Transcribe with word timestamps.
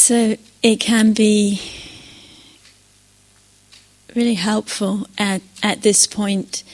So 0.00 0.38
it 0.62 0.76
can 0.76 1.12
be 1.12 1.60
really 4.16 4.32
helpful 4.32 5.06
at, 5.18 5.42
at 5.62 5.82
this 5.82 6.06
point 6.06 6.64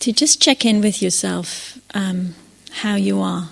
to 0.00 0.12
just 0.12 0.42
check 0.42 0.66
in 0.66 0.82
with 0.82 1.00
yourself 1.00 1.78
um, 1.94 2.34
how 2.82 2.96
you 2.96 3.22
are. 3.22 3.48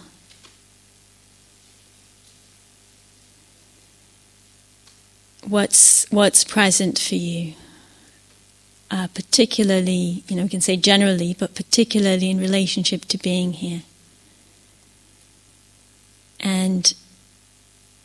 What's 5.49 6.05
what's 6.11 6.45
present 6.45 6.99
for 6.99 7.15
you, 7.15 7.55
uh, 8.91 9.09
particularly 9.15 10.25
you 10.29 10.37
know 10.37 10.43
we 10.43 10.51
can 10.51 10.61
say 10.61 10.77
generally, 10.77 11.35
but 11.39 11.55
particularly 11.55 12.29
in 12.29 12.39
relationship 12.39 13.07
to 13.07 13.17
being 13.17 13.55
here, 13.55 13.81
and 16.39 16.93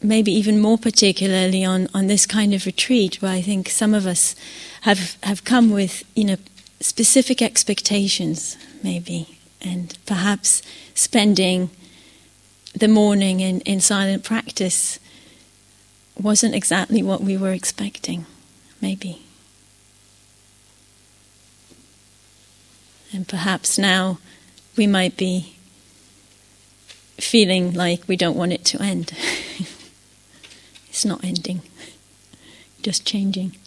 maybe 0.04 0.32
even 0.32 0.60
more 0.60 0.78
particularly 0.78 1.64
on, 1.64 1.88
on 1.94 2.08
this 2.08 2.26
kind 2.26 2.54
of 2.54 2.66
retreat 2.66 3.22
where 3.22 3.32
I 3.32 3.42
think 3.42 3.70
some 3.70 3.94
of 3.94 4.06
us 4.06 4.36
have 4.82 5.18
have 5.24 5.44
come 5.44 5.70
with 5.70 6.04
you 6.16 6.26
know 6.26 6.38
specific 6.80 7.42
expectations 7.42 8.58
maybe 8.84 9.38
and 9.62 9.98
perhaps 10.06 10.64
spending 10.96 11.70
the 12.74 12.88
morning 12.88 13.40
in, 13.40 13.62
in 13.62 13.80
silent 13.80 14.24
practice 14.24 15.00
wasn't 16.20 16.56
exactly 16.56 17.04
what 17.04 17.22
we 17.22 17.38
were 17.38 17.52
expecting 17.52 18.26
maybe. 18.82 19.22
And 23.14 23.28
perhaps 23.28 23.78
now 23.78 24.20
we 24.78 24.88
might 24.88 25.18
be 25.18 25.56
feeling 27.20 27.74
like 27.74 28.08
we 28.08 28.16
don't 28.16 28.38
want 28.38 28.54
it 28.54 28.66
to 28.66 28.82
end 28.82 29.12
It's 31.02 31.06
not 31.08 31.24
ending, 31.24 31.62
just 32.84 33.08
changing. 33.08 33.58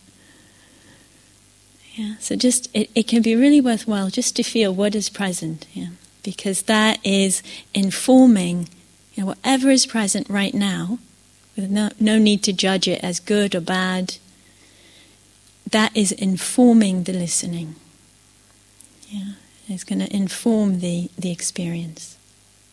Yeah, 1.97 2.15
so 2.21 2.37
just 2.37 2.71
it, 2.73 2.89
it 2.95 3.09
can 3.09 3.23
be 3.23 3.35
really 3.35 3.61
worthwhile 3.61 4.09
just 4.09 4.37
to 4.37 4.45
feel 4.45 4.73
what 4.73 4.95
is 4.95 5.09
present, 5.09 5.67
yeah, 5.73 5.89
because 6.23 6.63
that 6.63 7.01
is 7.05 7.43
informing, 7.75 8.69
you 9.15 9.25
know, 9.25 9.27
whatever 9.27 9.69
is 9.69 9.85
present 9.85 10.31
right 10.31 10.55
now, 10.55 11.01
with 11.57 11.71
no, 11.71 11.91
no 11.99 12.21
need 12.21 12.45
to 12.45 12.53
judge 12.53 12.87
it 12.87 13.03
as 13.03 13.19
good 13.19 13.57
or 13.57 13.61
bad. 13.61 14.19
That 15.69 15.91
is 15.97 16.13
informing 16.13 17.03
the 17.03 17.15
listening. 17.15 17.75
Yeah, 19.09 19.33
it's 19.69 19.83
going 19.83 19.99
to 19.99 20.17
inform 20.17 20.79
the, 20.79 21.11
the 21.19 21.33
experience. 21.33 22.17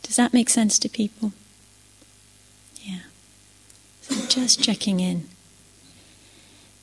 Does 0.03 0.17
that 0.17 0.36
make 0.36 0.52
sense 0.52 0.77
to 0.77 0.88
people? 0.88 1.33
Just 4.28 4.62
checking 4.62 5.00
in. 5.00 5.28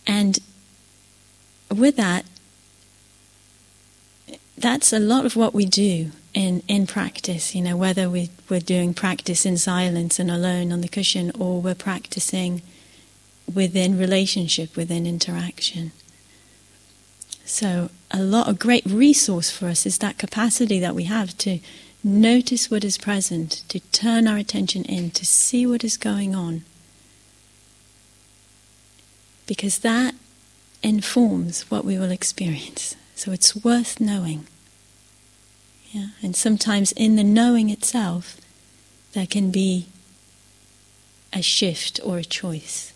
And 0.06 0.38
with 1.70 1.96
that, 1.96 2.24
that's 4.56 4.92
a 4.92 4.98
lot 4.98 5.24
of 5.24 5.36
what 5.36 5.54
we 5.54 5.66
do 5.66 6.10
in, 6.34 6.62
in 6.68 6.86
practice, 6.86 7.54
you 7.54 7.62
know, 7.62 7.76
whether 7.76 8.08
we, 8.08 8.30
we're 8.48 8.60
doing 8.60 8.94
practice 8.94 9.46
in 9.46 9.56
silence 9.56 10.18
and 10.18 10.30
alone 10.30 10.72
on 10.72 10.80
the 10.80 10.88
cushion 10.88 11.30
or 11.38 11.60
we're 11.60 11.74
practicing 11.74 12.62
within 13.52 13.98
relationship, 13.98 14.76
within 14.76 15.06
interaction. 15.06 15.92
So, 17.44 17.90
a 18.10 18.20
lot, 18.20 18.48
a 18.48 18.52
great 18.52 18.84
resource 18.84 19.50
for 19.50 19.68
us 19.68 19.86
is 19.86 19.98
that 19.98 20.18
capacity 20.18 20.78
that 20.80 20.94
we 20.94 21.04
have 21.04 21.36
to 21.38 21.60
notice 22.04 22.70
what 22.70 22.84
is 22.84 22.98
present, 22.98 23.64
to 23.68 23.80
turn 23.80 24.28
our 24.28 24.36
attention 24.36 24.84
in, 24.84 25.10
to 25.12 25.24
see 25.24 25.66
what 25.66 25.82
is 25.82 25.96
going 25.96 26.34
on 26.34 26.64
because 29.48 29.78
that 29.78 30.14
informs 30.82 31.62
what 31.70 31.84
we 31.84 31.98
will 31.98 32.12
experience. 32.12 32.94
So 33.16 33.32
it's 33.32 33.56
worth 33.56 33.98
knowing. 33.98 34.46
Yeah? 35.90 36.08
And 36.22 36.36
sometimes 36.36 36.92
in 36.92 37.16
the 37.16 37.24
knowing 37.24 37.70
itself, 37.70 38.36
there 39.14 39.26
can 39.26 39.50
be 39.50 39.86
a 41.32 41.42
shift 41.42 41.98
or 42.04 42.18
a 42.18 42.24
choice. 42.24 42.92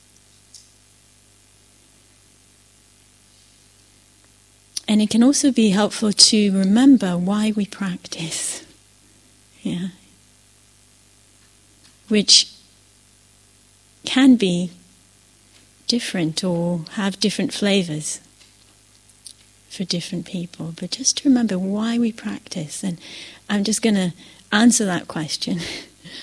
And 4.86 5.00
it 5.00 5.08
can 5.08 5.22
also 5.22 5.50
be 5.50 5.70
helpful 5.70 6.12
to 6.12 6.52
remember 6.52 7.16
why 7.16 7.52
we 7.56 7.64
practice. 7.64 8.64
Yeah. 9.62 9.88
Which 12.08 12.52
can 14.04 14.36
be 14.36 14.70
different 15.92 16.42
or 16.42 16.86
have 16.92 17.20
different 17.20 17.52
flavors 17.52 18.18
for 19.68 19.84
different 19.84 20.24
people. 20.24 20.72
But 20.80 20.92
just 20.92 21.18
to 21.18 21.28
remember 21.28 21.58
why 21.58 21.98
we 21.98 22.10
practice, 22.12 22.82
and 22.82 22.98
I'm 23.50 23.62
just 23.62 23.82
going 23.82 23.96
to 23.96 24.14
answer 24.50 24.86
that 24.86 25.06
question 25.06 25.60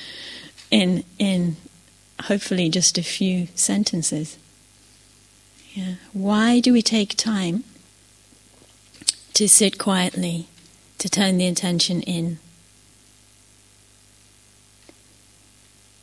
in 0.71 1.03
in 1.19 1.57
hopefully 2.23 2.67
just 2.69 2.97
a 2.97 3.03
few 3.03 3.47
sentences. 3.53 4.39
Yeah. 5.75 5.93
Why 6.13 6.59
do 6.59 6.73
we 6.73 6.81
take 6.81 7.15
time 7.15 7.63
to 9.35 9.47
sit 9.47 9.77
quietly, 9.77 10.47
to 10.97 11.07
turn 11.07 11.37
the 11.37 11.45
attention 11.45 12.01
in? 12.01 12.39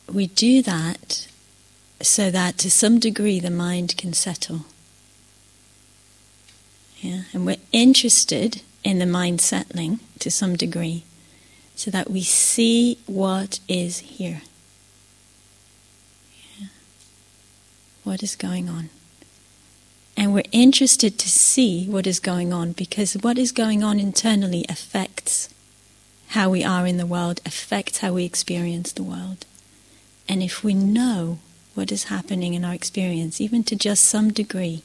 We 0.09 0.27
do 0.27 0.61
that 0.61 1.27
so 2.01 2.29
that 2.31 2.57
to 2.59 2.71
some 2.71 2.99
degree 2.99 3.39
the 3.39 3.51
mind 3.51 3.95
can 3.97 4.13
settle. 4.13 4.65
Yeah? 6.99 7.23
And 7.33 7.45
we're 7.45 7.57
interested 7.71 8.61
in 8.83 8.99
the 8.99 9.05
mind 9.05 9.41
settling 9.41 9.99
to 10.19 10.31
some 10.31 10.55
degree 10.55 11.03
so 11.75 11.91
that 11.91 12.09
we 12.09 12.21
see 12.21 12.97
what 13.05 13.59
is 13.67 13.99
here. 13.99 14.41
Yeah? 16.59 16.67
What 18.03 18.23
is 18.23 18.35
going 18.35 18.69
on? 18.69 18.89
And 20.15 20.33
we're 20.33 20.43
interested 20.51 21.19
to 21.19 21.29
see 21.29 21.85
what 21.85 22.07
is 22.07 22.19
going 22.19 22.51
on 22.51 22.71
because 22.71 23.13
what 23.13 23.37
is 23.37 23.51
going 23.51 23.83
on 23.83 23.99
internally 23.99 24.65
affects 24.67 25.49
how 26.29 26.49
we 26.49 26.63
are 26.63 26.87
in 26.87 26.97
the 26.97 27.05
world, 27.05 27.39
affects 27.45 27.99
how 27.99 28.13
we 28.13 28.25
experience 28.25 28.91
the 28.91 29.03
world. 29.03 29.45
And 30.27 30.41
if 30.41 30.63
we 30.63 30.73
know 30.73 31.37
what 31.77 31.91
is 31.91 32.05
happening 32.05 32.55
in 32.55 32.65
our 32.65 32.73
experience, 32.73 33.39
even 33.39 33.63
to 33.63 33.75
just 33.75 34.03
some 34.03 34.33
degree, 34.33 34.81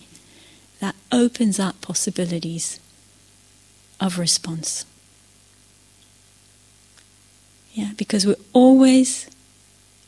that 0.78 0.94
opens 1.10 1.58
up 1.58 1.80
possibilities 1.80 2.78
of 3.98 4.19
response. 4.19 4.84
Yeah, 7.72 7.92
because 7.97 8.26
we're 8.26 8.36
always 8.52 9.31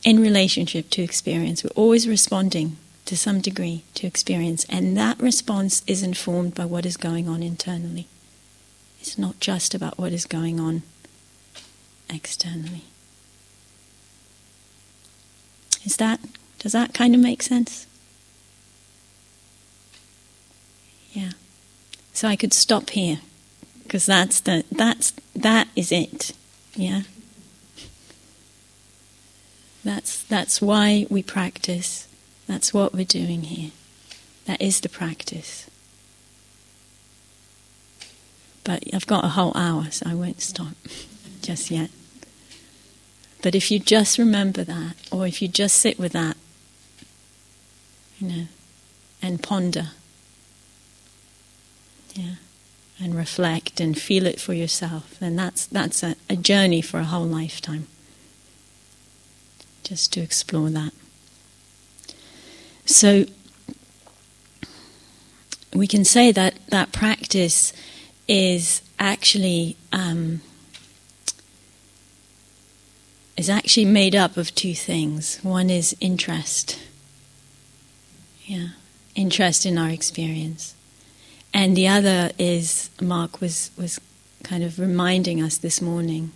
in 0.05 0.21
relationship 0.21 0.91
to 0.91 1.03
experience, 1.03 1.65
we're 1.65 1.71
always 1.75 2.07
responding 2.07 2.77
to 3.07 3.17
some 3.17 3.41
degree 3.41 3.83
to 3.95 4.07
experience, 4.07 4.67
and 4.69 4.95
that 4.97 5.19
response 5.19 5.83
is 5.87 6.03
informed 6.03 6.55
by 6.55 6.67
what 6.67 6.85
is 6.85 6.99
going 6.99 7.29
on 7.29 7.43
internally. 7.43 8.07
It's 9.01 9.17
not 9.17 9.41
just 9.41 9.75
about 9.75 9.99
what 9.99 10.13
is 10.13 10.27
going 10.27 10.61
on 10.61 10.83
externally. 12.11 12.85
Is 15.87 15.97
that 15.97 16.21
does 16.65 16.73
that 16.73 16.95
kind 16.95 17.15
of 17.15 17.21
make 17.21 17.43
sense? 17.43 17.87
Yeah. 21.13 21.33
So 22.15 22.27
I 22.27 22.37
could 22.37 22.55
stop 22.55 22.89
here 22.89 23.19
because 23.83 24.07
that's 24.07 24.41
the 24.41 24.65
that's 24.73 25.13
that 25.37 25.69
is 25.77 25.93
it. 25.93 26.33
Yeah. 26.75 27.03
That's 29.85 30.23
that's 30.23 30.63
why 30.63 31.07
we 31.11 31.23
practice. 31.23 32.09
That's 32.47 32.73
what 32.73 32.95
we're 32.95 33.05
doing 33.05 33.43
here. 33.43 33.73
That 34.47 34.63
is 34.63 34.81
the 34.81 34.89
practice. 34.89 35.69
But 38.65 38.85
I've 38.95 39.07
got 39.07 39.27
a 39.27 39.37
whole 39.37 39.53
hour, 39.55 39.91
so 39.91 40.09
I 40.09 40.15
won't 40.15 40.41
stop 40.41 40.75
just 41.43 41.71
yet. 41.71 41.91
But 43.43 43.55
if 43.55 43.71
you 43.71 43.79
just 43.79 44.17
remember 44.17 44.65
that, 44.65 44.95
or 45.13 45.27
if 45.27 45.43
you 45.43 45.49
just 45.49 45.77
sit 45.77 45.99
with 45.99 46.13
that, 46.13 46.39
you 48.19 48.29
know, 48.29 48.47
and 49.23 49.43
ponder. 49.43 49.89
Yeah. 52.15 52.35
And 53.01 53.17
reflect 53.17 53.81
and 53.81 53.99
feel 53.99 54.25
it 54.25 54.41
for 54.41 54.55
yourself. 54.55 55.17
And 55.21 55.39
that's, 55.39 55.67
that's 55.67 56.03
a, 56.03 56.15
a 56.31 56.37
journey 56.37 56.81
for 56.81 57.01
a 57.01 57.05
whole 57.05 57.27
lifetime. 57.27 57.89
Just 59.83 60.13
to 60.13 60.21
explore 60.21 60.71
that. 60.71 60.93
So, 62.87 63.25
we 65.75 65.87
can 65.87 66.05
say 66.05 66.31
that 66.31 66.55
that 66.69 66.93
practice 66.93 67.73
is 68.29 68.81
actually 68.99 69.77
um, 69.93 70.41
is 73.37 73.51
actually 73.51 73.85
made 73.85 74.15
up 74.15 74.37
of 74.37 74.55
two 74.55 74.75
things. 74.75 75.39
One 75.43 75.69
is 75.69 75.97
interest, 76.01 76.79
Yeah, 78.45 78.69
interest 79.15 79.65
in 79.65 79.79
our 79.79 79.89
experience. 79.89 80.75
And 81.55 81.77
the 81.77 81.89
other 81.89 82.33
is, 82.39 82.91
Mark 83.01 83.41
was, 83.41 83.71
was 83.79 84.01
kind 84.43 84.63
of 84.63 84.79
reminding 84.79 85.41
us 85.41 85.57
this 85.57 85.81
morning, 85.81 86.33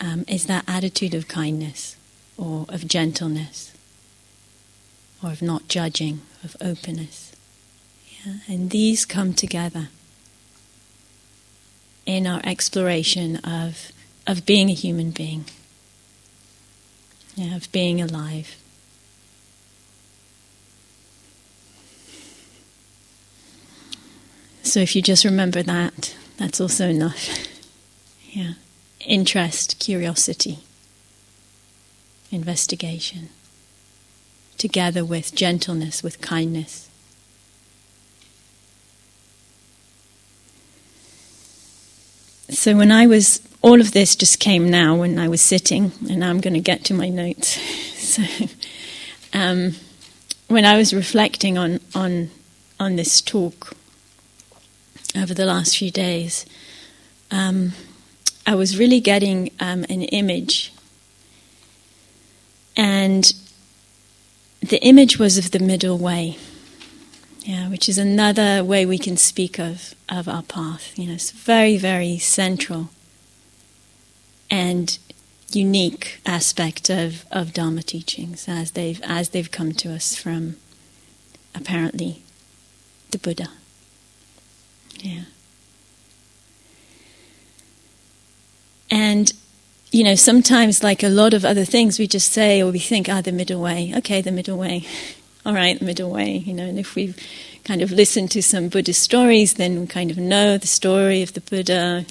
um, 0.00 0.24
is 0.26 0.46
that 0.46 0.64
attitude 0.66 1.12
of 1.12 1.28
kindness 1.28 1.96
or 2.38 2.66
of 2.68 2.88
gentleness 2.88 3.74
or 5.22 5.30
of 5.32 5.42
not 5.42 5.68
judging, 5.68 6.22
of 6.42 6.56
openness. 6.60 7.32
Yeah? 8.24 8.34
And 8.48 8.70
these 8.70 9.04
come 9.04 9.34
together 9.34 9.88
in 12.06 12.26
our 12.26 12.40
exploration 12.44 13.36
of, 13.36 13.92
of 14.26 14.46
being 14.46 14.70
a 14.70 14.74
human 14.74 15.10
being, 15.10 15.44
yeah, 17.34 17.54
of 17.54 17.70
being 17.70 18.00
alive. 18.00 18.56
So 24.62 24.80
if 24.80 24.94
you 24.94 25.02
just 25.02 25.24
remember 25.24 25.62
that, 25.62 26.14
that's 26.36 26.60
also 26.60 26.88
enough. 26.88 27.28
yeah. 28.30 28.54
Interest, 29.00 29.78
curiosity, 29.80 30.60
investigation, 32.30 33.28
together 34.56 35.04
with 35.04 35.34
gentleness, 35.34 36.02
with 36.02 36.20
kindness. 36.20 36.88
So 42.48 42.76
when 42.76 42.92
I 42.92 43.06
was, 43.06 43.40
all 43.62 43.80
of 43.80 43.92
this 43.92 44.14
just 44.14 44.38
came 44.38 44.70
now 44.70 44.94
when 44.94 45.18
I 45.18 45.26
was 45.26 45.40
sitting, 45.40 45.90
and 46.08 46.24
I'm 46.24 46.40
going 46.40 46.54
to 46.54 46.60
get 46.60 46.84
to 46.84 46.94
my 46.94 47.08
notes. 47.08 47.48
so, 47.98 48.22
um, 49.32 49.72
when 50.46 50.64
I 50.64 50.76
was 50.76 50.94
reflecting 50.94 51.58
on 51.58 51.80
on 51.94 52.30
on 52.78 52.96
this 52.96 53.20
talk 53.20 53.74
over 55.16 55.34
the 55.34 55.44
last 55.44 55.76
few 55.76 55.90
days, 55.90 56.46
um, 57.30 57.72
I 58.46 58.54
was 58.54 58.78
really 58.78 59.00
getting 59.00 59.50
um, 59.60 59.84
an 59.88 60.02
image, 60.02 60.72
and 62.76 63.32
the 64.60 64.82
image 64.82 65.18
was 65.18 65.38
of 65.38 65.50
the 65.50 65.58
middle 65.58 65.98
way. 65.98 66.36
Yeah, 67.44 67.68
which 67.68 67.88
is 67.88 67.98
another 67.98 68.62
way 68.62 68.86
we 68.86 68.98
can 68.98 69.16
speak 69.16 69.58
of, 69.58 69.96
of 70.08 70.28
our 70.28 70.44
path. 70.44 70.96
You 70.96 71.08
know, 71.08 71.14
it's 71.14 71.32
very, 71.32 71.76
very 71.76 72.16
central 72.18 72.90
and 74.48 74.96
unique 75.50 76.20
aspect 76.24 76.88
of, 76.88 77.24
of 77.32 77.52
Dharma 77.52 77.82
teachings 77.82 78.48
as 78.48 78.72
they've 78.72 79.00
as 79.02 79.30
they've 79.30 79.50
come 79.50 79.72
to 79.72 79.92
us 79.92 80.14
from 80.14 80.56
apparently 81.54 82.22
the 83.10 83.18
Buddha. 83.18 83.48
Yeah. 85.02 85.24
And 88.90 89.32
you 89.90 90.04
know, 90.04 90.14
sometimes 90.14 90.82
like 90.82 91.02
a 91.02 91.10
lot 91.10 91.34
of 91.34 91.44
other 91.44 91.66
things 91.66 91.98
we 91.98 92.06
just 92.06 92.32
say 92.32 92.62
or 92.62 92.72
we 92.72 92.78
think, 92.78 93.10
ah, 93.10 93.20
the 93.20 93.30
middle 93.30 93.60
way. 93.60 93.92
Okay, 93.94 94.22
the 94.22 94.32
middle 94.32 94.56
way 94.56 94.86
all 95.44 95.54
right, 95.54 95.78
the 95.78 95.84
middle 95.84 96.10
way, 96.10 96.36
you 96.36 96.54
know, 96.54 96.64
and 96.64 96.78
if 96.78 96.94
we've 96.94 97.18
kind 97.64 97.82
of 97.82 97.90
listened 97.90 98.30
to 98.30 98.42
some 98.42 98.68
Buddhist 98.68 99.02
stories, 99.02 99.54
then 99.54 99.80
we 99.80 99.86
kind 99.86 100.10
of 100.10 100.18
know 100.18 100.56
the 100.56 100.66
story 100.66 101.22
of 101.22 101.32
the 101.34 101.40
Buddha, 101.40 102.06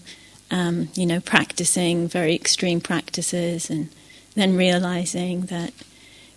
um, 0.49 0.89
you 0.95 1.05
know, 1.05 1.19
practicing 1.21 2.07
very 2.07 2.35
extreme 2.35 2.81
practices 2.81 3.69
and 3.69 3.89
then 4.35 4.55
realizing 4.55 5.41
that 5.43 5.73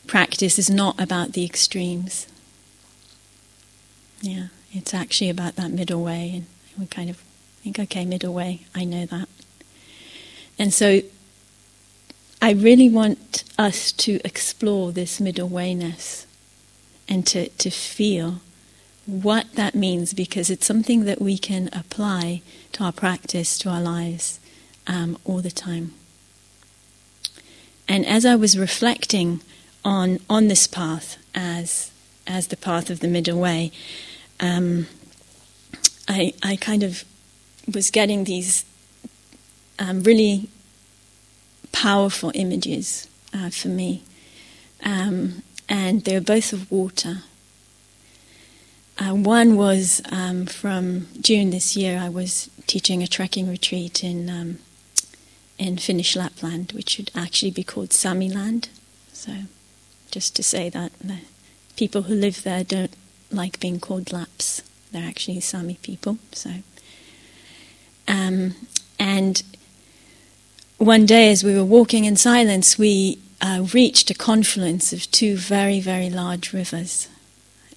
practice 0.07 0.59
is 0.59 0.71
not 0.71 1.01
about 1.01 1.33
the 1.33 1.45
extremes. 1.45 2.27
Yeah, 4.21 4.47
it's 4.75 4.93
actually 4.93 5.31
about 5.31 5.57
that 5.57 5.71
middle 5.71 6.03
way, 6.03 6.33
and 6.35 6.47
we 6.79 6.87
kind 6.87 7.09
of 7.09 7.17
think, 7.63 7.79
okay, 7.79 8.05
middle 8.05 8.35
way, 8.35 8.67
I 8.75 8.85
know 8.85 9.07
that. 9.07 9.29
And 10.59 10.73
so 10.73 11.01
I 12.43 12.53
really 12.53 12.89
want 12.89 13.45
us 13.59 13.93
to 13.93 14.21
explore 14.25 14.93
this 14.93 15.21
middle 15.21 15.49
wayness 15.49 16.27
and 17.09 17.27
to, 17.29 17.49
to 17.49 17.71
feel 17.71 18.41
what 19.07 19.53
that 19.55 19.75
means 19.75 20.13
because 20.13 20.51
it's 20.51 20.67
something 20.67 21.05
that 21.05 21.21
we 21.21 21.39
can 21.39 21.69
apply 21.73 22.43
to 22.73 22.85
our 22.85 22.93
practice, 22.93 23.59
to 23.59 23.69
our 23.69 23.81
lives 23.81 24.41
um, 24.87 25.17
all 25.25 25.41
the 25.41 25.51
time. 25.51 25.93
And 27.89 28.07
as 28.07 28.25
I 28.25 28.35
was 28.35 28.59
reflecting 28.59 29.41
on, 29.85 30.21
on 30.29 30.49
this 30.49 30.67
path 30.67 31.19
as, 31.35 31.93
as 32.27 32.49
the 32.49 32.57
path 32.57 32.91
of 32.91 33.01
the 33.01 33.09
middle 33.09 33.39
way, 33.39 33.73
um, 34.41 34.87
I, 36.09 36.35
I 36.43 36.57
kind 36.57 36.83
of 36.83 37.05
was 37.73 37.91
getting 37.91 38.25
these 38.25 38.65
um, 39.79 40.03
really 40.03 40.49
powerful 41.73 42.31
images 42.35 43.09
uh, 43.33 43.51
for 43.51 43.69
me. 43.69 44.03
Um, 44.83 45.43
and 45.69 46.05
they 46.05 46.15
were 46.15 46.21
both 46.21 46.53
of 46.53 46.71
water. 46.71 47.23
Uh, 48.99 49.15
one 49.15 49.57
was 49.57 50.03
um, 50.13 50.47
from 50.47 51.09
June 51.21 51.51
this 51.51 51.77
year. 51.77 51.99
I 51.99 52.09
was 52.09 52.49
teaching 52.67 53.03
a 53.03 53.07
trekking 53.07 53.49
retreat 53.49 54.05
in 54.05 54.31
um, 54.31 54.59
in 55.59 55.79
Finnish 55.79 56.17
Lapland, 56.17 56.73
which 56.73 56.91
should 56.91 57.11
actually 57.15 57.51
be 57.51 57.65
called 57.65 57.91
Samiland. 57.91 58.69
So, 59.13 59.33
just 60.11 60.37
to 60.37 60.43
say 60.43 60.69
that 60.69 60.93
the 61.01 61.19
people 61.77 62.03
who 62.03 62.15
live 62.15 62.43
there 62.43 62.63
don't 62.63 62.95
like 63.35 63.61
being 63.61 63.81
called 63.81 64.13
Laps. 64.13 64.63
They're 64.93 65.07
actually 65.07 65.41
Sami 65.41 65.79
people. 65.83 66.19
So, 66.33 66.51
um, 68.07 68.55
and 68.99 69.43
one 70.79 71.07
day, 71.07 71.31
as 71.31 71.43
we 71.43 71.55
were 71.55 71.65
walking 71.65 72.05
in 72.05 72.17
silence, 72.17 72.79
we 72.79 73.19
uh, 73.41 73.67
reached 73.73 74.11
a 74.11 74.15
confluence 74.15 74.93
of 74.93 75.11
two 75.11 75.37
very, 75.37 75.81
very 75.81 76.11
large 76.11 76.53
rivers. 76.53 77.09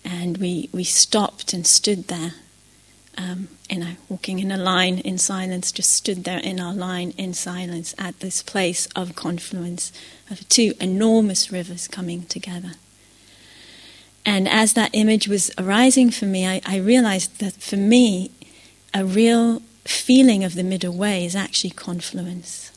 And 0.03 0.37
we, 0.37 0.69
we 0.71 0.83
stopped 0.83 1.53
and 1.53 1.67
stood 1.67 2.07
there, 2.07 2.33
um, 3.17 3.49
you 3.69 3.79
know, 3.79 3.93
walking 4.07 4.39
in 4.39 4.51
a 4.51 4.57
line 4.57 4.99
in 4.99 5.17
silence, 5.17 5.71
just 5.71 5.93
stood 5.93 6.23
there 6.23 6.39
in 6.39 6.59
our 6.59 6.73
line 6.73 7.13
in 7.17 7.33
silence 7.33 7.93
at 7.97 8.19
this 8.19 8.41
place 8.41 8.87
of 8.95 9.15
confluence 9.15 9.91
of 10.31 10.47
two 10.47 10.73
enormous 10.79 11.51
rivers 11.51 11.87
coming 11.87 12.23
together. 12.23 12.73
And 14.27 14.49
as 14.49 14.73
that 14.73 14.89
image 14.91 15.29
was 15.29 15.51
arising 15.57 16.11
for 16.11 16.25
me, 16.25 16.45
I, 16.45 16.61
I 16.65 16.75
realized 16.75 17.39
that 17.39 17.53
for 17.53 17.77
me, 17.77 18.29
a 18.93 19.05
real 19.05 19.61
feeling 19.85 20.43
of 20.43 20.53
the 20.53 20.65
middle 20.65 20.93
way 20.93 21.23
is 21.23 21.33
actually 21.33 21.69
confluence. 21.69 22.73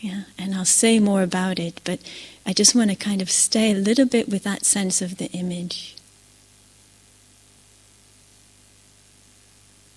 Yeah, 0.00 0.22
and 0.38 0.54
I'll 0.54 0.64
say 0.64 0.98
more 0.98 1.22
about 1.22 1.58
it, 1.58 1.82
but 1.84 2.00
I 2.46 2.54
just 2.54 2.74
want 2.74 2.88
to 2.88 2.96
kind 2.96 3.20
of 3.20 3.30
stay 3.30 3.70
a 3.70 3.74
little 3.74 4.06
bit 4.06 4.30
with 4.30 4.42
that 4.44 4.64
sense 4.64 5.02
of 5.02 5.18
the 5.18 5.30
image 5.32 5.94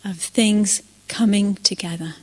of 0.03 0.17
things 0.17 0.83
coming 1.07 1.55
together. 1.55 2.15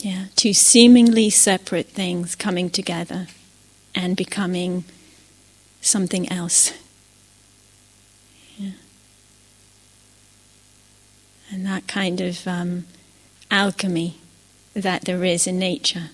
Yeah, 0.00 0.24
two 0.34 0.52
seemingly 0.52 1.30
separate 1.30 1.86
things 1.86 2.34
coming 2.34 2.70
together 2.70 3.28
and 3.94 4.16
becoming 4.16 4.82
something 5.84 6.30
else. 6.30 6.72
Yeah. 8.58 8.70
And 11.52 11.66
that 11.66 11.86
kind 11.86 12.20
of 12.20 12.46
um, 12.46 12.86
alchemy 13.50 14.18
that 14.74 15.02
there 15.02 15.24
is 15.24 15.46
in 15.46 15.58
nature. 15.58 16.10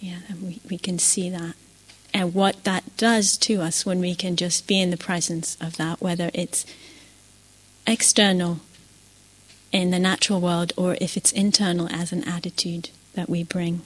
Yeah, 0.00 0.18
we, 0.42 0.60
we 0.68 0.78
can 0.78 0.98
see 0.98 1.30
that. 1.30 1.54
And 2.14 2.34
what 2.34 2.64
that 2.64 2.96
does 2.96 3.36
to 3.38 3.60
us 3.62 3.86
when 3.86 4.00
we 4.00 4.14
can 4.14 4.36
just 4.36 4.66
be 4.66 4.80
in 4.80 4.90
the 4.90 4.96
presence 4.96 5.56
of 5.60 5.76
that, 5.76 6.00
whether 6.00 6.30
it's 6.34 6.66
external 7.86 8.60
in 9.70 9.90
the 9.90 9.98
natural 9.98 10.40
world 10.40 10.72
or 10.76 10.96
if 11.00 11.16
it's 11.16 11.32
internal 11.32 11.88
as 11.90 12.12
an 12.12 12.22
attitude 12.24 12.90
that 13.14 13.28
we 13.28 13.42
bring. 13.42 13.82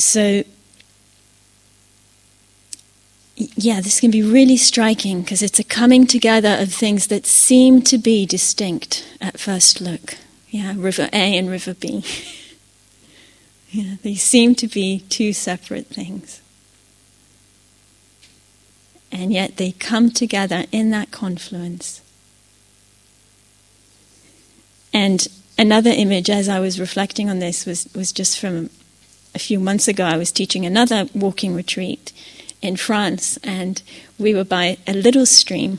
So, 0.00 0.44
yeah, 3.36 3.80
this 3.80 4.00
can 4.00 4.10
be 4.10 4.22
really 4.22 4.56
striking 4.56 5.22
because 5.22 5.42
it's 5.42 5.58
a 5.58 5.64
coming 5.64 6.06
together 6.06 6.56
of 6.58 6.72
things 6.72 7.06
that 7.08 7.26
seem 7.26 7.82
to 7.82 7.98
be 7.98 8.26
distinct 8.26 9.06
at 9.20 9.38
first 9.38 9.80
look. 9.80 10.16
Yeah, 10.50 10.74
River 10.76 11.08
A 11.12 11.38
and 11.38 11.48
River 11.48 11.74
B. 11.74 12.04
yeah, 13.70 13.96
they 14.02 14.14
seem 14.14 14.54
to 14.56 14.66
be 14.66 15.00
two 15.08 15.32
separate 15.32 15.86
things. 15.86 16.40
And 19.12 19.32
yet 19.32 19.56
they 19.56 19.72
come 19.72 20.10
together 20.10 20.66
in 20.70 20.90
that 20.90 21.10
confluence. 21.10 22.00
And 24.92 25.26
another 25.58 25.90
image, 25.90 26.30
as 26.30 26.48
I 26.48 26.60
was 26.60 26.80
reflecting 26.80 27.30
on 27.30 27.38
this, 27.38 27.66
was, 27.66 27.88
was 27.94 28.12
just 28.12 28.38
from 28.38 28.70
a 29.34 29.38
few 29.38 29.60
months 29.60 29.88
ago, 29.88 30.04
I 30.04 30.16
was 30.16 30.32
teaching 30.32 30.66
another 30.66 31.08
walking 31.14 31.54
retreat 31.54 32.12
in 32.60 32.76
France, 32.76 33.38
and 33.42 33.82
we 34.18 34.34
were 34.34 34.44
by 34.44 34.78
a 34.86 34.92
little 34.92 35.26
stream. 35.26 35.78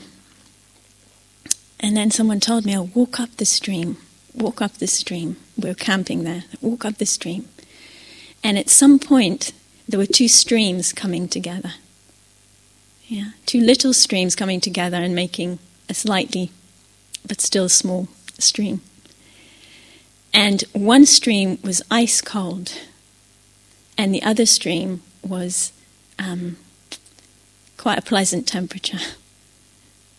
And 1.80 1.96
then 1.96 2.10
someone 2.10 2.40
told 2.40 2.64
me, 2.64 2.76
"Oh, 2.76 2.90
walk 2.94 3.20
up 3.20 3.36
the 3.36 3.44
stream. 3.44 3.96
Walk 4.34 4.62
up 4.62 4.78
the 4.78 4.86
stream." 4.86 5.36
We 5.56 5.68
were 5.68 5.74
camping 5.74 6.24
there. 6.24 6.44
Walk 6.60 6.84
up 6.84 6.98
the 6.98 7.06
stream. 7.06 7.48
And 8.42 8.58
at 8.58 8.70
some 8.70 8.98
point, 8.98 9.52
there 9.88 9.98
were 9.98 10.06
two 10.06 10.28
streams 10.28 10.92
coming 10.92 11.28
together. 11.28 11.74
Yeah, 13.06 13.32
two 13.46 13.60
little 13.60 13.92
streams 13.92 14.34
coming 14.34 14.60
together 14.60 14.96
and 14.96 15.14
making 15.14 15.58
a 15.88 15.94
slightly, 15.94 16.50
but 17.26 17.40
still 17.40 17.68
small 17.68 18.08
stream. 18.38 18.80
And 20.32 20.62
one 20.72 21.04
stream 21.04 21.58
was 21.62 21.82
ice 21.90 22.20
cold, 22.22 22.72
and 23.96 24.14
the 24.14 24.22
other 24.22 24.46
stream 24.46 25.02
was 25.26 25.72
um, 26.18 26.56
quite 27.76 27.98
a 27.98 28.02
pleasant 28.02 28.46
temperature. 28.46 28.98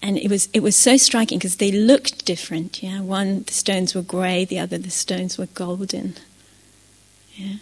And 0.06 0.18
it 0.18 0.30
was 0.30 0.50
it 0.52 0.62
was 0.62 0.76
so 0.76 0.98
striking 0.98 1.38
because 1.38 1.56
they 1.56 1.72
looked 1.72 2.26
different. 2.26 2.84
Yeah, 2.84 3.00
one 3.00 3.44
the 3.44 3.54
stones 3.54 3.96
were 3.96 4.02
grey, 4.02 4.44
the 4.44 4.60
other 4.60 4.78
the 4.78 4.90
stones 4.90 5.38
were 5.38 5.46
golden. 5.46 6.16
Yeah, 7.36 7.60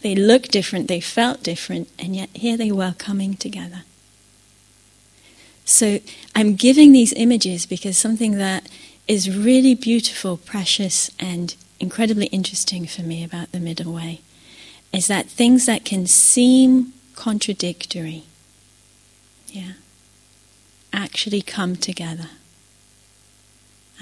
they 0.00 0.14
looked 0.14 0.50
different, 0.50 0.88
they 0.88 1.00
felt 1.00 1.42
different, 1.42 1.90
and 1.98 2.16
yet 2.16 2.30
here 2.32 2.56
they 2.56 2.72
were 2.72 2.94
coming 2.96 3.34
together. 3.34 3.82
So 5.66 6.00
I'm 6.34 6.54
giving 6.54 6.92
these 6.92 7.12
images 7.12 7.66
because 7.66 7.98
something 7.98 8.38
that 8.38 8.66
is 9.06 9.36
really 9.36 9.74
beautiful, 9.74 10.38
precious, 10.38 11.10
and 11.20 11.54
incredibly 11.78 12.28
interesting 12.28 12.86
for 12.86 13.02
me 13.02 13.22
about 13.22 13.52
the 13.52 13.60
middle 13.60 13.92
way 13.92 14.22
is 14.94 15.08
that 15.08 15.26
things 15.26 15.66
that 15.66 15.84
can 15.84 16.06
seem 16.06 16.92
contradictory, 17.16 18.22
yeah, 19.48 19.72
actually 20.92 21.42
come 21.42 21.74
together. 21.74 22.30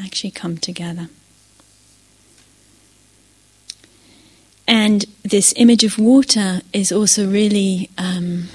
Actually 0.03 0.31
come 0.31 0.59
together. 0.59 1.09
And 4.69 5.05
this 5.23 5.53
image 5.57 5.85
of 5.85 5.99
water 5.99 6.61
is 6.73 6.93
also 6.93 7.29
really, 7.29 7.91
um, 7.99 8.49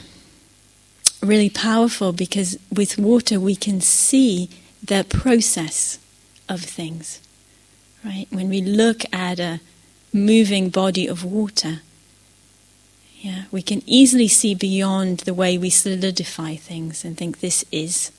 really 1.22 1.50
powerful 1.50 2.12
because 2.12 2.58
with 2.72 2.98
water 2.98 3.40
we 3.40 3.56
can 3.56 3.82
see 3.82 4.50
the 4.84 5.06
process 5.10 6.00
of 6.48 6.62
things. 6.62 7.20
Right? 8.06 8.28
When 8.30 8.50
we 8.50 8.62
look 8.62 9.04
at 9.12 9.40
a 9.40 9.60
moving 10.14 10.70
body 10.70 11.08
of 11.08 11.24
water, 11.24 11.82
yeah, 13.20 13.44
we 13.52 13.62
can 13.62 13.82
easily 13.86 14.28
see 14.28 14.54
beyond 14.54 15.20
the 15.20 15.34
way 15.34 15.58
we 15.58 15.70
solidify 15.70 16.56
things 16.56 17.04
and 17.04 17.18
think 17.18 17.40
this 17.40 17.66
is 17.72 18.12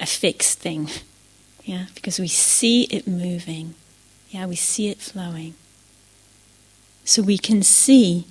a 0.00 0.06
fixed 0.06 0.58
thing. 0.58 0.88
Yeah, 1.64 1.84
because 1.94 2.18
we 2.18 2.28
see 2.28 2.84
it 2.84 3.06
moving. 3.06 3.74
Yeah, 4.30 4.46
we 4.46 4.56
see 4.56 4.88
it 4.88 5.02
flowing. 5.02 5.52
So 7.04 7.20
we 7.20 7.36
can 7.36 7.62
see 7.62 8.24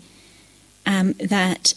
um, 0.88 1.13
that 1.13 1.75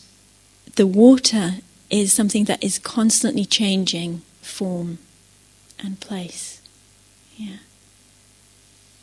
the 0.77 0.87
water 0.87 1.57
is 1.91 2.15
something 2.15 2.45
that 2.45 2.65
is 2.65 2.79
constantly 2.79 3.45
changing 3.45 4.23
form 4.41 5.01
and 5.79 6.01
place. 6.01 6.63
Yeah. 7.37 7.59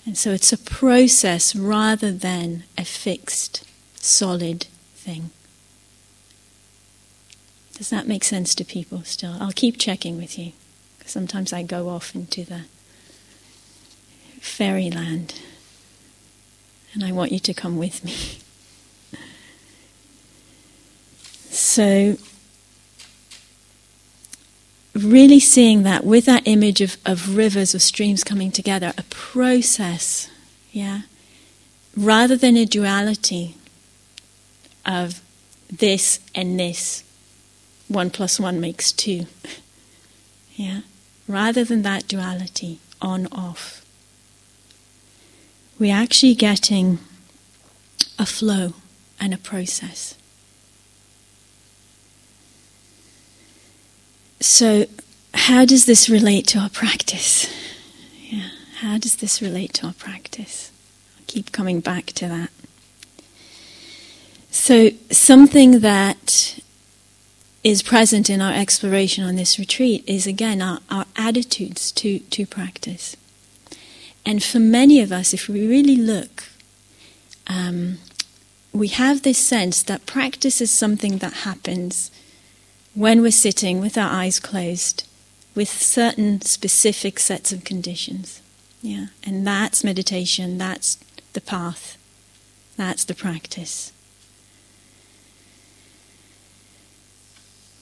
And 0.07 0.17
so 0.17 0.31
it's 0.31 0.53
a 0.53 0.57
process 0.57 1.55
rather 1.55 2.11
than 2.11 2.63
a 2.77 2.85
fixed, 2.85 3.66
solid 4.07 4.67
thing. 4.95 5.29
Does 7.75 7.89
that 7.89 8.07
make 8.07 8.23
sense 8.23 8.55
to 8.55 8.63
people 8.63 9.03
still? 9.03 9.35
I'll 9.39 9.51
keep 9.51 9.77
checking 9.77 10.17
with 10.17 10.39
you. 10.39 10.53
Sometimes 11.05 11.53
I 11.53 11.63
go 11.63 11.89
off 11.89 12.15
into 12.15 12.43
the 12.43 12.61
fairyland. 14.39 15.39
And 16.93 17.03
I 17.03 17.11
want 17.11 17.31
you 17.31 17.39
to 17.39 17.53
come 17.53 17.77
with 17.77 18.03
me. 18.03 18.15
So 21.49 22.17
really 24.93 25.39
seeing 25.39 25.83
that 25.83 26.03
with 26.03 26.25
that 26.25 26.43
image 26.45 26.81
of, 26.81 26.97
of 27.05 27.35
rivers 27.35 27.73
or 27.73 27.79
streams 27.79 28.23
coming 28.23 28.51
together, 28.51 28.93
a 28.95 29.03
process, 29.09 30.29
yeah, 30.71 31.01
rather 31.95 32.35
than 32.35 32.57
a 32.57 32.65
duality 32.65 33.55
of 34.87 35.21
this 35.69 36.19
and 36.33 36.59
this, 36.59 37.03
one 37.87 38.09
plus 38.09 38.39
one 38.39 38.59
makes 38.59 38.91
two, 38.91 39.27
yeah, 40.55 40.81
rather 41.27 41.63
than 41.63 41.81
that 41.83 42.07
duality, 42.07 42.79
on 43.01 43.27
off, 43.31 43.85
we're 45.77 45.95
actually 45.95 46.33
getting 46.33 46.99
a 48.17 48.25
flow 48.25 48.73
and 49.19 49.33
a 49.33 49.37
process. 49.37 50.15
So, 54.39 54.85
how 55.33 55.65
does 55.65 55.85
this 55.85 56.09
relate 56.09 56.47
to 56.47 56.59
our 56.59 56.69
practice? 56.69 57.47
Yeah, 58.29 58.49
how 58.81 58.97
does 58.97 59.15
this 59.15 59.41
relate 59.41 59.71
to 59.75 59.87
our 59.87 59.93
practice? 59.93 60.69
I 61.17 61.21
keep 61.27 61.53
coming 61.53 61.79
back 61.79 62.07
to 62.07 62.27
that. 62.27 62.49
So, 64.49 64.91
something 65.11 65.79
that 65.79 66.59
is 67.63 67.83
present 67.83 68.29
in 68.29 68.41
our 68.41 68.53
exploration 68.53 69.23
on 69.23 69.35
this 69.35 69.59
retreat 69.59 70.03
is 70.07 70.25
again 70.25 70.61
our, 70.61 70.79
our 70.89 71.05
attitudes 71.15 71.91
to, 71.91 72.19
to 72.19 72.45
practice. 72.45 73.17
And 74.25 74.43
for 74.43 74.59
many 74.59 75.01
of 75.01 75.11
us, 75.11 75.33
if 75.33 75.47
we 75.49 75.67
really 75.67 75.95
look, 75.95 76.45
um, 77.47 77.97
we 78.71 78.89
have 78.89 79.23
this 79.23 79.37
sense 79.37 79.83
that 79.83 80.05
practice 80.05 80.61
is 80.61 80.71
something 80.71 81.17
that 81.17 81.33
happens 81.33 82.11
when 82.93 83.21
we're 83.21 83.31
sitting 83.31 83.79
with 83.79 83.97
our 83.97 84.09
eyes 84.09 84.39
closed 84.39 85.07
with 85.55 85.69
certain 85.69 86.39
specific 86.41 87.19
sets 87.19 87.51
of 87.51 87.63
conditions. 87.63 88.41
Yeah, 88.81 89.07
and 89.23 89.45
that's 89.45 89.83
meditation, 89.83 90.57
that's 90.57 90.97
the 91.33 91.41
path, 91.41 91.97
that's 92.77 93.03
the 93.03 93.15
practice. 93.15 93.91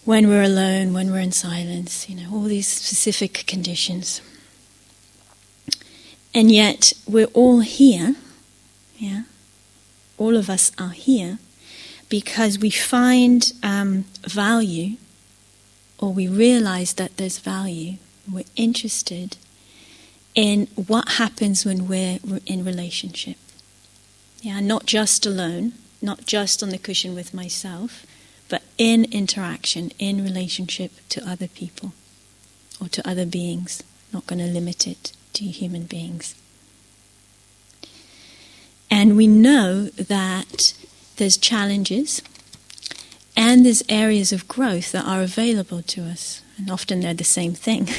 When 0.06 0.28
we're 0.28 0.44
alone, 0.44 0.94
when 0.94 1.12
we're 1.12 1.20
in 1.20 1.32
silence, 1.32 2.08
you 2.08 2.16
know, 2.16 2.32
all 2.32 2.44
these 2.44 2.68
specific 2.68 3.46
conditions. 3.48 4.22
And 6.34 6.52
yet, 6.52 6.94
we're 7.08 7.34
all 7.34 7.62
here, 7.62 8.16
yeah, 8.98 9.24
all 10.18 10.38
of 10.38 10.50
us 10.50 10.72
are 10.78 10.90
here 10.90 11.40
because 12.08 12.60
we 12.60 12.70
find 12.70 13.52
um, 13.64 14.06
value 14.22 14.98
or 15.98 16.14
we 16.14 16.28
realize 16.28 16.94
that 16.94 17.18
there's 17.18 17.40
value, 17.40 17.98
we're 18.32 18.44
interested 18.56 19.38
in 20.36 20.68
what 20.76 21.14
happens 21.14 21.66
when 21.66 21.88
we're 21.88 22.20
in 22.46 22.64
relationship. 22.64 23.38
Yeah, 24.42 24.60
not 24.60 24.86
just 24.86 25.26
alone, 25.26 25.74
not 26.02 26.26
just 26.26 26.62
on 26.62 26.70
the 26.70 26.78
cushion 26.78 27.16
with 27.16 27.34
myself, 27.34 28.06
but 28.50 28.64
in 28.78 29.06
interaction, 29.06 29.92
in 30.00 30.24
relationship 30.24 30.92
to 31.10 31.28
other 31.28 31.48
people 31.48 31.94
or 32.82 32.88
to 32.90 33.08
other 33.08 33.26
beings. 33.26 33.84
Not 34.14 34.28
going 34.28 34.40
to 34.40 34.46
limit 34.46 34.88
it 34.88 35.12
to 35.34 35.46
human 35.46 35.84
beings. 35.84 36.36
And 38.90 39.18
we 39.18 39.28
know 39.28 39.86
that 39.86 40.74
there's 41.18 41.38
challenges 41.38 42.22
and 43.36 43.66
there's 43.66 43.84
areas 43.90 44.32
of 44.32 44.48
growth 44.48 44.92
that 44.94 45.06
are 45.06 45.22
available 45.22 45.82
to 45.82 46.04
us, 46.04 46.42
and 46.58 46.70
often 46.72 47.02
they're 47.02 47.14
the 47.14 47.26
same 47.26 47.54
thing. 47.54 47.90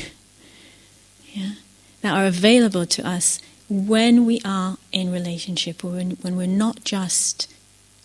yeah, 1.35 1.53
that 2.01 2.17
are 2.17 2.27
available 2.27 2.87
to 2.87 3.07
us 3.07 3.39
when 3.69 4.25
we 4.25 4.41
are 4.45 4.79
in 4.93 5.13
relationship, 5.13 5.85
or 5.85 5.89
when, 5.89 6.13
when 6.23 6.37
we're 6.37 6.47
not 6.47 6.85
just 6.85 7.53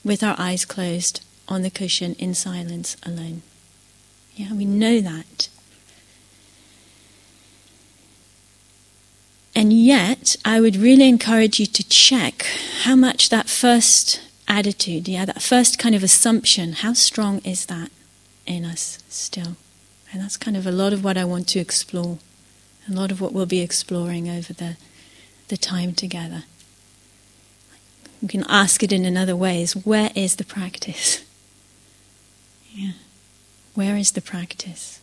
with 0.03 0.23
our 0.23 0.35
eyes 0.37 0.65
closed 0.65 1.21
on 1.51 1.61
the 1.61 1.69
cushion 1.69 2.15
in 2.15 2.33
silence 2.33 2.97
alone. 3.05 3.41
Yeah, 4.35 4.53
we 4.53 4.65
know 4.65 5.01
that. 5.01 5.49
And 9.53 9.73
yet, 9.73 10.37
I 10.45 10.61
would 10.61 10.77
really 10.77 11.09
encourage 11.09 11.59
you 11.59 11.65
to 11.65 11.87
check 11.87 12.45
how 12.83 12.95
much 12.95 13.29
that 13.29 13.49
first 13.49 14.21
attitude, 14.47 15.07
yeah, 15.07 15.25
that 15.25 15.41
first 15.41 15.77
kind 15.77 15.93
of 15.93 16.03
assumption, 16.03 16.73
how 16.73 16.93
strong 16.93 17.39
is 17.39 17.65
that 17.65 17.91
in 18.45 18.63
us 18.63 18.99
still? 19.09 19.57
And 20.11 20.21
that's 20.21 20.37
kind 20.37 20.55
of 20.55 20.65
a 20.65 20.71
lot 20.71 20.93
of 20.93 21.03
what 21.03 21.17
I 21.17 21.25
want 21.25 21.47
to 21.49 21.59
explore, 21.59 22.17
a 22.89 22.93
lot 22.93 23.11
of 23.11 23.19
what 23.19 23.33
we'll 23.33 23.45
be 23.45 23.59
exploring 23.59 24.29
over 24.29 24.53
the, 24.53 24.77
the 25.49 25.57
time 25.57 25.93
together. 25.93 26.43
we 28.21 28.29
can 28.29 28.45
ask 28.47 28.83
it 28.83 28.93
in 28.93 29.03
another 29.05 29.35
way 29.35 29.61
is 29.61 29.75
where 29.85 30.11
is 30.15 30.37
the 30.37 30.45
practice? 30.45 31.25
Yeah. 32.73 32.91
Where 33.73 33.97
is 33.97 34.11
the 34.11 34.21
practice? 34.21 34.99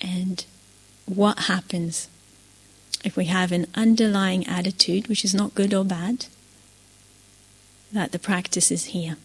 And 0.00 0.44
what 1.06 1.40
happens 1.40 2.08
if 3.04 3.16
we 3.16 3.26
have 3.26 3.52
an 3.52 3.66
underlying 3.74 4.46
attitude, 4.46 5.08
which 5.08 5.24
is 5.24 5.34
not 5.34 5.54
good 5.54 5.72
or 5.72 5.84
bad, 5.84 6.26
that 7.92 8.12
the 8.12 8.18
practice 8.18 8.70
is 8.70 8.86
here? 8.86 9.16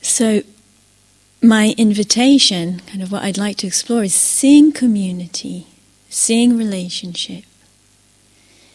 So, 0.00 0.42
my 1.40 1.74
invitation, 1.78 2.80
kind 2.86 3.02
of 3.02 3.10
what 3.12 3.22
I'd 3.22 3.38
like 3.38 3.56
to 3.58 3.66
explore, 3.66 4.04
is 4.04 4.14
seeing 4.14 4.72
community, 4.72 5.66
seeing 6.08 6.56
relationship, 6.56 7.44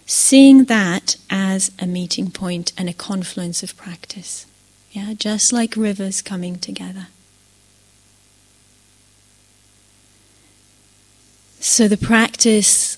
seeing 0.07 0.63
that 0.65 1.17
as 1.29 1.69
a 1.79 1.85
meeting 1.85 2.31
point 2.31 2.71
and 2.77 2.89
a 2.89 2.93
confluence 2.93 3.61
of 3.61 3.75
practice. 3.75 4.45
Yeah, 4.91 5.13
just 5.13 5.53
like 5.53 5.75
rivers 5.75 6.21
coming 6.21 6.57
together. 6.57 7.09
So 11.59 11.89
the 11.89 11.97
practice 11.97 12.97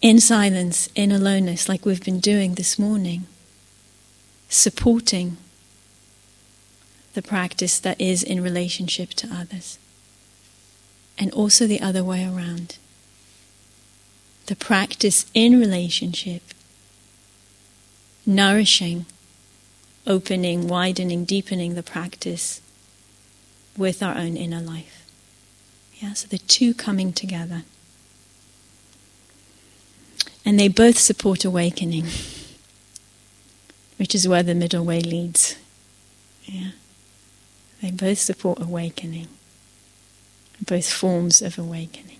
in 0.00 0.20
silence, 0.20 0.88
in 0.94 1.10
aloneness, 1.10 1.68
like 1.68 1.84
we've 1.84 2.04
been 2.04 2.20
doing 2.20 2.54
this 2.54 2.78
morning, 2.78 3.26
supporting 4.48 5.36
the 7.14 7.22
practice 7.22 7.80
that 7.80 8.00
is 8.00 8.22
in 8.22 8.42
relationship 8.42 9.10
to 9.10 9.28
others. 9.32 9.78
And 11.18 11.32
also 11.32 11.66
the 11.66 11.80
other 11.80 12.04
way 12.04 12.24
around. 12.24 12.78
The 14.46 14.56
practice 14.56 15.26
in 15.34 15.58
relationship, 15.58 16.42
nourishing, 18.26 19.06
opening, 20.06 20.66
widening, 20.68 21.24
deepening 21.24 21.74
the 21.74 21.82
practice 21.82 22.60
with 23.76 24.02
our 24.02 24.16
own 24.16 24.36
inner 24.36 24.60
life. 24.60 25.06
Yeah, 26.00 26.14
so 26.14 26.26
the 26.26 26.38
two 26.38 26.74
coming 26.74 27.12
together. 27.12 27.62
And 30.44 30.58
they 30.58 30.68
both 30.68 30.98
support 30.98 31.44
awakening, 31.44 32.06
which 33.96 34.14
is 34.14 34.26
where 34.26 34.42
the 34.42 34.54
middle 34.54 34.84
way 34.84 35.00
leads. 35.00 35.56
Yeah. 36.44 36.70
They 37.80 37.92
both 37.92 38.18
support 38.18 38.60
awakening, 38.60 39.28
both 40.64 40.90
forms 40.90 41.42
of 41.42 41.58
awakening. 41.58 42.11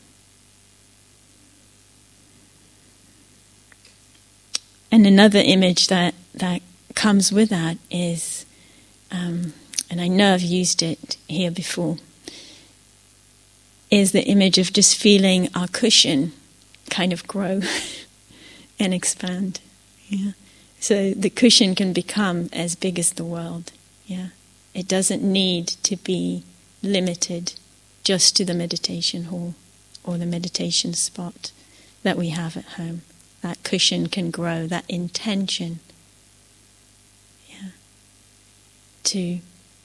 And 4.92 5.06
another 5.06 5.38
image 5.38 5.88
that, 5.88 6.14
that 6.34 6.60
comes 6.94 7.32
with 7.32 7.48
that 7.48 7.78
is, 7.90 8.44
um, 9.10 9.54
and 9.90 10.02
I 10.02 10.06
know 10.06 10.34
I've 10.34 10.42
used 10.42 10.82
it 10.82 11.16
here 11.28 11.50
before, 11.50 11.96
is 13.90 14.12
the 14.12 14.24
image 14.24 14.58
of 14.58 14.72
just 14.72 14.96
feeling 14.96 15.48
our 15.54 15.66
cushion 15.66 16.32
kind 16.90 17.12
of 17.12 17.26
grow 17.26 17.62
and 18.78 18.92
expand. 18.92 19.60
Yeah. 20.08 20.32
So 20.78 21.12
the 21.12 21.30
cushion 21.30 21.74
can 21.74 21.94
become 21.94 22.50
as 22.52 22.74
big 22.74 22.98
as 22.98 23.12
the 23.12 23.24
world. 23.24 23.72
Yeah. 24.06 24.28
It 24.74 24.88
doesn't 24.88 25.22
need 25.22 25.68
to 25.68 25.96
be 25.96 26.44
limited 26.82 27.54
just 28.04 28.36
to 28.36 28.44
the 28.44 28.54
meditation 28.54 29.24
hall 29.24 29.54
or 30.04 30.18
the 30.18 30.26
meditation 30.26 30.92
spot 30.92 31.52
that 32.02 32.18
we 32.18 32.30
have 32.30 32.58
at 32.58 32.64
home. 32.64 33.02
That 33.42 33.62
cushion 33.64 34.08
can 34.08 34.30
grow, 34.30 34.66
that 34.66 34.84
intention 34.88 35.80
yeah, 37.48 37.70
to 39.04 39.40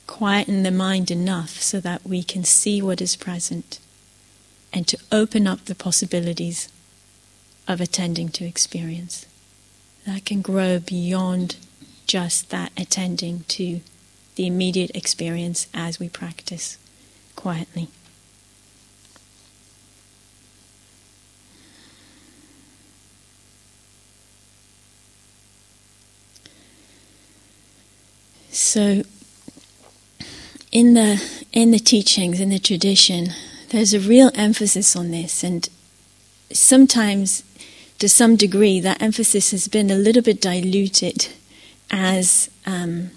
quieten 0.05 0.63
the 0.63 0.71
mind 0.71 1.11
enough 1.11 1.61
so 1.61 1.79
that 1.81 2.05
we 2.05 2.23
can 2.23 2.43
see 2.43 2.81
what 2.81 3.01
is 3.01 3.15
present 3.15 3.79
and 4.71 4.87
to 4.87 4.97
open 5.11 5.47
up 5.47 5.65
the 5.65 5.75
possibilities 5.75 6.69
of 7.67 7.81
attending 7.81 8.29
to 8.29 8.45
experience. 8.45 9.25
That 10.05 10.23
can 10.25 10.41
grow 10.41 10.79
beyond 10.79 11.57
just 12.05 12.49
that 12.51 12.71
attending 12.77 13.43
to 13.49 13.81
the 14.35 14.47
immediate 14.47 14.91
experience 14.95 15.67
as 15.73 15.99
we 15.99 16.07
practice 16.07 16.77
quietly. 17.35 17.89
So, 28.77 29.01
in 30.71 30.93
the 30.93 31.19
in 31.51 31.71
the 31.71 31.79
teachings, 31.79 32.39
in 32.39 32.49
the 32.49 32.59
tradition, 32.59 33.29
there's 33.69 33.95
a 33.95 33.99
real 33.99 34.29
emphasis 34.35 34.95
on 34.95 35.09
this, 35.09 35.43
and 35.43 35.67
sometimes, 36.51 37.41
to 37.97 38.07
some 38.07 38.35
degree, 38.35 38.79
that 38.81 39.01
emphasis 39.01 39.49
has 39.49 39.67
been 39.67 39.89
a 39.89 39.95
little 39.95 40.21
bit 40.21 40.39
diluted 40.39 41.29
as 41.89 42.51
um, 42.67 43.09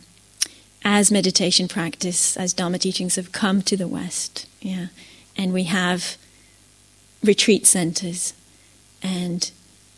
as 0.83 1.12
meditation 1.12 1.68
practice, 1.68 2.38
as 2.38 2.55
Dharma 2.55 2.79
teachings 2.79 3.16
have 3.16 3.31
come 3.31 3.61
to 3.61 3.77
the 3.77 3.87
West, 3.87 4.46
yeah, 4.62 4.87
and 5.37 5.53
we 5.53 5.64
have 5.64 6.16
retreat 7.23 7.66
centers 7.66 8.33
and 9.03 9.51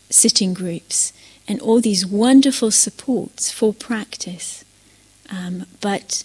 sitting 0.09 0.53
groups 0.53 1.13
and 1.47 1.61
all 1.61 1.79
these 1.79 2.05
wonderful 2.05 2.69
supports 2.69 3.49
for 3.49 3.73
practice, 3.73 4.62
um, 5.33 5.65
but 5.81 6.23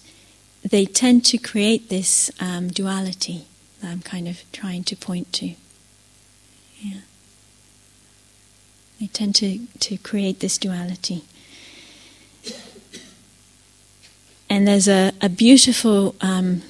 they 0.63 0.85
tend 0.85 1.25
to 1.25 1.37
create 1.37 1.89
this 1.89 2.29
um, 2.39 2.67
duality 2.67 3.45
that 3.81 3.89
I'm 3.91 4.01
kind 4.01 4.27
of 4.27 4.43
trying 4.51 4.83
to 4.85 4.95
point 4.95 5.33
to. 5.33 5.55
Yeah. 6.81 7.01
They 8.99 9.07
tend 9.07 9.35
to, 9.35 9.59
to 9.79 9.97
create 9.97 10.41
this 10.41 10.57
duality. 10.57 11.23
And 14.49 14.67
there's 14.67 14.87
a, 14.87 15.11
a 15.21 15.29
beautiful 15.29 16.15
um, 16.21 16.63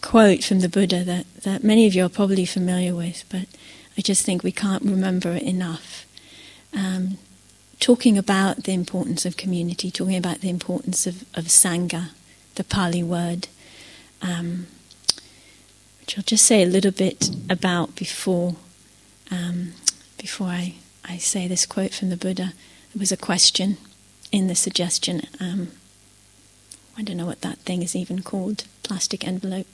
quote 0.00 0.44
from 0.44 0.60
the 0.60 0.68
Buddha 0.68 1.04
that, 1.04 1.26
that 1.42 1.64
many 1.64 1.86
of 1.86 1.94
you 1.94 2.04
are 2.04 2.08
probably 2.08 2.44
familiar 2.44 2.94
with, 2.94 3.24
but 3.30 3.46
I 3.96 4.00
just 4.02 4.24
think 4.24 4.42
we 4.42 4.52
can't 4.52 4.82
remember 4.82 5.30
it 5.32 5.42
enough. 5.42 6.06
Um, 6.76 7.18
talking 7.80 8.16
about 8.16 8.64
the 8.64 8.72
importance 8.72 9.24
of 9.26 9.36
community, 9.36 9.90
talking 9.90 10.16
about 10.16 10.40
the 10.40 10.50
importance 10.50 11.06
of, 11.06 11.22
of 11.34 11.46
Sangha, 11.46 12.10
the 12.54 12.64
Pali 12.64 13.02
word, 13.02 13.48
um, 14.22 14.66
which 16.00 16.16
I'll 16.16 16.24
just 16.24 16.44
say 16.44 16.62
a 16.62 16.66
little 16.66 16.92
bit 16.92 17.30
about 17.48 17.96
before, 17.96 18.56
um, 19.30 19.72
before 20.18 20.48
I, 20.48 20.74
I 21.04 21.16
say 21.16 21.48
this 21.48 21.66
quote 21.66 21.94
from 21.94 22.10
the 22.10 22.16
Buddha. 22.16 22.52
There 22.94 23.00
was 23.00 23.12
a 23.12 23.16
question 23.16 23.78
in 24.30 24.46
the 24.46 24.54
suggestion 24.54 25.22
um, 25.40 25.68
I 27.00 27.02
don't 27.02 27.16
know 27.16 27.24
what 27.24 27.40
that 27.40 27.58
thing 27.60 27.82
is 27.82 27.96
even 27.96 28.20
called, 28.20 28.64
plastic 28.82 29.26
envelope 29.26 29.66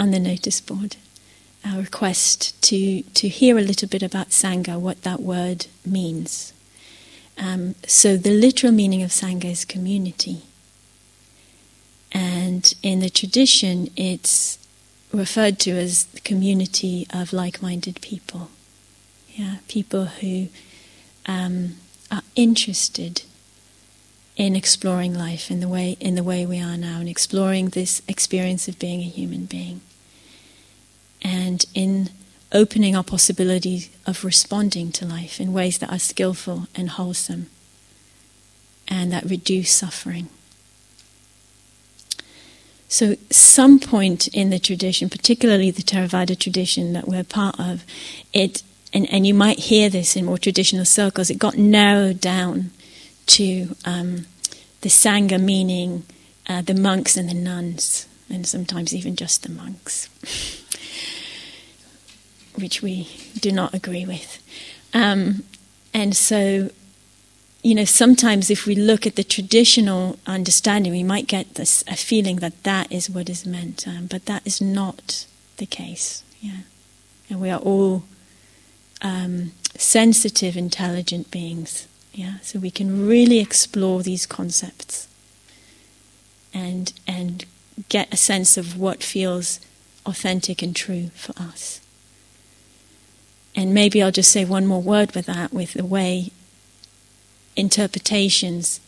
on 0.00 0.10
the 0.10 0.18
notice 0.18 0.60
board. 0.60 0.96
A 1.64 1.78
request 1.78 2.60
to, 2.62 3.02
to 3.02 3.28
hear 3.28 3.56
a 3.56 3.62
little 3.62 3.86
bit 3.86 4.02
about 4.02 4.30
Sangha, 4.30 4.80
what 4.80 5.02
that 5.02 5.20
word 5.20 5.66
means. 5.86 6.52
Um, 7.40 7.74
so, 7.86 8.16
the 8.16 8.30
literal 8.30 8.72
meaning 8.72 9.02
of 9.02 9.10
Sangha 9.10 9.46
is 9.46 9.64
community. 9.64 10.42
And 12.12 12.72
in 12.82 13.00
the 13.00 13.08
tradition, 13.08 13.88
it's 13.96 14.58
referred 15.12 15.58
to 15.60 15.70
as 15.70 16.04
the 16.04 16.20
community 16.20 17.06
of 17.12 17.32
like 17.32 17.62
minded 17.62 18.00
people. 18.02 18.50
Yeah, 19.28 19.56
people 19.68 20.04
who 20.06 20.48
um, 21.26 21.76
are 22.10 22.22
interested 22.36 23.22
in 24.36 24.54
exploring 24.54 25.14
life 25.14 25.50
in 25.50 25.60
the 25.60 25.68
way 25.68 25.96
in 26.00 26.14
the 26.14 26.22
way 26.22 26.44
we 26.46 26.60
are 26.60 26.76
now 26.76 27.00
and 27.00 27.08
exploring 27.08 27.70
this 27.70 28.02
experience 28.06 28.68
of 28.68 28.78
being 28.78 29.00
a 29.00 29.04
human 29.04 29.44
being 29.44 29.80
and 31.22 31.66
in 31.74 32.10
opening 32.52 32.96
our 32.96 33.04
possibility 33.04 33.90
of 34.06 34.24
responding 34.24 34.90
to 34.92 35.06
life 35.06 35.40
in 35.40 35.52
ways 35.52 35.78
that 35.78 35.90
are 35.90 35.98
skillful 35.98 36.66
and 36.74 36.90
wholesome 36.90 37.48
and 38.88 39.12
that 39.12 39.24
reduce 39.24 39.70
suffering 39.70 40.28
so 42.88 43.14
some 43.30 43.78
point 43.78 44.26
in 44.28 44.50
the 44.50 44.58
tradition 44.58 45.08
particularly 45.08 45.70
the 45.70 45.82
theravada 45.82 46.38
tradition 46.38 46.92
that 46.92 47.06
we're 47.06 47.24
part 47.24 47.58
of 47.58 47.84
it 48.32 48.62
and, 48.92 49.08
and 49.12 49.26
you 49.26 49.34
might 49.34 49.60
hear 49.60 49.88
this 49.88 50.16
in 50.16 50.24
more 50.24 50.38
traditional 50.38 50.84
circles 50.84 51.30
it 51.30 51.38
got 51.38 51.56
narrowed 51.56 52.20
down 52.20 52.70
to 53.26 53.76
um, 53.84 54.26
the 54.80 54.88
Sangha 54.88 55.40
meaning 55.40 56.04
uh, 56.48 56.62
the 56.62 56.74
monks 56.74 57.16
and 57.16 57.28
the 57.28 57.34
nuns, 57.34 58.08
and 58.28 58.46
sometimes 58.46 58.94
even 58.94 59.14
just 59.14 59.42
the 59.44 59.50
monks. 59.50 60.08
which 62.60 62.82
we 62.82 63.08
do 63.38 63.52
not 63.52 63.74
agree 63.74 64.04
with. 64.06 64.42
Um, 64.92 65.44
and 65.92 66.16
so, 66.16 66.70
you 67.62 67.74
know, 67.74 67.84
sometimes 67.84 68.50
if 68.50 68.66
we 68.66 68.74
look 68.74 69.06
at 69.06 69.16
the 69.16 69.24
traditional 69.24 70.18
understanding, 70.26 70.92
we 70.92 71.02
might 71.02 71.26
get 71.26 71.54
this, 71.54 71.84
a 71.88 71.96
feeling 71.96 72.36
that 72.36 72.62
that 72.62 72.90
is 72.90 73.10
what 73.10 73.28
is 73.28 73.44
meant, 73.44 73.86
um, 73.86 74.06
but 74.06 74.26
that 74.26 74.42
is 74.46 74.60
not 74.60 75.26
the 75.56 75.66
case. 75.66 76.22
Yeah, 76.40 76.62
and 77.28 77.40
we 77.40 77.50
are 77.50 77.60
all 77.60 78.04
um, 79.02 79.52
sensitive, 79.76 80.56
intelligent 80.56 81.30
beings. 81.30 81.86
Yeah, 82.12 82.38
so 82.42 82.58
we 82.58 82.70
can 82.70 83.06
really 83.06 83.38
explore 83.38 84.02
these 84.02 84.26
concepts 84.26 85.06
and 86.52 86.92
and 87.06 87.44
get 87.88 88.12
a 88.12 88.16
sense 88.16 88.56
of 88.56 88.78
what 88.78 89.02
feels 89.02 89.60
authentic 90.06 90.62
and 90.62 90.74
true 90.74 91.10
for 91.14 91.32
us. 91.40 91.79
And 93.54 93.74
maybe 93.74 94.02
I'll 94.02 94.12
just 94.12 94.30
say 94.30 94.44
one 94.44 94.66
more 94.66 94.80
word 94.80 95.14
with 95.14 95.26
that, 95.26 95.52
with 95.52 95.74
the 95.74 95.84
way 95.84 96.30
interpretations, 97.56 98.80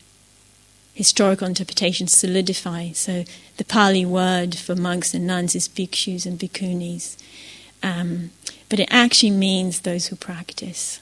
historical 0.94 1.46
interpretations 1.46 2.16
solidify. 2.16 2.92
So 2.92 3.25
the 3.57 3.64
Pali 3.64 4.05
word 4.05 4.55
for 4.55 4.77
monks 4.77 5.14
and 5.14 5.27
nuns 5.27 5.55
is 5.55 5.68
bhikkhus 5.68 6.27
and 6.27 6.38
bhikkhunis. 6.38 7.16
Um, 7.83 8.31
but 8.68 8.79
it 8.79 8.88
actually 8.90 9.33
means 9.33 9.81
those 9.81 10.07
who 10.07 10.16
practice. 10.16 11.01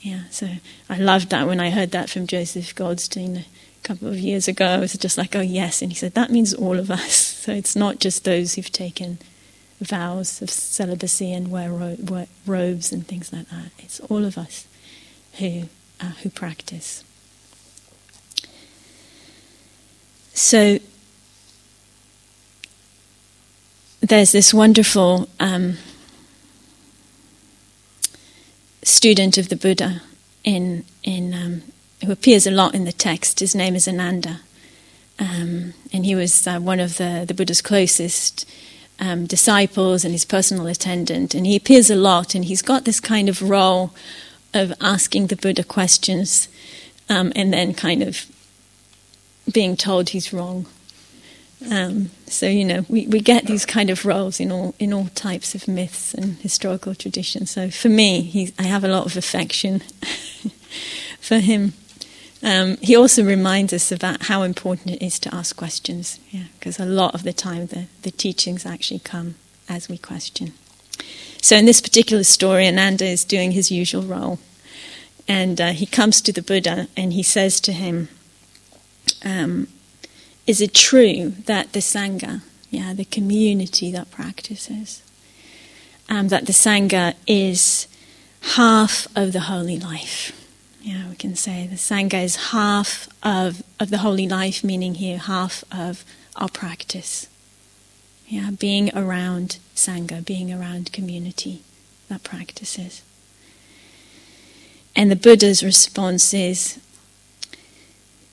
Yeah, 0.00 0.24
so 0.30 0.48
I 0.88 0.98
loved 0.98 1.30
that 1.30 1.46
when 1.46 1.60
I 1.60 1.70
heard 1.70 1.90
that 1.92 2.10
from 2.10 2.26
Joseph 2.26 2.74
Goldstein 2.74 3.38
a 3.38 3.44
couple 3.82 4.08
of 4.08 4.18
years 4.18 4.46
ago. 4.46 4.66
I 4.66 4.78
was 4.78 4.92
just 4.92 5.16
like, 5.16 5.34
oh, 5.34 5.40
yes. 5.40 5.82
And 5.82 5.90
he 5.90 5.96
said, 5.96 6.14
that 6.14 6.30
means 6.30 6.52
all 6.52 6.78
of 6.78 6.90
us. 6.90 7.34
So 7.46 7.52
it's 7.52 7.76
not 7.76 8.00
just 8.00 8.24
those 8.24 8.54
who've 8.54 8.72
taken 8.72 9.18
vows 9.80 10.40
of 10.40 10.50
celibacy 10.50 11.32
and 11.32 11.50
wear, 11.50 11.70
ro- 11.70 11.96
wear 12.02 12.26
robes 12.46 12.92
and 12.92 13.06
things 13.06 13.32
like 13.32 13.48
that. 13.48 13.70
It's 13.78 14.00
all 14.00 14.24
of 14.24 14.38
us 14.38 14.66
who, 15.38 15.64
uh, 16.00 16.12
who 16.22 16.30
practice. 16.30 17.04
So 20.32 20.78
there's 24.00 24.32
this 24.32 24.54
wonderful 24.54 25.28
um, 25.40 25.78
student 28.82 29.36
of 29.38 29.48
the 29.48 29.56
Buddha 29.56 30.02
in, 30.44 30.84
in, 31.02 31.34
um, 31.34 31.62
who 32.04 32.12
appears 32.12 32.46
a 32.46 32.50
lot 32.50 32.74
in 32.74 32.84
the 32.84 32.92
text. 32.92 33.40
His 33.40 33.54
name 33.54 33.74
is 33.74 33.88
Ananda. 33.88 34.40
Um, 35.18 35.72
and 35.92 36.04
he 36.04 36.14
was 36.14 36.46
uh, 36.46 36.58
one 36.60 36.78
of 36.78 36.98
the, 36.98 37.24
the 37.26 37.34
Buddha's 37.34 37.62
closest 37.62 38.48
um, 38.98 39.26
disciples 39.26 40.04
and 40.04 40.12
his 40.12 40.24
personal 40.24 40.66
attendant. 40.66 41.34
And 41.34 41.46
he 41.46 41.56
appears 41.56 41.90
a 41.90 41.96
lot, 41.96 42.34
and 42.34 42.44
he's 42.44 42.62
got 42.62 42.84
this 42.84 43.00
kind 43.00 43.28
of 43.28 43.42
role 43.42 43.92
of 44.54 44.72
asking 44.80 45.26
the 45.26 45.36
Buddha 45.36 45.64
questions 45.64 46.48
um, 47.08 47.32
and 47.36 47.52
then 47.52 47.74
kind 47.74 48.02
of 48.02 48.26
being 49.52 49.76
told 49.76 50.10
he's 50.10 50.32
wrong. 50.32 50.66
Um, 51.70 52.10
so 52.26 52.46
you 52.46 52.64
know, 52.64 52.84
we, 52.88 53.06
we 53.06 53.20
get 53.20 53.46
these 53.46 53.64
kind 53.64 53.90
of 53.90 54.04
roles 54.04 54.40
in 54.40 54.52
all 54.52 54.74
in 54.78 54.92
all 54.92 55.06
types 55.14 55.54
of 55.54 55.66
myths 55.66 56.12
and 56.12 56.36
historical 56.38 56.94
traditions. 56.94 57.50
So 57.50 57.70
for 57.70 57.88
me, 57.88 58.52
I 58.58 58.64
have 58.64 58.84
a 58.84 58.88
lot 58.88 59.06
of 59.06 59.16
affection 59.16 59.80
for 61.20 61.38
him. 61.38 61.72
Um, 62.42 62.76
he 62.78 62.94
also 62.94 63.24
reminds 63.24 63.72
us 63.72 63.90
about 63.90 64.24
how 64.24 64.42
important 64.42 64.90
it 64.90 65.02
is 65.02 65.18
to 65.20 65.34
ask 65.34 65.56
questions, 65.56 66.20
yeah, 66.30 66.44
because 66.58 66.78
a 66.78 66.84
lot 66.84 67.14
of 67.14 67.22
the 67.22 67.32
time 67.32 67.66
the, 67.66 67.86
the 68.02 68.10
teachings 68.10 68.66
actually 68.66 69.00
come 69.00 69.36
as 69.68 69.88
we 69.88 69.98
question. 69.98 70.52
So 71.40 71.56
in 71.56 71.64
this 71.64 71.80
particular 71.80 72.24
story, 72.24 72.66
Ananda 72.66 73.06
is 73.06 73.24
doing 73.24 73.52
his 73.52 73.70
usual 73.70 74.02
role, 74.02 74.38
and 75.26 75.60
uh, 75.60 75.72
he 75.72 75.86
comes 75.86 76.20
to 76.22 76.32
the 76.32 76.42
Buddha 76.42 76.88
and 76.96 77.12
he 77.12 77.22
says 77.22 77.60
to 77.60 77.72
him, 77.72 78.08
um, 79.24 79.68
"Is 80.46 80.60
it 80.60 80.74
true 80.74 81.30
that 81.46 81.72
the 81.72 81.80
sangha, 81.80 82.42
yeah, 82.70 82.92
the 82.92 83.04
community 83.04 83.90
that 83.92 84.10
practices, 84.10 85.02
um, 86.08 86.28
that 86.28 86.46
the 86.46 86.52
sangha 86.52 87.14
is 87.26 87.88
half 88.56 89.08
of 89.16 89.32
the 89.32 89.40
holy 89.40 89.78
life?" 89.78 90.45
Yeah, 90.86 91.08
we 91.08 91.16
can 91.16 91.34
say 91.34 91.66
the 91.66 91.74
Sangha 91.74 92.22
is 92.22 92.36
half 92.52 93.08
of, 93.20 93.64
of 93.80 93.90
the 93.90 93.98
holy 93.98 94.28
life, 94.28 94.62
meaning 94.62 94.94
here 94.94 95.18
half 95.18 95.64
of 95.72 96.04
our 96.36 96.48
practice. 96.48 97.26
Yeah, 98.28 98.52
being 98.52 98.96
around 98.96 99.58
Sangha, 99.74 100.24
being 100.24 100.52
around 100.52 100.92
community 100.92 101.62
that 102.08 102.22
practices. 102.22 103.02
And 104.94 105.10
the 105.10 105.16
Buddha's 105.16 105.64
response 105.64 106.32
is 106.32 106.78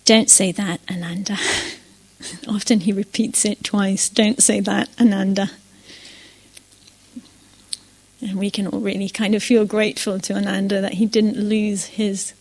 don't 0.05 0.29
say 0.29 0.51
that, 0.51 0.79
Ananda. 0.87 1.39
Often 2.47 2.81
he 2.81 2.93
repeats 2.93 3.45
it 3.45 3.63
twice 3.63 4.09
don't 4.09 4.43
say 4.43 4.59
that, 4.59 4.89
Ananda. 5.01 5.49
And 8.21 8.37
we 8.37 8.51
can 8.51 8.67
all 8.67 8.79
really 8.79 9.09
kind 9.09 9.33
of 9.33 9.41
feel 9.41 9.65
grateful 9.65 10.19
to 10.19 10.35
Ananda 10.35 10.81
that 10.81 10.93
he 10.93 11.07
didn't 11.07 11.35
lose 11.35 11.85
his 11.85 12.33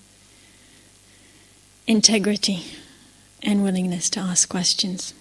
integrity 1.87 2.65
and 3.43 3.63
willingness 3.63 4.09
to 4.11 4.21
ask 4.21 4.49
questions. 4.49 5.15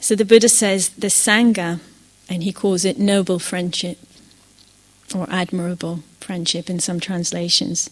So 0.00 0.14
the 0.14 0.24
Buddha 0.24 0.48
says 0.48 0.90
the 0.90 1.08
Sangha, 1.08 1.80
and 2.28 2.42
he 2.42 2.52
calls 2.52 2.84
it 2.84 2.98
noble 2.98 3.38
friendship 3.38 3.98
or 5.14 5.26
admirable 5.30 6.00
friendship 6.20 6.70
in 6.70 6.80
some 6.80 7.00
translations. 7.00 7.90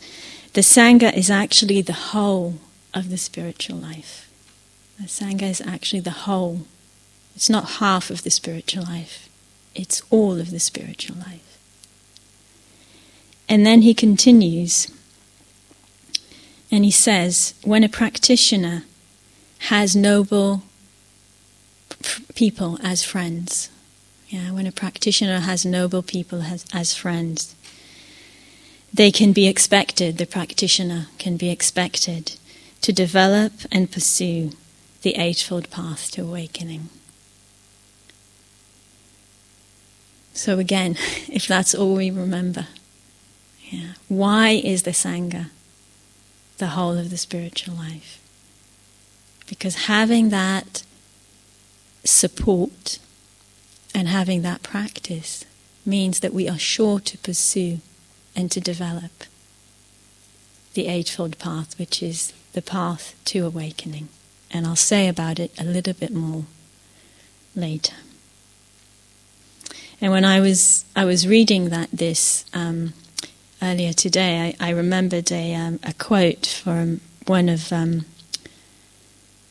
The 0.54 0.62
Sangha 0.62 1.14
is 1.14 1.30
actually 1.30 1.82
the 1.82 1.92
whole 1.92 2.54
of 2.94 3.10
the 3.10 3.18
spiritual 3.18 3.76
life. 3.76 4.30
The 4.98 5.06
Sangha 5.06 5.44
is 5.44 5.60
actually 5.60 6.00
the 6.00 6.10
whole. 6.10 6.66
It's 7.34 7.50
not 7.50 7.78
half 7.80 8.10
of 8.10 8.22
the 8.22 8.30
spiritual 8.30 8.84
life, 8.84 9.28
it's 9.74 10.02
all 10.10 10.38
of 10.38 10.50
the 10.50 10.60
spiritual 10.60 11.16
life. 11.16 11.58
And 13.48 13.66
then 13.66 13.82
he 13.82 13.94
continues 13.94 14.90
and 16.72 16.86
he 16.86 16.90
says, 16.90 17.52
when 17.64 17.84
a 17.84 17.88
practitioner 17.88 18.84
has 19.68 19.94
noble 19.94 20.62
people 22.34 22.78
as 22.82 23.04
friends, 23.04 23.68
yeah, 24.28 24.50
when 24.50 24.66
a 24.66 24.72
practitioner 24.72 25.40
has 25.40 25.66
noble 25.66 26.02
people 26.02 26.40
as, 26.40 26.64
as 26.72 26.96
friends, 26.96 27.54
they 28.92 29.12
can 29.12 29.34
be 29.34 29.46
expected, 29.46 30.16
the 30.16 30.24
practitioner 30.24 31.08
can 31.18 31.36
be 31.36 31.50
expected 31.50 32.36
to 32.80 32.90
develop 32.90 33.52
and 33.70 33.92
pursue 33.92 34.52
the 35.02 35.16
Eightfold 35.16 35.70
Path 35.70 36.10
to 36.12 36.22
Awakening. 36.22 36.88
So, 40.32 40.58
again, 40.58 40.92
if 41.28 41.46
that's 41.46 41.74
all 41.74 41.96
we 41.96 42.10
remember, 42.10 42.68
yeah, 43.70 43.92
why 44.08 44.50
is 44.52 44.84
the 44.84 44.92
Sangha 44.92 45.50
the 46.62 46.78
whole 46.78 46.96
of 46.96 47.10
the 47.10 47.18
spiritual 47.18 47.74
life. 47.74 48.20
Because 49.48 49.86
having 49.86 50.28
that 50.28 50.84
support 52.04 53.00
and 53.92 54.06
having 54.06 54.42
that 54.42 54.62
practice 54.62 55.44
means 55.84 56.20
that 56.20 56.32
we 56.32 56.48
are 56.48 56.60
sure 56.60 57.00
to 57.00 57.18
pursue 57.18 57.80
and 58.36 58.48
to 58.52 58.60
develop 58.60 59.24
the 60.74 60.86
Eightfold 60.86 61.36
Path, 61.40 61.76
which 61.80 62.00
is 62.00 62.32
the 62.52 62.62
path 62.62 63.16
to 63.24 63.44
awakening. 63.44 64.08
And 64.52 64.64
I'll 64.64 64.76
say 64.76 65.08
about 65.08 65.40
it 65.40 65.50
a 65.58 65.64
little 65.64 65.94
bit 65.94 66.12
more 66.12 66.44
later. 67.56 67.96
And 70.00 70.12
when 70.12 70.24
I 70.24 70.38
was 70.38 70.84
I 70.94 71.06
was 71.06 71.26
reading 71.26 71.70
that 71.70 71.88
this 71.92 72.44
um, 72.54 72.92
earlier 73.62 73.92
today, 73.92 74.54
I, 74.60 74.68
I 74.68 74.70
remembered 74.70 75.30
a, 75.30 75.54
um, 75.54 75.78
a 75.84 75.94
quote 75.94 76.46
from 76.46 77.00
one 77.26 77.48
of 77.48 77.72
um, 77.72 78.04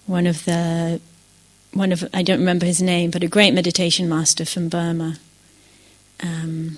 one 0.06 0.28
of 0.28 0.43
the 0.45 1.00
one 1.74 1.91
of 1.91 2.04
I 2.13 2.21
don't 2.21 2.39
remember 2.39 2.65
his 2.65 2.82
name, 2.82 3.12
but 3.12 3.24
a 3.24 3.28
great 3.28 3.54
meditation 3.54 4.10
master 4.10 4.45
from 4.45 4.67
Burma, 4.67 5.17
um, 6.21 6.78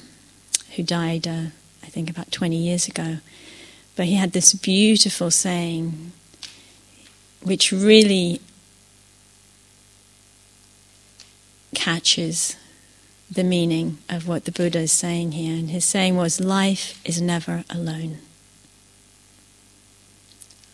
who 0.76 0.84
died, 0.84 1.28
uh, 1.28 1.48
I 1.82 1.88
think, 1.88 2.10
about 2.10 2.32
twenty 2.32 2.58
years 2.58 2.88
ago. 2.88 3.18
But 3.96 4.06
he 4.06 4.16
had 4.16 4.32
this 4.32 4.54
beautiful 4.54 5.32
saying, 5.32 6.12
which 7.42 7.72
really 7.72 8.42
catches 11.76 12.56
the 13.34 13.44
meaning 13.44 13.98
of 14.10 14.28
what 14.28 14.46
the 14.46 14.52
Buddha 14.52 14.80
is 14.80 14.92
saying 14.92 15.34
here. 15.34 15.56
And 15.56 15.70
his 15.70 15.86
saying 15.86 16.16
was, 16.16 16.40
Life 16.40 17.02
is 17.04 17.22
never 17.22 17.64
alone. 17.70 18.20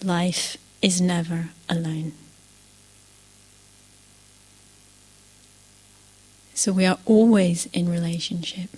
Life 0.04 0.58
is 0.82 1.02
never 1.02 1.50
alone. 1.70 2.14
So 6.54 6.74
we 6.74 6.86
are 6.86 7.00
always 7.06 7.68
in 7.68 7.90
relationship. 7.90 8.70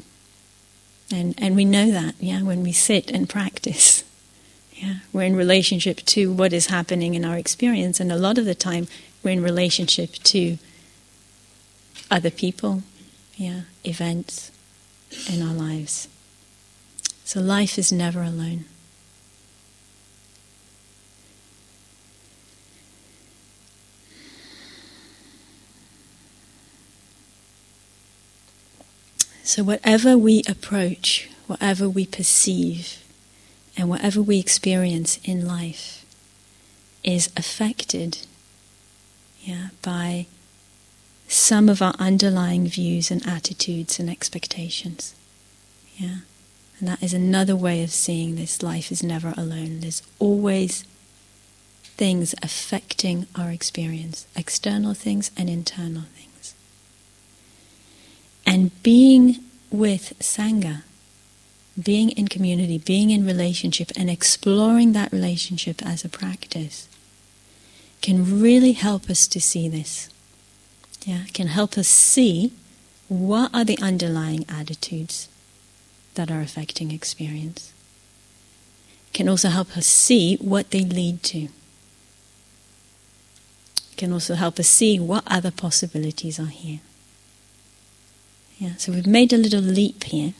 And, 1.11 1.33
and 1.37 1.55
we 1.55 1.65
know 1.65 1.91
that, 1.91 2.15
yeah, 2.19 2.43
when 2.43 2.63
we 2.63 2.71
sit 2.71 3.11
and 3.11 3.27
practice. 3.27 4.03
Yeah, 4.73 4.95
we're 5.13 5.25
in 5.25 5.35
relationship 5.35 5.97
to 5.97 6.33
what 6.33 6.53
is 6.53 6.65
happening 6.65 7.13
in 7.13 7.23
our 7.23 7.37
experience, 7.37 7.99
and 7.99 8.11
a 8.11 8.15
lot 8.15 8.39
of 8.39 8.45
the 8.45 8.55
time 8.55 8.87
we're 9.21 9.29
in 9.29 9.43
relationship 9.43 10.13
to 10.13 10.57
other 12.09 12.31
people, 12.31 12.81
yeah, 13.41 13.61
events 13.83 14.51
in 15.27 15.41
our 15.41 15.53
lives. 15.53 16.07
So 17.23 17.39
life 17.39 17.79
is 17.79 17.91
never 17.91 18.21
alone. 18.21 18.65
So, 29.43 29.63
whatever 29.63 30.17
we 30.17 30.43
approach, 30.47 31.27
whatever 31.47 31.89
we 31.89 32.05
perceive, 32.05 33.03
and 33.75 33.89
whatever 33.89 34.21
we 34.21 34.37
experience 34.37 35.19
in 35.23 35.47
life 35.47 36.05
is 37.03 37.31
affected 37.35 38.19
yeah, 39.41 39.69
by 39.81 40.27
some 41.31 41.69
of 41.69 41.81
our 41.81 41.93
underlying 41.97 42.67
views 42.67 43.09
and 43.09 43.25
attitudes 43.25 43.99
and 43.99 44.09
expectations. 44.09 45.15
Yeah. 45.95 46.17
And 46.77 46.89
that 46.89 47.01
is 47.01 47.13
another 47.13 47.55
way 47.55 47.83
of 47.83 47.91
seeing 47.91 48.35
this 48.35 48.61
life 48.61 48.91
is 48.91 49.01
never 49.01 49.33
alone. 49.37 49.79
There's 49.79 50.03
always 50.19 50.83
things 51.83 52.35
affecting 52.43 53.27
our 53.33 53.49
experience, 53.49 54.27
external 54.35 54.93
things 54.93 55.31
and 55.37 55.49
internal 55.49 56.03
things. 56.15 56.53
And 58.45 58.71
being 58.83 59.37
with 59.71 60.13
Sangha, 60.19 60.83
being 61.81 62.09
in 62.09 62.27
community, 62.27 62.77
being 62.77 63.09
in 63.09 63.25
relationship, 63.25 63.91
and 63.95 64.09
exploring 64.09 64.91
that 64.91 65.13
relationship 65.13 65.81
as 65.85 66.03
a 66.03 66.09
practice 66.09 66.89
can 68.01 68.41
really 68.41 68.73
help 68.73 69.09
us 69.09 69.27
to 69.27 69.39
see 69.39 69.69
this. 69.69 70.09
Yeah, 71.05 71.23
can 71.33 71.47
help 71.47 71.77
us 71.77 71.87
see 71.87 72.53
what 73.07 73.53
are 73.53 73.65
the 73.65 73.77
underlying 73.79 74.45
attitudes 74.47 75.27
that 76.13 76.29
are 76.29 76.41
affecting 76.41 76.91
experience. 76.91 77.73
Can 79.13 79.27
also 79.27 79.49
help 79.49 79.75
us 79.75 79.87
see 79.87 80.37
what 80.37 80.71
they 80.71 80.85
lead 80.85 81.23
to. 81.23 81.49
Can 83.97 84.13
also 84.13 84.35
help 84.35 84.59
us 84.59 84.69
see 84.69 84.99
what 84.99 85.23
other 85.27 85.51
possibilities 85.51 86.39
are 86.39 86.45
here. 86.45 86.79
Yeah, 88.57 88.75
so 88.77 88.91
we've 88.93 89.07
made 89.07 89.33
a 89.33 89.37
little 89.37 89.59
leap 89.59 90.03
here. 90.05 90.33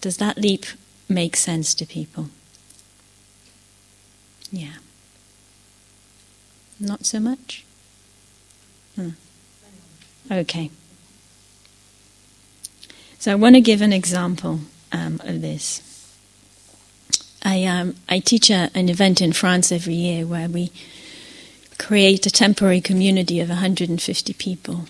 Does 0.00 0.16
that 0.18 0.38
leap 0.38 0.64
make 1.08 1.36
sense 1.36 1.74
to 1.74 1.84
people? 1.84 2.30
Yeah. 4.52 4.76
Not 6.78 7.04
so 7.04 7.20
much? 7.20 7.65
Hmm. 8.96 9.10
Okay. 10.30 10.70
So 13.18 13.32
I 13.32 13.34
want 13.34 13.54
to 13.54 13.60
give 13.60 13.82
an 13.82 13.92
example 13.92 14.60
um, 14.92 15.20
of 15.24 15.40
this. 15.40 15.82
I, 17.42 17.64
um, 17.64 17.94
I 18.08 18.18
teach 18.18 18.50
a, 18.50 18.70
an 18.74 18.88
event 18.88 19.20
in 19.20 19.32
France 19.32 19.70
every 19.70 19.94
year 19.94 20.26
where 20.26 20.48
we 20.48 20.72
create 21.78 22.26
a 22.26 22.30
temporary 22.30 22.80
community 22.80 23.40
of 23.40 23.48
150 23.48 24.32
people 24.34 24.86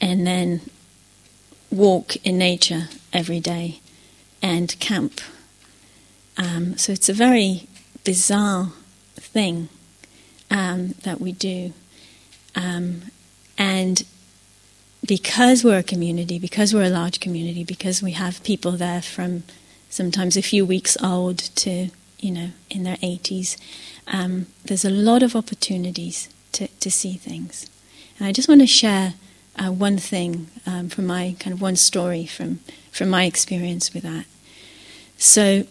and 0.00 0.26
then 0.26 0.60
walk 1.70 2.16
in 2.24 2.38
nature 2.38 2.88
every 3.12 3.40
day 3.40 3.80
and 4.42 4.78
camp. 4.80 5.20
Um, 6.36 6.76
so 6.76 6.92
it's 6.92 7.08
a 7.08 7.14
very 7.14 7.68
bizarre 8.04 8.72
thing 9.14 9.68
um, 10.50 10.94
that 11.02 11.20
we 11.20 11.32
do. 11.32 11.72
Um, 12.56 13.02
and 13.56 14.04
because 15.06 15.62
we're 15.62 15.78
a 15.78 15.84
community, 15.84 16.38
because 16.38 16.74
we're 16.74 16.82
a 16.82 16.90
large 16.90 17.20
community, 17.20 17.62
because 17.62 18.02
we 18.02 18.12
have 18.12 18.42
people 18.42 18.72
there 18.72 19.02
from 19.02 19.44
sometimes 19.88 20.36
a 20.36 20.42
few 20.42 20.66
weeks 20.66 20.96
old 21.02 21.38
to, 21.38 21.90
you 22.18 22.32
know, 22.32 22.50
in 22.70 22.82
their 22.82 22.96
80s, 22.96 23.56
um, 24.08 24.46
there's 24.64 24.84
a 24.84 24.90
lot 24.90 25.22
of 25.22 25.36
opportunities 25.36 26.28
to, 26.52 26.66
to 26.68 26.90
see 26.90 27.14
things. 27.14 27.70
And 28.18 28.26
I 28.26 28.32
just 28.32 28.48
want 28.48 28.62
to 28.62 28.66
share 28.66 29.14
uh, 29.56 29.70
one 29.70 29.98
thing 29.98 30.48
um, 30.66 30.88
from 30.88 31.06
my 31.06 31.36
kind 31.38 31.54
of 31.54 31.62
one 31.62 31.76
story 31.76 32.26
from 32.26 32.60
from 32.96 33.10
my 33.10 33.24
experience 33.24 33.92
with 33.92 34.04
that. 34.04 34.24
So, 35.18 35.64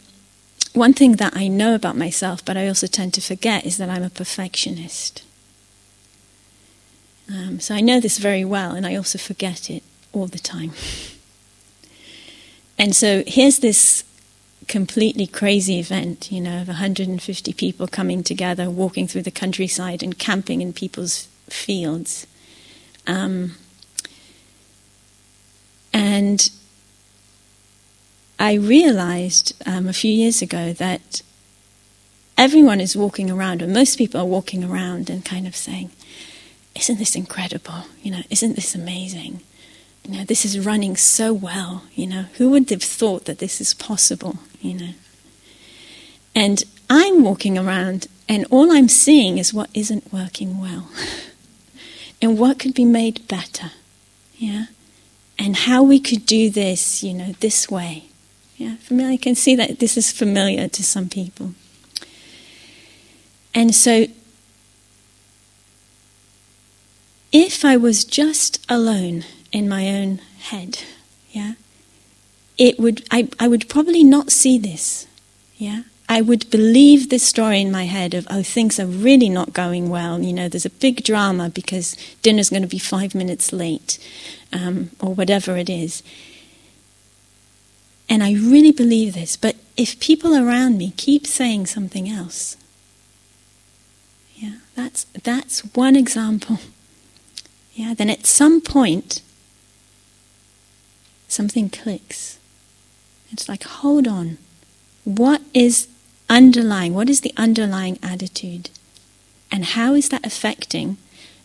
one 0.73 0.93
thing 0.93 1.13
that 1.13 1.35
I 1.35 1.47
know 1.47 1.73
about 1.73 1.97
myself, 1.97 2.45
but 2.45 2.57
I 2.57 2.67
also 2.67 2.87
tend 2.87 3.13
to 3.15 3.21
forget, 3.21 3.65
is 3.65 3.77
that 3.77 3.89
I'm 3.89 4.03
a 4.03 4.09
perfectionist. 4.09 5.23
Um, 7.29 7.59
so 7.59 7.73
I 7.73 7.81
know 7.81 7.99
this 7.99 8.17
very 8.17 8.45
well, 8.45 8.71
and 8.71 8.85
I 8.85 8.95
also 8.95 9.17
forget 9.17 9.69
it 9.69 9.83
all 10.13 10.27
the 10.27 10.39
time. 10.39 10.71
And 12.77 12.95
so 12.95 13.23
here's 13.25 13.59
this 13.59 14.03
completely 14.67 15.27
crazy 15.27 15.79
event, 15.79 16.31
you 16.31 16.41
know, 16.41 16.61
of 16.61 16.67
150 16.67 17.53
people 17.53 17.87
coming 17.87 18.23
together, 18.23 18.69
walking 18.69 19.07
through 19.07 19.21
the 19.23 19.31
countryside 19.31 20.03
and 20.03 20.17
camping 20.17 20.61
in 20.61 20.73
people's 20.73 21.27
fields. 21.49 22.27
Um, 23.07 23.55
and 25.93 26.49
I 28.39 28.53
realized 28.55 29.53
um, 29.65 29.87
a 29.87 29.93
few 29.93 30.11
years 30.11 30.41
ago 30.41 30.73
that 30.73 31.21
everyone 32.37 32.81
is 32.81 32.97
walking 32.97 33.31
around, 33.31 33.61
or 33.61 33.67
most 33.67 33.97
people 33.97 34.19
are 34.19 34.25
walking 34.25 34.63
around 34.63 35.09
and 35.09 35.23
kind 35.23 35.47
of 35.47 35.55
saying, 35.55 35.91
Isn't 36.75 36.99
this 36.99 37.15
incredible? 37.15 37.85
You 38.03 38.11
know, 38.11 38.21
isn't 38.29 38.55
this 38.55 38.75
amazing? 38.75 39.41
You 40.03 40.17
know, 40.17 40.23
this 40.25 40.45
is 40.45 40.59
running 40.59 40.97
so 40.97 41.33
well. 41.33 41.83
You 41.95 42.07
know, 42.07 42.25
who 42.37 42.49
would 42.51 42.69
have 42.69 42.83
thought 42.83 43.25
that 43.25 43.39
this 43.39 43.59
is 43.61 43.73
possible? 43.73 44.39
You 44.61 44.73
know. 44.73 44.93
And 46.35 46.63
I'm 46.89 47.23
walking 47.23 47.57
around, 47.57 48.07
and 48.27 48.45
all 48.49 48.71
I'm 48.71 48.89
seeing 48.89 49.37
is 49.37 49.53
what 49.53 49.69
isn't 49.73 50.11
working 50.11 50.59
well, 50.59 50.89
and 52.21 52.37
what 52.37 52.59
could 52.59 52.73
be 52.73 52.85
made 52.85 53.27
better. 53.27 53.71
Yeah 54.35 54.65
and 55.37 55.55
how 55.55 55.83
we 55.83 55.99
could 55.99 56.25
do 56.25 56.49
this, 56.49 57.03
you 57.03 57.13
know, 57.13 57.33
this 57.39 57.69
way. 57.69 58.05
Yeah, 58.57 58.75
familiar. 58.77 59.13
I 59.13 59.17
can 59.17 59.35
see 59.35 59.55
that 59.55 59.79
this 59.79 59.97
is 59.97 60.11
familiar 60.11 60.67
to 60.69 60.83
some 60.83 61.09
people. 61.09 61.53
And 63.53 63.75
so, 63.75 64.05
if 67.31 67.65
I 67.65 67.77
was 67.77 68.03
just 68.03 68.65
alone 68.69 69.25
in 69.51 69.67
my 69.67 69.89
own 69.89 70.19
head, 70.39 70.79
yeah, 71.31 71.53
it 72.57 72.79
would 72.79 73.05
I, 73.11 73.29
I 73.39 73.47
would 73.47 73.67
probably 73.69 74.03
not 74.03 74.31
see 74.31 74.57
this. 74.57 75.07
Yeah. 75.57 75.83
I 76.07 76.21
would 76.21 76.51
believe 76.51 77.09
this 77.09 77.23
story 77.23 77.61
in 77.61 77.71
my 77.71 77.85
head 77.85 78.13
of, 78.13 78.27
oh, 78.29 78.43
things 78.43 78.79
are 78.79 78.85
really 78.85 79.27
not 79.27 79.53
going 79.53 79.89
well. 79.89 80.21
You 80.21 80.33
know, 80.33 80.47
there's 80.47 80.65
a 80.65 80.69
big 80.69 81.03
drama 81.03 81.49
because 81.49 81.97
dinner's 82.21 82.51
going 82.51 82.61
to 82.61 82.67
be 82.67 82.77
five 82.77 83.15
minutes 83.15 83.51
late, 83.51 83.97
um, 84.53 84.91
or 84.99 85.15
whatever 85.15 85.57
it 85.57 85.67
is. 85.67 86.03
And 88.07 88.21
I 88.21 88.33
really 88.33 88.71
believe 88.71 89.15
this. 89.15 89.35
But 89.35 89.55
if 89.75 89.99
people 89.99 90.35
around 90.35 90.77
me 90.77 90.93
keep 90.95 91.25
saying 91.25 91.65
something 91.65 92.07
else, 92.07 92.55
yeah, 94.35 94.57
that's, 94.75 95.05
that's 95.23 95.61
one 95.73 95.95
example. 95.95 96.59
Yeah, 97.75 97.93
then 97.93 98.09
at 98.09 98.25
some 98.25 98.61
point, 98.61 99.21
something 101.27 101.69
clicks. 101.69 102.39
It's 103.31 103.49
like, 103.49 103.63
hold 103.63 104.07
on. 104.07 104.37
What 105.03 105.41
is 105.53 105.89
underlying, 106.29 106.93
what 106.93 107.09
is 107.09 107.19
the 107.21 107.33
underlying 107.35 107.99
attitude? 108.01 108.69
And 109.51 109.65
how 109.65 109.93
is 109.93 110.07
that 110.09 110.25
affecting 110.25 110.95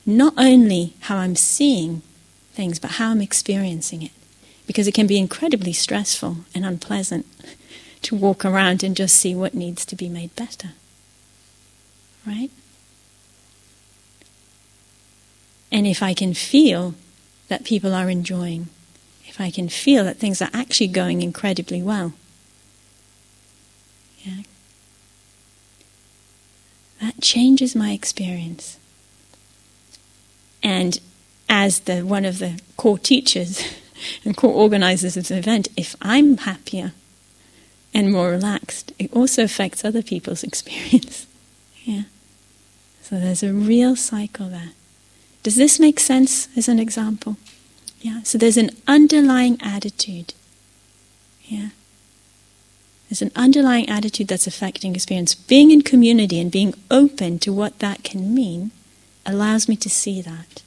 not 0.06 0.32
only 0.36 0.94
how 1.00 1.16
I'm 1.16 1.34
seeing 1.34 2.02
things, 2.52 2.78
but 2.78 2.92
how 2.92 3.10
I'm 3.10 3.20
experiencing 3.20 4.02
it? 4.02 4.12
Because 4.68 4.86
it 4.86 4.94
can 4.94 5.08
be 5.08 5.18
incredibly 5.18 5.72
stressful 5.72 6.38
and 6.54 6.64
unpleasant 6.64 7.26
to 8.02 8.14
walk 8.14 8.44
around 8.44 8.84
and 8.84 8.96
just 8.96 9.16
see 9.16 9.34
what 9.34 9.52
needs 9.52 9.84
to 9.84 9.96
be 9.96 10.08
made 10.08 10.34
better. 10.36 10.70
Right? 12.24 12.50
And 15.72 15.86
if 15.86 16.02
I 16.02 16.14
can 16.14 16.34
feel 16.34 16.94
that 17.48 17.64
people 17.64 17.94
are 17.94 18.10
enjoying, 18.10 18.68
if 19.26 19.40
I 19.40 19.50
can 19.50 19.68
feel 19.68 20.04
that 20.04 20.16
things 20.16 20.42
are 20.42 20.50
actually 20.52 20.88
going 20.88 21.22
incredibly 21.22 21.82
well, 21.82 22.12
yeah, 24.24 24.42
that 27.00 27.20
changes 27.20 27.74
my 27.74 27.92
experience. 27.92 28.78
And 30.62 31.00
as 31.48 31.80
the 31.80 32.02
one 32.02 32.24
of 32.24 32.38
the 32.38 32.60
core 32.76 32.98
teachers 32.98 33.62
and 34.24 34.36
core 34.36 34.52
organizers 34.52 35.16
of 35.16 35.28
the 35.28 35.38
event, 35.38 35.68
if 35.76 35.96
I'm 36.02 36.36
happier 36.38 36.92
and 37.94 38.12
more 38.12 38.30
relaxed, 38.30 38.92
it 38.98 39.12
also 39.12 39.44
affects 39.44 39.84
other 39.84 40.02
people's 40.02 40.42
experience. 40.50 41.26
yeah. 41.84 42.02
So 43.02 43.18
there's 43.18 43.42
a 43.42 43.52
real 43.52 43.96
cycle 43.96 44.48
there. 44.48 44.70
Does 45.42 45.56
this 45.56 45.80
make 45.80 45.98
sense 45.98 46.48
as 46.56 46.68
an 46.68 46.78
example? 46.78 47.36
Yeah. 48.00 48.22
So 48.22 48.38
there's 48.38 48.56
an 48.56 48.70
underlying 48.86 49.58
attitude. 49.60 50.34
Yeah. 51.44 51.70
There's 53.08 53.22
an 53.22 53.32
underlying 53.34 53.88
attitude 53.88 54.28
that's 54.28 54.46
affecting 54.46 54.94
experience. 54.94 55.34
Being 55.34 55.70
in 55.70 55.82
community 55.82 56.40
and 56.40 56.50
being 56.50 56.74
open 56.90 57.38
to 57.40 57.52
what 57.52 57.78
that 57.80 58.04
can 58.04 58.34
mean 58.34 58.70
allows 59.26 59.68
me 59.68 59.76
to 59.76 59.90
see 59.90 60.22
that. 60.22 60.62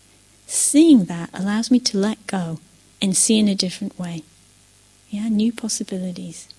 Seeing 0.46 1.06
that 1.06 1.30
allows 1.34 1.72
me 1.72 1.80
to 1.80 1.98
let 1.98 2.26
go 2.28 2.60
and 3.02 3.16
see 3.16 3.40
in 3.40 3.48
a 3.48 3.56
different 3.56 3.98
way. 3.98 4.24
Yeah, 5.10 5.30
new 5.30 5.54
possibilities. 5.54 6.50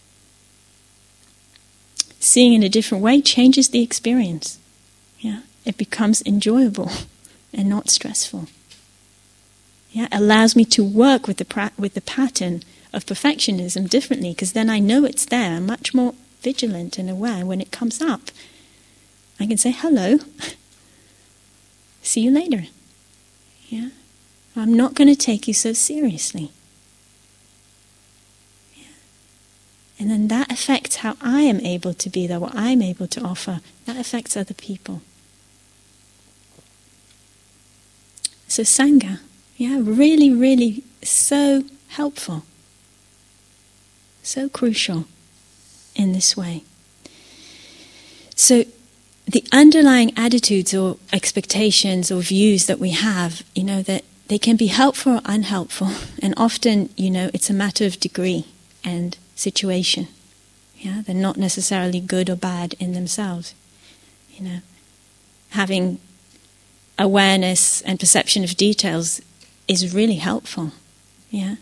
Seeing 2.18 2.54
in 2.54 2.62
a 2.62 2.68
different 2.68 3.04
way 3.04 3.20
changes 3.20 3.68
the 3.68 3.82
experience. 3.82 4.58
Yeah, 5.18 5.40
it 5.64 5.76
becomes 5.76 6.22
enjoyable 6.22 6.90
and 7.54 7.68
not 7.68 7.90
stressful. 7.90 8.46
Yeah, 9.90 10.08
allows 10.10 10.56
me 10.56 10.64
to 10.66 10.84
work 10.84 11.28
with 11.28 11.36
the 11.36 11.44
pra- 11.44 11.72
with 11.78 11.94
the 11.94 12.00
pattern 12.00 12.62
of 12.92 13.06
perfectionism 13.06 13.88
differently 13.88 14.30
because 14.30 14.52
then 14.52 14.68
I 14.68 14.78
know 14.78 15.04
it's 15.04 15.24
there. 15.24 15.56
I'm 15.56 15.66
much 15.66 15.94
more 15.94 16.14
vigilant 16.40 16.98
and 16.98 17.08
aware 17.08 17.46
when 17.46 17.60
it 17.60 17.70
comes 17.70 18.00
up. 18.00 18.30
I 19.38 19.46
can 19.46 19.56
say 19.56 19.70
hello. 19.70 20.18
See 22.02 22.20
you 22.20 22.30
later. 22.30 22.64
Yeah? 23.68 23.88
I'm 24.56 24.74
not 24.74 24.94
going 24.94 25.08
to 25.08 25.16
take 25.16 25.48
you 25.48 25.54
so 25.54 25.72
seriously. 25.72 26.50
Yeah. 28.76 28.84
And 29.98 30.10
then 30.10 30.28
that 30.28 30.52
affects 30.52 30.96
how 30.96 31.16
I 31.20 31.42
am 31.42 31.60
able 31.60 31.94
to 31.94 32.10
be 32.10 32.26
there, 32.26 32.38
what 32.38 32.54
I'm 32.54 32.82
able 32.82 33.08
to 33.08 33.20
offer. 33.22 33.60
That 33.86 33.96
affects 33.96 34.36
other 34.36 34.54
people. 34.54 35.02
So, 38.48 38.62
Sangha, 38.62 39.20
yeah, 39.56 39.78
really, 39.82 40.30
really 40.30 40.84
so 41.02 41.64
helpful 41.88 42.44
so 44.26 44.48
crucial 44.48 45.04
in 45.94 46.12
this 46.12 46.36
way. 46.36 46.64
So, 48.34 48.64
the 49.26 49.44
underlying 49.52 50.12
attitudes 50.18 50.74
or 50.74 50.98
expectations 51.12 52.10
or 52.10 52.20
views 52.20 52.66
that 52.66 52.78
we 52.78 52.90
have, 52.90 53.42
you 53.54 53.64
know, 53.64 53.80
that 53.82 54.04
they 54.28 54.38
can 54.38 54.56
be 54.56 54.66
helpful 54.66 55.16
or 55.16 55.20
unhelpful, 55.24 55.90
and 56.22 56.34
often, 56.36 56.90
you 56.96 57.10
know, 57.10 57.30
it's 57.32 57.48
a 57.50 57.54
matter 57.54 57.86
of 57.86 58.00
degree 58.00 58.46
and 58.82 59.16
situation. 59.34 60.08
Yeah, 60.78 61.02
they're 61.06 61.14
not 61.14 61.36
necessarily 61.36 62.00
good 62.00 62.28
or 62.28 62.36
bad 62.36 62.74
in 62.78 62.92
themselves. 62.92 63.54
You 64.34 64.44
know, 64.44 64.58
having 65.50 66.00
awareness 66.98 67.80
and 67.82 67.98
perception 67.98 68.44
of 68.44 68.56
details 68.56 69.20
is 69.66 69.94
really 69.94 70.16
helpful. 70.16 70.72
Yeah, 71.30 71.56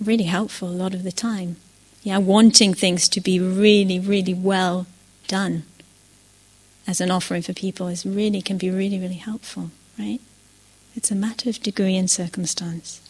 really 0.00 0.24
helpful 0.24 0.68
a 0.68 0.70
lot 0.70 0.94
of 0.94 1.02
the 1.02 1.12
time. 1.12 1.56
Yeah, 2.02 2.18
wanting 2.18 2.74
things 2.74 3.08
to 3.10 3.20
be 3.20 3.38
really, 3.38 4.00
really 4.00 4.34
well 4.34 4.86
done 5.28 5.62
as 6.86 7.00
an 7.00 7.10
offering 7.10 7.42
for 7.42 7.52
people 7.52 7.86
is 7.86 8.04
really 8.04 8.42
can 8.42 8.58
be 8.58 8.70
really, 8.70 8.98
really 8.98 9.14
helpful, 9.14 9.70
right? 9.98 10.20
It's 10.96 11.10
a 11.10 11.14
matter 11.14 11.48
of 11.48 11.62
degree 11.62 11.96
and 11.96 12.10
circumstance. 12.10 13.00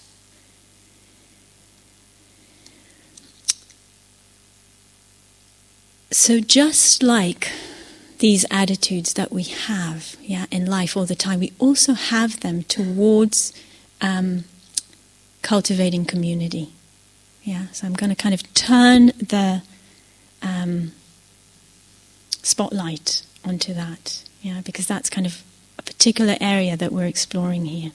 So 6.10 6.40
just 6.40 7.02
like 7.02 7.50
these 8.22 8.46
attitudes 8.52 9.14
that 9.14 9.32
we 9.32 9.42
have, 9.42 10.14
yeah, 10.22 10.46
in 10.52 10.64
life 10.64 10.96
all 10.96 11.04
the 11.04 11.16
time, 11.16 11.40
we 11.40 11.52
also 11.58 11.94
have 11.94 12.38
them 12.38 12.62
towards 12.62 13.52
um, 14.00 14.44
cultivating 15.42 16.04
community. 16.04 16.72
Yeah, 17.42 17.66
so 17.72 17.84
I'm 17.84 17.94
going 17.94 18.10
to 18.10 18.14
kind 18.14 18.32
of 18.32 18.54
turn 18.54 19.06
the 19.06 19.62
um, 20.40 20.92
spotlight 22.44 23.26
onto 23.44 23.74
that. 23.74 24.22
Yeah, 24.40 24.60
because 24.64 24.86
that's 24.86 25.10
kind 25.10 25.26
of 25.26 25.42
a 25.76 25.82
particular 25.82 26.36
area 26.40 26.76
that 26.76 26.92
we're 26.92 27.06
exploring 27.06 27.64
here. 27.64 27.90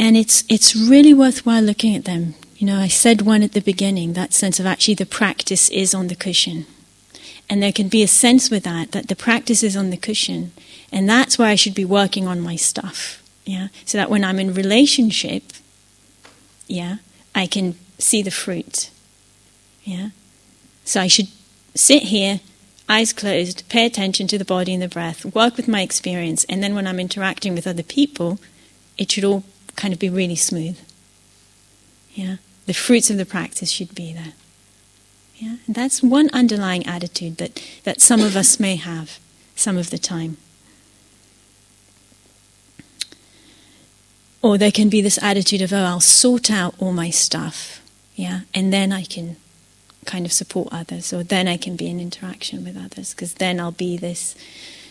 And 0.00 0.16
it's 0.16 0.42
it's 0.48 0.74
really 0.74 1.14
worthwhile 1.14 1.62
looking 1.62 1.94
at 1.94 2.04
them. 2.04 2.34
You 2.56 2.66
know, 2.66 2.78
I 2.78 2.88
said 2.88 3.22
one 3.22 3.42
at 3.42 3.52
the 3.52 3.60
beginning, 3.60 4.12
that 4.12 4.32
sense 4.32 4.60
of 4.60 4.66
actually 4.66 4.94
the 4.94 5.06
practice 5.06 5.68
is 5.70 5.94
on 5.94 6.06
the 6.06 6.14
cushion. 6.14 6.66
And 7.50 7.62
there 7.62 7.72
can 7.72 7.88
be 7.88 8.02
a 8.02 8.08
sense 8.08 8.50
with 8.50 8.64
that 8.64 8.92
that 8.92 9.08
the 9.08 9.16
practice 9.16 9.62
is 9.62 9.76
on 9.76 9.90
the 9.90 9.96
cushion, 9.96 10.52
and 10.90 11.08
that's 11.08 11.38
why 11.38 11.50
I 11.50 11.56
should 11.56 11.74
be 11.74 11.84
working 11.84 12.26
on 12.26 12.40
my 12.40 12.56
stuff. 12.56 13.22
Yeah, 13.44 13.68
so 13.84 13.98
that 13.98 14.08
when 14.08 14.24
I'm 14.24 14.38
in 14.38 14.54
relationship, 14.54 15.42
yeah, 16.66 16.96
I 17.34 17.46
can 17.46 17.74
see 17.98 18.22
the 18.22 18.30
fruit. 18.30 18.90
Yeah, 19.82 20.10
so 20.84 21.02
I 21.02 21.08
should 21.08 21.28
sit 21.74 22.04
here, 22.04 22.40
eyes 22.88 23.12
closed, 23.12 23.68
pay 23.68 23.84
attention 23.84 24.26
to 24.28 24.38
the 24.38 24.44
body 24.46 24.72
and 24.72 24.82
the 24.82 24.88
breath, 24.88 25.26
work 25.26 25.58
with 25.58 25.68
my 25.68 25.82
experience, 25.82 26.44
and 26.44 26.62
then 26.62 26.74
when 26.74 26.86
I'm 26.86 27.00
interacting 27.00 27.54
with 27.54 27.66
other 27.66 27.82
people, 27.82 28.38
it 28.96 29.10
should 29.10 29.24
all 29.24 29.44
kind 29.76 29.92
of 29.92 30.00
be 30.00 30.08
really 30.08 30.36
smooth. 30.36 30.78
Yeah, 32.14 32.36
the 32.66 32.74
fruits 32.74 33.10
of 33.10 33.16
the 33.16 33.26
practice 33.26 33.70
should 33.70 33.94
be 33.94 34.12
there. 34.12 34.32
Yeah, 35.36 35.56
and 35.66 35.74
that's 35.74 36.02
one 36.02 36.30
underlying 36.32 36.86
attitude 36.86 37.38
that, 37.38 37.62
that 37.82 38.00
some 38.00 38.20
of 38.20 38.36
us 38.36 38.60
may 38.60 38.76
have 38.76 39.18
some 39.56 39.76
of 39.76 39.90
the 39.90 39.98
time. 39.98 40.36
Or 44.42 44.58
there 44.58 44.70
can 44.70 44.88
be 44.88 45.00
this 45.00 45.20
attitude 45.22 45.62
of, 45.62 45.72
oh, 45.72 45.84
I'll 45.84 46.00
sort 46.00 46.50
out 46.50 46.74
all 46.78 46.92
my 46.92 47.10
stuff, 47.10 47.80
yeah, 48.14 48.40
and 48.54 48.72
then 48.72 48.92
I 48.92 49.04
can 49.04 49.36
kind 50.04 50.26
of 50.26 50.32
support 50.32 50.68
others, 50.70 51.12
or 51.12 51.24
then 51.24 51.48
I 51.48 51.56
can 51.56 51.76
be 51.76 51.88
in 51.88 51.98
interaction 51.98 52.64
with 52.64 52.76
others, 52.76 53.14
because 53.14 53.34
then 53.34 53.58
I'll 53.58 53.72
be 53.72 53.96
this 53.96 54.36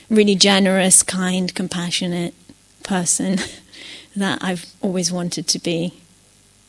really 0.10 0.36
generous, 0.36 1.04
kind, 1.04 1.54
compassionate 1.54 2.34
person 2.84 3.38
that 4.16 4.44
I've 4.44 4.66
always 4.82 5.12
wanted 5.12 5.48
to 5.50 5.60
be, 5.60 5.94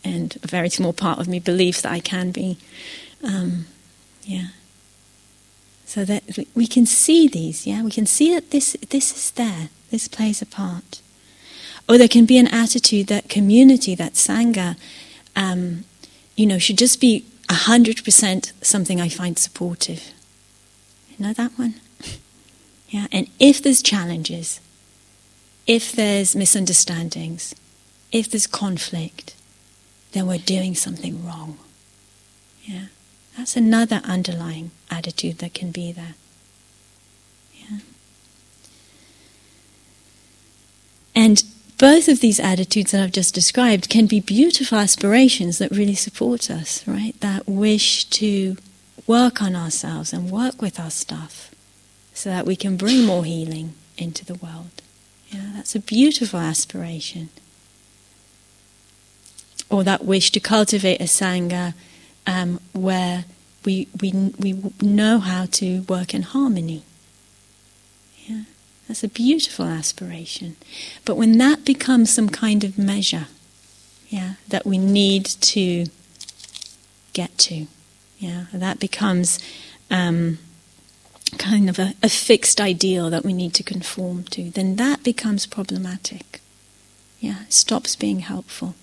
and 0.04 0.36
a 0.42 0.46
very 0.46 0.68
small 0.68 0.92
part 0.92 1.18
of 1.18 1.26
me 1.26 1.40
believes 1.40 1.82
that 1.82 1.92
I 1.92 2.00
can 2.00 2.30
be. 2.30 2.58
Um, 3.22 3.66
yeah. 4.22 4.48
So 5.86 6.04
that 6.04 6.24
we 6.54 6.66
can 6.66 6.86
see 6.86 7.28
these, 7.28 7.66
yeah, 7.66 7.82
we 7.82 7.90
can 7.90 8.06
see 8.06 8.34
that 8.34 8.50
this 8.50 8.76
this 8.90 9.16
is 9.16 9.30
there. 9.32 9.68
This 9.90 10.08
plays 10.08 10.42
a 10.42 10.46
part. 10.46 11.00
Or 11.88 11.98
there 11.98 12.08
can 12.08 12.24
be 12.24 12.38
an 12.38 12.48
attitude 12.48 13.06
that 13.08 13.28
community, 13.28 13.94
that 13.94 14.14
Sangha, 14.14 14.76
um, 15.36 15.84
you 16.34 16.46
know, 16.46 16.58
should 16.58 16.78
just 16.78 17.00
be 17.00 17.26
100% 17.48 18.52
something 18.62 19.00
I 19.00 19.08
find 19.08 19.38
supportive. 19.38 20.12
You 21.10 21.26
know 21.26 21.32
that 21.34 21.52
one? 21.58 21.74
yeah, 22.88 23.06
and 23.12 23.28
if 23.38 23.62
there's 23.62 23.82
challenges, 23.82 24.60
if 25.66 25.92
there's 25.92 26.34
misunderstandings, 26.34 27.54
if 28.10 28.30
there's 28.30 28.46
conflict, 28.46 29.34
then 30.14 30.26
we're 30.26 30.38
doing 30.38 30.74
something 30.74 31.26
wrong. 31.26 31.58
Yeah, 32.64 32.86
that's 33.36 33.56
another 33.56 34.00
underlying 34.04 34.70
attitude 34.90 35.38
that 35.38 35.52
can 35.52 35.70
be 35.70 35.92
there. 35.92 36.14
Yeah. 37.54 37.78
And 41.14 41.42
both 41.76 42.08
of 42.08 42.20
these 42.20 42.40
attitudes 42.40 42.92
that 42.92 43.02
I've 43.02 43.12
just 43.12 43.34
described 43.34 43.90
can 43.90 44.06
be 44.06 44.20
beautiful 44.20 44.78
aspirations 44.78 45.58
that 45.58 45.70
really 45.70 45.94
support 45.94 46.50
us, 46.50 46.86
right? 46.86 47.14
That 47.20 47.48
wish 47.48 48.04
to 48.06 48.56
work 49.06 49.42
on 49.42 49.54
ourselves 49.56 50.12
and 50.12 50.30
work 50.30 50.62
with 50.62 50.78
our 50.80 50.90
stuff 50.90 51.50
so 52.14 52.30
that 52.30 52.46
we 52.46 52.56
can 52.56 52.76
bring 52.76 53.04
more 53.04 53.24
healing 53.24 53.74
into 53.98 54.24
the 54.24 54.34
world. 54.34 54.80
Yeah, 55.30 55.50
that's 55.54 55.74
a 55.74 55.80
beautiful 55.80 56.38
aspiration. 56.38 57.30
Or 59.74 59.82
that 59.82 60.04
wish 60.04 60.30
to 60.30 60.40
cultivate 60.40 61.00
a 61.00 61.04
Sangha 61.04 61.74
um, 62.28 62.60
where 62.72 63.24
we, 63.64 63.88
we, 64.00 64.12
we 64.38 64.72
know 64.80 65.18
how 65.18 65.46
to 65.46 65.82
work 65.88 66.14
in 66.14 66.22
harmony. 66.22 66.84
Yeah. 68.24 68.44
That's 68.86 69.02
a 69.02 69.08
beautiful 69.08 69.64
aspiration. 69.64 70.54
But 71.04 71.16
when 71.16 71.38
that 71.38 71.64
becomes 71.64 72.14
some 72.14 72.28
kind 72.28 72.62
of 72.62 72.78
measure, 72.78 73.26
yeah, 74.08 74.34
that 74.46 74.64
we 74.64 74.78
need 74.78 75.24
to 75.24 75.86
get 77.12 77.36
to, 77.38 77.66
yeah, 78.18 78.44
that 78.52 78.78
becomes 78.78 79.40
um, 79.90 80.38
kind 81.36 81.68
of 81.68 81.80
a, 81.80 81.94
a 82.00 82.08
fixed 82.08 82.60
ideal 82.60 83.10
that 83.10 83.24
we 83.24 83.32
need 83.32 83.54
to 83.54 83.64
conform 83.64 84.22
to, 84.24 84.50
then 84.50 84.76
that 84.76 85.02
becomes 85.02 85.46
problematic. 85.46 86.40
Yeah, 87.18 87.42
it 87.42 87.52
stops 87.52 87.96
being 87.96 88.20
helpful. 88.20 88.76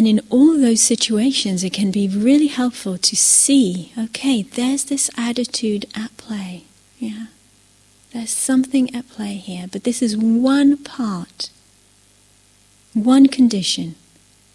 And 0.00 0.08
in 0.08 0.22
all 0.30 0.56
those 0.56 0.80
situations, 0.80 1.62
it 1.62 1.74
can 1.74 1.90
be 1.90 2.08
really 2.08 2.46
helpful 2.46 2.96
to 2.96 3.14
see 3.14 3.92
okay, 3.98 4.40
there's 4.40 4.84
this 4.84 5.10
attitude 5.14 5.84
at 5.94 6.16
play. 6.16 6.64
Yeah. 6.98 7.26
There's 8.14 8.30
something 8.30 8.94
at 8.94 9.10
play 9.10 9.34
here, 9.34 9.66
but 9.70 9.84
this 9.84 10.00
is 10.00 10.16
one 10.16 10.78
part, 10.78 11.50
one 12.94 13.26
condition 13.26 13.94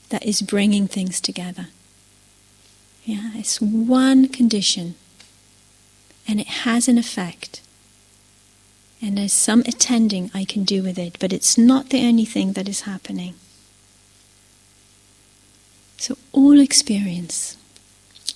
that 0.10 0.26
is 0.26 0.42
bringing 0.42 0.88
things 0.88 1.22
together. 1.22 1.68
Yeah, 3.04 3.30
it's 3.36 3.62
one 3.62 4.30
condition, 4.30 4.96
and 6.28 6.40
it 6.40 6.66
has 6.66 6.88
an 6.88 6.98
effect. 6.98 7.62
And 9.00 9.16
there's 9.16 9.32
some 9.32 9.60
attending 9.60 10.32
I 10.34 10.44
can 10.44 10.64
do 10.64 10.82
with 10.82 10.98
it, 10.98 11.18
but 11.20 11.32
it's 11.32 11.56
not 11.56 11.92
the 11.92 12.04
only 12.04 12.26
thing 12.26 12.54
that 12.54 12.68
is 12.68 12.82
happening. 12.82 13.36
So 16.06 16.20
all 16.34 16.60
experience 16.60 17.58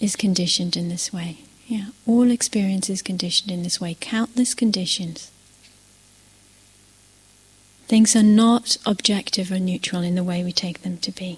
is 0.02 0.16
conditioned 0.16 0.76
in 0.76 0.90
this 0.90 1.14
way. 1.14 1.42
Yeah, 1.68 1.90
all 2.08 2.32
experience 2.32 2.90
is 2.90 3.04
conditioned 3.04 3.52
in 3.52 3.62
this 3.62 3.80
way. 3.80 3.96
Countless 4.00 4.56
conditions. 4.56 5.30
Things 7.86 8.16
are 8.16 8.24
not 8.24 8.78
objective 8.88 9.52
or 9.52 9.60
neutral 9.60 10.02
in 10.02 10.16
the 10.16 10.24
way 10.24 10.44
we 10.44 10.52
take 10.52 10.82
them 10.82 10.98
to 10.98 11.12
be. 11.12 11.38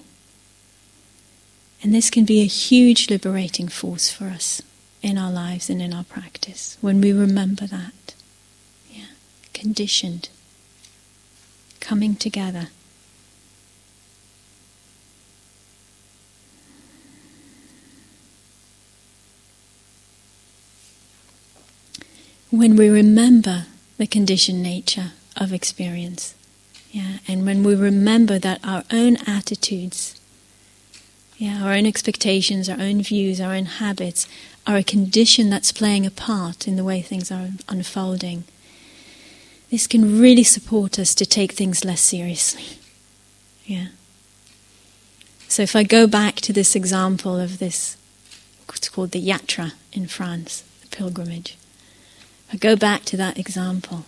And 1.83 1.93
this 1.93 2.09
can 2.09 2.23
be 2.23 2.39
a 2.39 2.45
huge 2.45 3.09
liberating 3.09 3.67
force 3.67 4.09
for 4.09 4.27
us 4.27 4.61
in 5.01 5.17
our 5.17 5.33
lives 5.33 5.69
and 5.69 5.81
in 5.81 5.93
our 5.93 6.05
practice 6.05 6.77
when 6.79 7.01
we 7.01 7.11
remember 7.11 7.67
that. 7.67 8.13
Yeah, 8.89 9.11
conditioned, 9.53 10.29
coming 11.81 12.15
together. 12.15 12.69
When 22.51 22.75
we 22.75 22.89
remember 22.89 23.65
the 23.97 24.05
conditioned 24.05 24.61
nature 24.61 25.13
of 25.37 25.53
experience, 25.53 26.35
yeah, 26.91 27.19
and 27.27 27.45
when 27.45 27.63
we 27.63 27.73
remember 27.73 28.37
that 28.37 28.59
our 28.63 28.83
own 28.91 29.15
attitudes, 29.25 30.19
yeah, 31.37 31.63
our 31.63 31.71
own 31.71 31.85
expectations, 31.85 32.67
our 32.67 32.79
own 32.79 33.01
views, 33.01 33.39
our 33.39 33.53
own 33.53 33.65
habits 33.65 34.27
are 34.67 34.75
a 34.75 34.83
condition 34.83 35.49
that's 35.49 35.71
playing 35.71 36.05
a 36.05 36.11
part 36.11 36.67
in 36.67 36.75
the 36.75 36.83
way 36.83 37.01
things 37.01 37.31
are 37.31 37.51
unfolding, 37.69 38.43
this 39.71 39.87
can 39.87 40.19
really 40.19 40.43
support 40.43 40.99
us 40.99 41.15
to 41.15 41.25
take 41.25 41.53
things 41.53 41.85
less 41.85 42.01
seriously. 42.01 42.77
Yeah. 43.65 43.87
So 45.47 45.63
if 45.63 45.75
I 45.75 45.83
go 45.83 46.05
back 46.05 46.35
to 46.41 46.51
this 46.51 46.75
example 46.75 47.39
of 47.39 47.59
this, 47.59 47.95
what's 48.67 48.89
called 48.89 49.11
the 49.11 49.25
yatra 49.25 49.71
in 49.93 50.07
France, 50.07 50.63
the 50.81 50.87
pilgrimage. 50.87 51.57
I 52.51 52.57
go 52.57 52.75
back 52.75 53.05
to 53.05 53.17
that 53.17 53.37
example. 53.37 54.05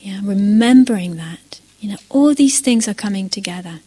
Yeah, 0.00 0.20
remembering 0.22 1.16
that, 1.16 1.60
you 1.80 1.90
know, 1.90 1.98
all 2.10 2.34
these 2.34 2.60
things 2.60 2.88
are 2.88 2.94
coming 2.94 3.28
together. 3.28 3.80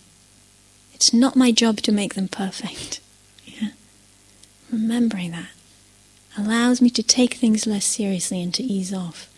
It's 0.93 1.13
not 1.13 1.35
my 1.35 1.51
job 1.51 1.77
to 1.81 1.91
make 1.91 2.15
them 2.15 2.27
perfect. 2.27 2.99
Yeah. 3.59 3.69
Remembering 4.71 5.31
that 5.31 5.49
allows 6.37 6.81
me 6.81 6.89
to 6.91 7.01
take 7.01 7.33
things 7.33 7.65
less 7.65 7.85
seriously 7.85 8.41
and 8.41 8.53
to 8.53 8.63
ease 8.63 8.93
off. 8.93 9.29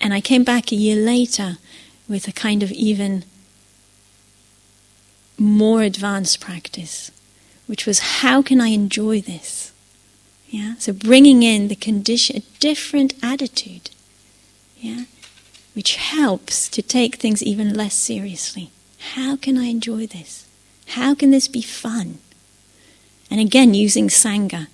And 0.00 0.12
I 0.12 0.20
came 0.20 0.44
back 0.44 0.70
a 0.70 0.76
year 0.76 0.96
later 0.96 1.56
with 2.08 2.28
a 2.28 2.32
kind 2.32 2.62
of 2.62 2.70
even 2.72 3.24
more 5.38 5.82
advanced 5.82 6.40
practice, 6.40 7.10
which 7.66 7.86
was 7.86 7.98
how 8.20 8.42
can 8.42 8.60
I 8.60 8.68
enjoy 8.68 9.20
this? 9.20 9.72
Yeah, 10.48 10.74
so 10.78 10.92
bringing 10.92 11.42
in 11.42 11.68
the 11.68 11.74
condition, 11.74 12.36
a 12.36 12.60
different 12.60 13.14
attitude, 13.22 13.90
yeah, 14.78 15.04
which 15.74 15.96
helps 15.96 16.68
to 16.68 16.82
take 16.82 17.16
things 17.16 17.42
even 17.42 17.74
less 17.74 17.94
seriously. 17.94 18.70
How 19.14 19.36
can 19.36 19.58
I 19.58 19.64
enjoy 19.64 20.06
this? 20.06 20.46
How 20.88 21.14
can 21.14 21.30
this 21.30 21.48
be 21.48 21.62
fun? 21.62 22.18
And 23.30 23.40
again, 23.40 23.74
using 23.74 24.08
Sangha. 24.08 24.68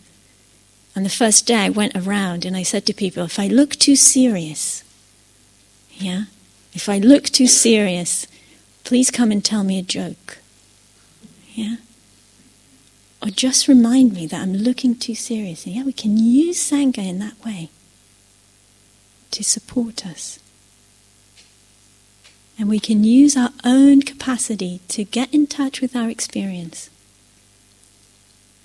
On 0.95 1.05
the 1.05 1.09
first 1.09 1.47
day, 1.47 1.57
I 1.57 1.71
went 1.71 1.97
around 1.97 2.45
and 2.45 2.55
I 2.55 2.63
said 2.63 2.85
to 2.87 2.93
people, 2.93 3.25
if 3.25 3.39
I 3.39 3.47
look 3.47 3.77
too 3.77 3.97
serious, 3.97 4.85
yeah, 5.97 6.25
if 6.75 6.89
I 6.89 6.99
look 6.99 7.25
too 7.25 7.47
serious, 7.47 8.27
please 8.85 9.11
come 9.11 9.33
and 9.33 9.43
tell 9.43 9.65
me 9.65 9.79
a 9.79 9.83
joke. 9.83 10.39
Yeah? 11.55 11.77
Or 13.23 13.29
just 13.29 13.69
remind 13.69 14.13
me 14.13 14.27
that 14.27 14.41
I'm 14.41 14.55
looking 14.55 14.97
too 14.97 15.15
seriously. 15.15 15.73
Yeah, 15.73 15.85
we 15.85 15.93
can 15.93 16.17
use 16.17 16.59
Sangha 16.59 16.99
in 16.99 17.21
that 17.21 17.43
way 17.45 17.71
to 19.31 19.45
support 19.45 20.05
us. 20.05 20.41
And 22.59 22.69
we 22.69 22.81
can 22.81 23.05
use 23.05 23.37
our 23.37 23.51
own 23.65 24.03
capacity 24.03 24.81
to 24.89 25.05
get 25.05 25.33
in 25.33 25.47
touch 25.47 25.81
with 25.81 25.95
our 25.95 26.11
experience. 26.11 26.91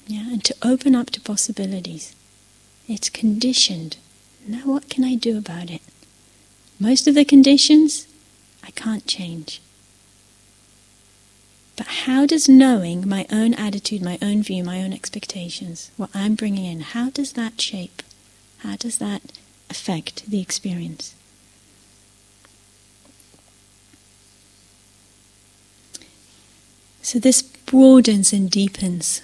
Yeah, 0.08 0.28
and 0.32 0.44
to 0.46 0.56
open 0.64 0.96
up 0.96 1.12
to 1.12 1.22
possibilities. 1.22 2.16
It's 2.88 3.10
conditioned. 3.10 3.98
Now, 4.48 4.62
what 4.66 4.90
can 4.90 5.04
I 5.04 5.16
do 5.16 5.38
about 5.38 5.70
it? 5.70 5.82
Most 6.80 7.08
of 7.08 7.16
the 7.16 7.26
conditions 7.26 8.08
I 8.64 8.72
can't 8.72 9.06
change. 9.06 9.62
But 11.78 11.88
how 11.88 12.26
does 12.26 12.50
knowing 12.50 13.08
my 13.08 13.26
own 13.32 13.54
attitude, 13.54 14.02
my 14.02 14.18
own 14.22 14.44
view, 14.44 14.64
my 14.64 14.82
own 14.84 14.92
expectations, 14.92 15.92
what 15.96 16.10
I'm 16.14 16.36
bringing 16.36 16.66
in, 16.66 16.82
how 16.82 17.12
does 17.12 17.34
that 17.34 17.62
shape? 17.62 18.02
How 18.60 18.76
does 18.76 18.98
that 18.98 19.22
affect 19.70 20.30
the 20.30 20.42
experience? 20.42 21.14
So 27.04 27.20
this 27.20 27.42
broadens 27.42 28.34
and 28.34 28.50
deepens. 28.50 29.22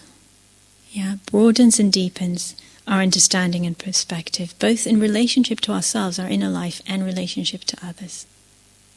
Yeah, 0.91 1.15
broadens 1.25 1.79
and 1.79 1.91
deepens 1.91 2.55
our 2.87 3.01
understanding 3.01 3.65
and 3.65 3.77
perspective, 3.77 4.53
both 4.59 4.85
in 4.85 4.99
relationship 4.99 5.59
to 5.61 5.71
ourselves, 5.71 6.19
our 6.19 6.29
inner 6.29 6.49
life, 6.49 6.81
and 6.85 7.03
relationship 7.03 7.63
to 7.65 7.77
others. 7.83 8.25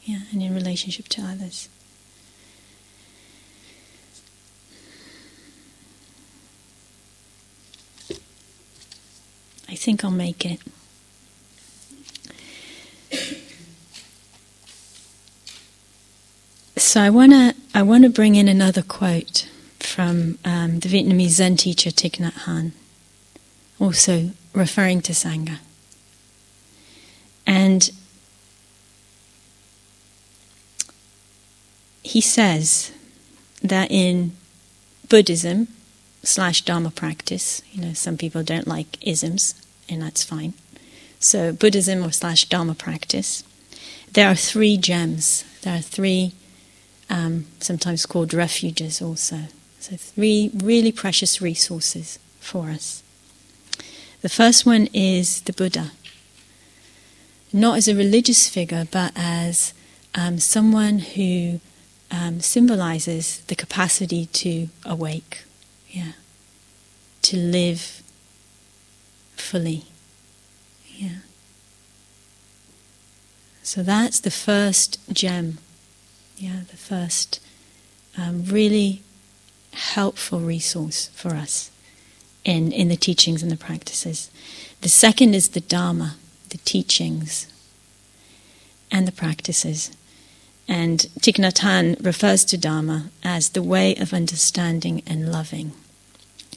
Yeah, 0.05 0.21
and 0.31 0.43
in 0.43 0.55
relationship 0.55 1.09
to 1.09 1.23
others. 1.23 1.69
I 9.69 9.75
think 9.75 10.05
I'll 10.05 10.11
make 10.11 10.45
it. 10.45 10.61
So 16.77 17.01
I 17.01 17.11
want 17.11 17.33
to 17.33 17.55
I 17.75 17.83
want 17.83 18.05
to 18.05 18.11
bring 18.11 18.37
in 18.37 18.49
another 18.49 18.83
quote 18.83 19.49
from 19.81 20.39
um, 20.45 20.81
the 20.81 20.89
Vietnamese 20.89 21.31
Zen 21.31 21.57
teacher 21.57 21.91
Thich 21.91 22.19
Nhat 22.19 22.45
Hanh, 22.45 22.73
also 23.81 24.31
referring 24.53 25.03
to 25.03 25.13
Sangha. 25.13 25.59
And 27.47 27.91
he 32.03 32.21
says 32.21 32.93
that 33.63 33.91
in 33.91 34.33
Buddhism, 35.09 35.69
slash 36.27 36.63
Dharma 36.63 36.91
practice. 36.91 37.63
You 37.73 37.83
know, 37.83 37.93
some 37.93 38.17
people 38.17 38.43
don't 38.43 38.67
like 38.67 38.99
isms, 39.07 39.55
and 39.89 40.03
that's 40.03 40.25
fine. 40.25 40.55
So, 41.19 41.53
Buddhism 41.53 42.05
or 42.05 42.13
slash 42.13 42.45
Dharma 42.49 42.75
practice. 42.75 43.43
There 44.13 44.29
are 44.29 44.35
three 44.35 44.77
gems. 44.77 45.45
There 45.63 45.79
are 45.79 45.83
three, 45.83 46.33
um, 47.09 47.47
sometimes 47.61 48.07
called 48.07 48.35
refuges, 48.35 49.01
also. 49.01 49.41
So, 49.81 49.97
three 49.97 50.51
really 50.55 50.93
precious 50.93 51.41
resources 51.41 52.19
for 52.41 52.71
us. 52.71 53.03
The 54.23 54.29
first 54.29 54.67
one 54.67 54.89
is 54.93 55.41
the 55.43 55.53
Buddha. 55.53 55.93
Not 57.53 57.79
as 57.79 57.89
a 57.89 57.95
religious 57.95 58.49
figure, 58.49 58.87
but 58.91 59.13
as 59.17 59.73
um, 60.15 60.39
someone 60.39 60.99
who 60.99 61.61
um, 62.11 62.41
symbolizes 62.41 63.41
the 63.47 63.55
capacity 63.55 64.27
to 64.27 64.69
awake 64.85 65.46
yeah. 65.97 66.13
To 67.23 67.37
live 67.39 68.03
fully. 69.35 69.85
Yeah. 70.95 71.21
So 73.63 73.83
that's 73.83 74.21
the 74.21 74.31
first 74.31 74.99
gem. 75.11 75.57
Yeah, 76.37 76.61
the 76.71 76.77
first 76.77 77.41
um, 78.19 78.45
really 78.45 79.03
helpful 79.73 80.41
resource 80.41 81.09
for 81.15 81.31
us 81.31 81.71
in, 82.45 82.73
in 82.73 82.89
the 82.89 82.97
teachings 82.97 83.43
and 83.43 83.51
the 83.51 83.57
practices. 83.57 84.31
The 84.83 84.91
second 84.91 85.35
is 85.35 85.49
the 85.49 85.61
Dharma, 85.61 86.17
the 86.51 86.59
teachings 86.59 87.47
and 88.91 89.09
the 89.09 89.13
practices. 89.13 89.91
And 90.69 91.01
Thich 91.21 91.39
Nhat 91.39 91.61
Hanh 91.61 92.05
refers 92.05 92.45
to 92.47 92.59
Dharma 92.59 93.11
as 93.25 93.51
the 93.51 93.63
way 93.63 93.97
of 93.97 94.13
understanding 94.13 95.03
and 95.07 95.33
loving. 95.33 95.73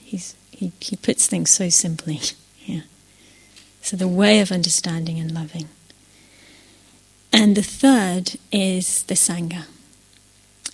He's, 0.10 0.36
he, 0.50 0.72
he 0.80 0.96
puts 0.96 1.28
things 1.28 1.52
so 1.52 1.70
simply. 1.70 2.20
Yeah. 2.66 2.82
So 3.82 3.98
the 3.98 4.08
way 4.08 4.42
of 4.42 4.52
understanding 4.52 5.18
and 5.18 5.34
loving. 5.34 5.70
And 7.34 7.58
the 7.58 7.64
third 7.64 8.34
is 8.52 9.02
the 9.04 9.16
Sangha. 9.16 9.66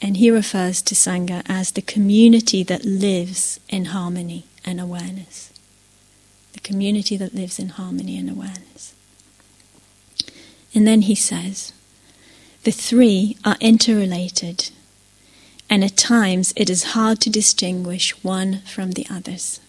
And 0.02 0.18
he 0.18 0.30
refers 0.30 0.82
to 0.82 0.96
Sangha 0.96 1.42
as 1.48 1.72
the 1.72 1.82
community 1.82 2.64
that 2.64 2.84
lives 2.84 3.62
in 3.70 3.86
harmony 3.86 4.44
and 4.66 4.82
awareness. 4.82 5.54
The 6.52 6.60
community 6.60 7.16
that 7.16 7.34
lives 7.34 7.60
in 7.60 7.70
harmony 7.70 8.18
and 8.18 8.30
awareness. 8.30 8.94
And 10.74 10.86
then 10.86 11.04
he 11.04 11.16
says, 11.16 11.72
the 12.66 12.72
three 12.72 13.38
are 13.46 13.58
interrelated, 13.62 14.72
and 15.76 15.84
at 15.84 15.98
times 15.98 16.54
it 16.56 16.70
is 16.70 16.94
hard 16.96 17.20
to 17.20 17.30
distinguish 17.30 18.12
one 18.24 18.62
from 18.62 18.92
the 18.92 19.06
others. 19.12 19.60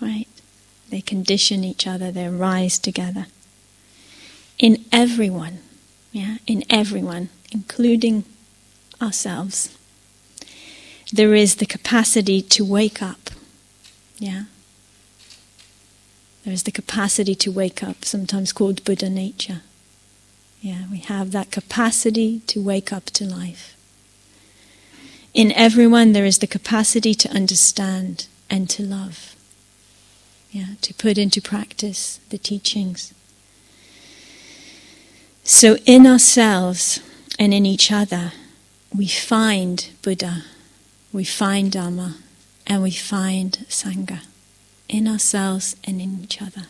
Right? 0.00 0.26
They 0.90 1.00
condition 1.00 1.62
each 1.62 1.86
other, 1.86 2.10
they 2.10 2.28
rise 2.28 2.76
together. 2.76 3.26
In 4.58 4.84
everyone, 4.90 5.60
yeah, 6.10 6.38
in 6.48 6.64
everyone, 6.68 7.28
including 7.52 8.24
ourselves, 9.00 9.78
there 11.12 11.36
is 11.36 11.54
the 11.54 11.66
capacity 11.66 12.42
to 12.42 12.64
wake 12.64 13.00
up. 13.00 13.30
Yeah? 14.18 14.46
There 16.44 16.52
is 16.52 16.64
the 16.64 16.72
capacity 16.72 17.36
to 17.36 17.52
wake 17.52 17.84
up, 17.84 18.04
sometimes 18.04 18.52
called 18.52 18.82
Buddha 18.82 19.08
nature. 19.08 19.60
Yeah, 20.60 20.86
we 20.90 20.98
have 20.98 21.30
that 21.30 21.52
capacity 21.52 22.40
to 22.48 22.60
wake 22.60 22.92
up 22.92 23.04
to 23.04 23.24
life. 23.24 23.77
In 25.34 25.52
everyone, 25.52 26.12
there 26.12 26.24
is 26.24 26.38
the 26.38 26.46
capacity 26.46 27.14
to 27.14 27.28
understand 27.30 28.26
and 28.48 28.68
to 28.70 28.82
love. 28.82 29.36
Yeah, 30.50 30.74
to 30.80 30.94
put 30.94 31.18
into 31.18 31.42
practice 31.42 32.20
the 32.30 32.38
teachings. 32.38 33.12
So, 35.44 35.76
in 35.84 36.06
ourselves 36.06 37.00
and 37.38 37.52
in 37.52 37.66
each 37.66 37.92
other, 37.92 38.32
we 38.96 39.06
find 39.06 39.90
Buddha, 40.02 40.44
we 41.12 41.24
find 41.24 41.70
Dharma, 41.72 42.16
and 42.66 42.82
we 42.82 42.90
find 42.90 43.52
Sangha. 43.68 44.20
In 44.88 45.06
ourselves 45.06 45.76
and 45.84 46.00
in 46.00 46.20
each 46.22 46.40
other. 46.40 46.62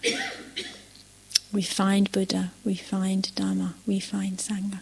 We 1.52 1.62
find 1.62 2.11
Buddha, 2.11 2.50
we 2.64 2.74
find 2.74 3.32
Dharma, 3.36 3.74
we 3.86 4.00
find 4.00 4.38
Sangha. 4.38 4.80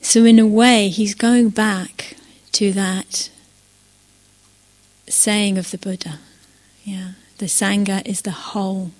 So, 0.00 0.24
in 0.24 0.38
a 0.38 0.46
way, 0.46 0.88
he's 0.88 1.14
going 1.14 1.50
back 1.50 2.16
to 2.52 2.72
that 2.72 3.30
saying 5.08 5.58
of 5.58 5.70
the 5.70 5.78
Buddha. 5.78 6.18
Yeah, 6.84 7.12
the 7.38 7.46
Sangha 7.46 8.06
is 8.06 8.22
the 8.22 8.30
whole 8.30 8.92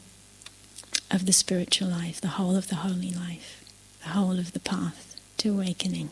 of 1.11 1.27
the 1.27 1.33
spiritual 1.33 1.89
life, 1.89 2.21
the 2.21 2.29
whole 2.29 2.57
of 2.57 2.69
the 2.69 2.77
holy 2.77 3.13
life, 3.13 3.65
the 4.03 4.11
whole 4.11 4.39
of 4.39 4.53
the 4.53 4.61
path 4.61 5.17
to 5.39 5.53
awakening. 5.53 6.11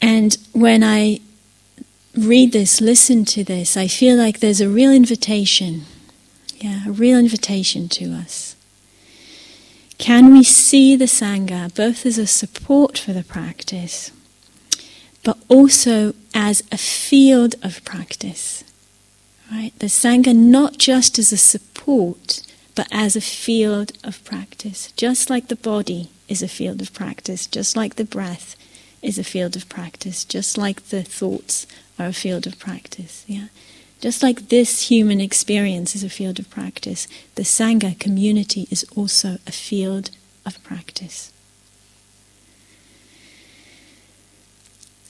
And 0.00 0.36
when 0.52 0.82
I 0.82 1.20
read 2.16 2.52
this, 2.52 2.80
listen 2.80 3.24
to 3.26 3.44
this, 3.44 3.76
I 3.76 3.88
feel 3.88 4.16
like 4.16 4.40
there's 4.40 4.60
a 4.60 4.68
real 4.68 4.92
invitation. 4.92 5.82
Yeah, 6.56 6.88
a 6.88 6.90
real 6.90 7.18
invitation 7.18 7.88
to 7.90 8.12
us. 8.12 8.47
Can 9.98 10.32
we 10.32 10.44
see 10.44 10.94
the 10.94 11.06
Sangha 11.06 11.74
both 11.74 12.06
as 12.06 12.18
a 12.18 12.26
support 12.26 12.96
for 12.96 13.12
the 13.12 13.24
practice, 13.24 14.12
but 15.24 15.36
also 15.48 16.14
as 16.32 16.62
a 16.70 16.78
field 16.78 17.56
of 17.62 17.84
practice? 17.84 18.62
Right? 19.50 19.72
The 19.78 19.86
Sangha 19.86 20.34
not 20.34 20.78
just 20.78 21.18
as 21.18 21.32
a 21.32 21.36
support, 21.36 22.42
but 22.74 22.86
as 22.92 23.16
a 23.16 23.20
field 23.20 23.92
of 24.04 24.24
practice. 24.24 24.92
Just 24.92 25.28
like 25.28 25.48
the 25.48 25.56
body 25.56 26.10
is 26.28 26.42
a 26.42 26.48
field 26.48 26.80
of 26.80 26.92
practice, 26.94 27.46
just 27.46 27.76
like 27.76 27.96
the 27.96 28.04
breath 28.04 28.54
is 29.02 29.18
a 29.18 29.24
field 29.24 29.56
of 29.56 29.68
practice, 29.68 30.24
just 30.24 30.56
like 30.56 30.88
the 30.88 31.02
thoughts 31.02 31.66
are 31.98 32.06
a 32.06 32.12
field 32.12 32.46
of 32.46 32.58
practice. 32.58 33.24
Yeah? 33.26 33.48
Just 34.00 34.22
like 34.22 34.48
this 34.48 34.88
human 34.88 35.20
experience 35.20 35.96
is 35.96 36.04
a 36.04 36.08
field 36.08 36.38
of 36.38 36.48
practice, 36.50 37.08
the 37.34 37.42
Sangha 37.42 37.98
community 37.98 38.68
is 38.70 38.84
also 38.96 39.38
a 39.46 39.52
field 39.52 40.10
of 40.46 40.62
practice. 40.62 41.32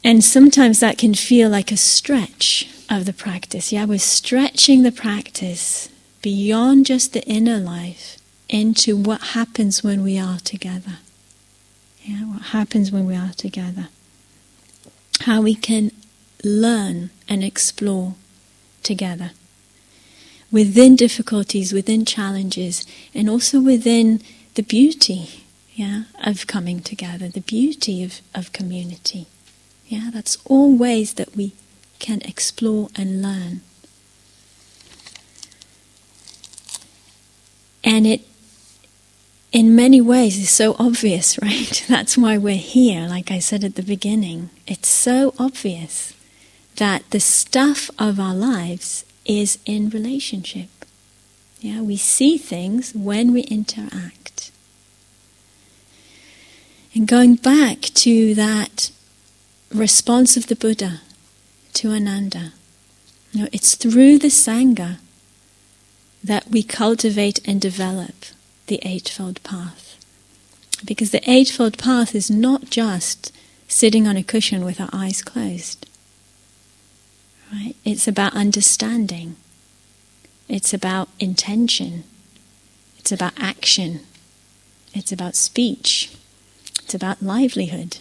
And 0.02 0.24
sometimes 0.24 0.80
that 0.80 0.96
can 0.96 1.12
feel 1.12 1.50
like 1.50 1.70
a 1.70 1.76
stretch 1.76 2.70
of 2.88 3.04
the 3.04 3.12
practice. 3.12 3.72
Yeah, 3.72 3.84
we're 3.84 3.98
stretching 3.98 4.82
the 4.82 4.92
practice 4.92 5.90
beyond 6.22 6.86
just 6.86 7.12
the 7.12 7.22
inner 7.24 7.58
life 7.58 8.16
into 8.48 8.96
what 8.96 9.20
happens 9.20 9.84
when 9.84 10.02
we 10.02 10.18
are 10.18 10.38
together. 10.38 10.98
Yeah, 12.02 12.24
what 12.24 12.42
happens 12.42 12.90
when 12.90 13.06
we 13.06 13.14
are 13.14 13.32
together. 13.36 13.88
How 15.22 15.42
we 15.42 15.54
can 15.54 15.90
learn 16.42 17.10
and 17.28 17.44
explore 17.44 18.14
together. 18.82 19.32
Within 20.50 20.96
difficulties, 20.96 21.72
within 21.72 22.04
challenges, 22.04 22.86
and 23.14 23.28
also 23.28 23.60
within 23.60 24.22
the 24.54 24.62
beauty 24.62 25.44
yeah, 25.78 26.04
of 26.24 26.48
coming 26.48 26.80
together, 26.80 27.28
the 27.28 27.40
beauty 27.40 28.02
of, 28.02 28.20
of 28.34 28.52
community. 28.52 29.26
Yeah, 29.86 30.10
that's 30.12 30.36
all 30.44 30.76
ways 30.76 31.14
that 31.14 31.36
we 31.36 31.52
can 32.00 32.20
explore 32.22 32.88
and 32.96 33.22
learn. 33.22 33.60
And 37.84 38.06
it, 38.08 38.22
in 39.52 39.76
many 39.76 40.00
ways, 40.00 40.36
is 40.36 40.50
so 40.50 40.74
obvious, 40.80 41.38
right? 41.42 41.84
That's 41.88 42.18
why 42.18 42.36
we're 42.38 42.56
here, 42.56 43.06
like 43.08 43.30
I 43.30 43.38
said 43.38 43.62
at 43.62 43.76
the 43.76 43.82
beginning. 43.84 44.50
It's 44.66 44.88
so 44.88 45.32
obvious 45.38 46.12
that 46.78 47.10
the 47.10 47.20
stuff 47.20 47.90
of 47.98 48.18
our 48.18 48.34
lives 48.34 49.04
is 49.24 49.58
in 49.66 49.90
relationship. 49.90 50.68
Yeah, 51.60 51.82
we 51.82 51.96
see 51.96 52.38
things 52.38 52.94
when 52.94 53.32
we 53.32 53.42
interact. 53.42 54.50
And 56.94 57.06
going 57.06 57.34
back 57.34 57.80
to 57.80 58.34
that 58.34 58.90
response 59.74 60.36
of 60.36 60.46
the 60.46 60.56
Buddha 60.56 61.00
to 61.74 61.90
Ananda, 61.90 62.52
you 63.32 63.42
know, 63.42 63.48
it's 63.52 63.74
through 63.74 64.18
the 64.18 64.28
Sangha 64.28 64.98
that 66.22 66.48
we 66.48 66.62
cultivate 66.62 67.40
and 67.46 67.60
develop 67.60 68.14
the 68.68 68.80
Eightfold 68.82 69.42
Path. 69.42 69.96
Because 70.84 71.10
the 71.10 71.28
Eightfold 71.28 71.76
Path 71.76 72.14
is 72.14 72.30
not 72.30 72.70
just 72.70 73.32
sitting 73.66 74.06
on 74.06 74.16
a 74.16 74.22
cushion 74.22 74.64
with 74.64 74.80
our 74.80 74.90
eyes 74.92 75.22
closed. 75.22 75.87
Right? 77.52 77.74
It's 77.84 78.06
about 78.06 78.34
understanding. 78.34 79.36
It's 80.48 80.74
about 80.74 81.08
intention. 81.18 82.04
It's 82.98 83.12
about 83.12 83.32
action. 83.38 84.00
It's 84.94 85.12
about 85.12 85.36
speech. 85.36 86.14
It's 86.80 86.94
about 86.94 87.22
livelihood. 87.22 87.98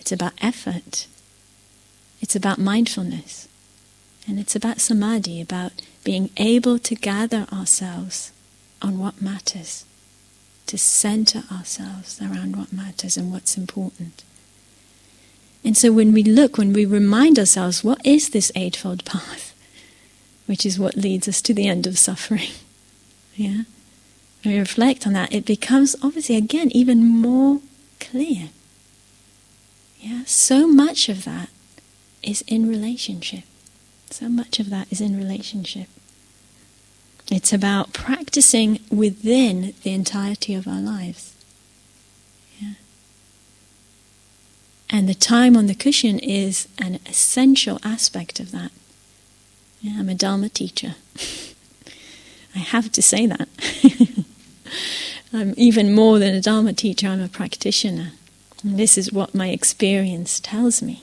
It's 0.00 0.12
about 0.12 0.32
effort. 0.40 1.06
It's 2.20 2.36
about 2.36 2.58
mindfulness. 2.58 3.48
And 4.26 4.38
it's 4.38 4.56
about 4.56 4.80
samadhi, 4.80 5.40
about 5.40 5.72
being 6.04 6.30
able 6.36 6.78
to 6.78 6.94
gather 6.94 7.46
ourselves 7.52 8.32
on 8.82 8.98
what 8.98 9.22
matters, 9.22 9.84
to 10.66 10.78
center 10.78 11.44
ourselves 11.50 12.20
around 12.20 12.56
what 12.56 12.72
matters 12.72 13.16
and 13.16 13.32
what's 13.32 13.56
important. 13.56 14.24
And 15.64 15.76
so 15.76 15.92
when 15.92 16.12
we 16.12 16.22
look, 16.22 16.56
when 16.56 16.72
we 16.72 16.86
remind 16.86 17.38
ourselves, 17.38 17.82
what 17.82 18.04
is 18.04 18.30
this 18.30 18.52
Eightfold 18.54 19.04
Path? 19.04 19.54
Which 20.46 20.64
is 20.64 20.78
what 20.78 20.96
leads 20.96 21.28
us 21.28 21.42
to 21.42 21.54
the 21.54 21.68
end 21.68 21.86
of 21.86 21.98
suffering. 21.98 22.50
Yeah? 23.34 23.62
When 24.42 24.54
we 24.54 24.58
reflect 24.58 25.06
on 25.06 25.12
that, 25.12 25.32
it 25.32 25.44
becomes 25.44 25.94
obviously, 26.02 26.34
again, 26.34 26.72
even 26.72 27.06
more 27.06 27.60
clear. 28.00 28.48
Yeah? 30.00 30.24
So 30.26 30.66
much 30.66 31.08
of 31.08 31.24
that 31.24 31.48
is 32.20 32.42
in 32.48 32.68
relationship. 32.68 33.44
So 34.10 34.28
much 34.28 34.58
of 34.58 34.70
that 34.70 34.90
is 34.90 35.00
in 35.00 35.16
relationship. 35.16 35.86
It's 37.30 37.52
about 37.52 37.92
practicing 37.92 38.80
within 38.90 39.74
the 39.82 39.92
entirety 39.92 40.54
of 40.54 40.66
our 40.66 40.80
lives. 40.80 41.34
And 44.90 45.08
the 45.08 45.14
time 45.14 45.56
on 45.56 45.66
the 45.66 45.74
cushion 45.74 46.18
is 46.18 46.66
an 46.78 46.98
essential 47.06 47.78
aspect 47.84 48.40
of 48.40 48.52
that. 48.52 48.70
Yeah, 49.80 50.00
I'm 50.00 50.08
a 50.08 50.14
Dharma 50.14 50.48
teacher. 50.48 50.94
I 52.54 52.58
have 52.58 52.90
to 52.92 53.02
say 53.02 53.26
that. 53.26 53.48
I'm 55.32 55.54
even 55.56 55.94
more 55.94 56.18
than 56.18 56.34
a 56.34 56.40
Dharma 56.40 56.72
teacher, 56.72 57.06
I'm 57.06 57.22
a 57.22 57.28
practitioner. 57.28 58.12
And 58.64 58.78
this 58.78 58.96
is 58.98 59.12
what 59.12 59.34
my 59.34 59.48
experience 59.50 60.40
tells 60.40 60.82
me. 60.82 61.02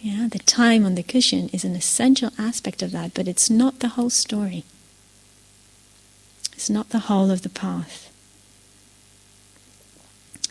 Yeah, 0.00 0.28
the 0.30 0.38
time 0.38 0.86
on 0.86 0.94
the 0.94 1.02
cushion 1.02 1.50
is 1.52 1.64
an 1.64 1.74
essential 1.74 2.30
aspect 2.38 2.80
of 2.80 2.90
that, 2.92 3.12
but 3.12 3.28
it's 3.28 3.50
not 3.50 3.80
the 3.80 3.88
whole 3.88 4.08
story. 4.08 4.64
It's 6.52 6.70
not 6.70 6.90
the 6.90 7.00
whole 7.00 7.30
of 7.30 7.42
the 7.42 7.50
path. 7.50 8.09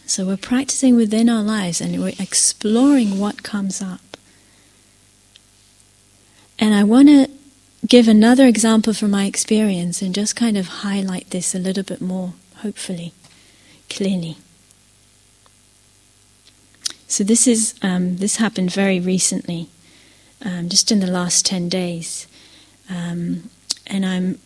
So 0.09 0.25
we're 0.25 0.37
practicing 0.37 0.95
within 0.95 1.29
our 1.29 1.43
lives 1.43 1.79
and 1.79 2.01
we're 2.01 2.13
exploring 2.19 3.19
what 3.19 3.43
comes 3.43 3.79
up. 3.79 4.01
And 6.57 6.73
I 6.73 6.83
want 6.83 7.09
to 7.09 7.29
give 7.87 8.07
another 8.07 8.47
example 8.47 8.93
from 8.93 9.11
my 9.11 9.25
experience 9.25 10.01
and 10.01 10.15
just 10.15 10.35
kind 10.35 10.57
of 10.57 10.67
highlight 10.67 11.29
this 11.29 11.53
a 11.53 11.59
little 11.59 11.83
bit 11.83 12.01
more, 12.01 12.33
hopefully, 12.57 13.13
clearly. 13.87 14.37
So 17.07 17.23
this 17.23 17.47
is 17.47 17.75
um, 17.83 18.17
this 18.17 18.37
happened 18.37 18.73
very 18.73 18.99
recently, 18.99 19.69
um, 20.43 20.69
just 20.69 20.91
in 20.91 21.01
the 21.01 21.07
last 21.07 21.45
ten 21.45 21.69
days, 21.69 22.27
um, 22.89 23.49
and 23.85 24.05
I'm 24.05 24.39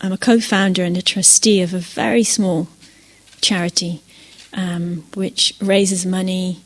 I'm 0.00 0.12
a 0.12 0.18
co-founder 0.18 0.84
and 0.84 0.96
a 0.96 1.02
trustee 1.02 1.62
of 1.62 1.74
a 1.74 1.78
very 1.78 2.24
small 2.24 2.68
charity, 3.40 4.02
um, 4.52 5.04
which 5.14 5.54
raises 5.60 6.04
money 6.04 6.60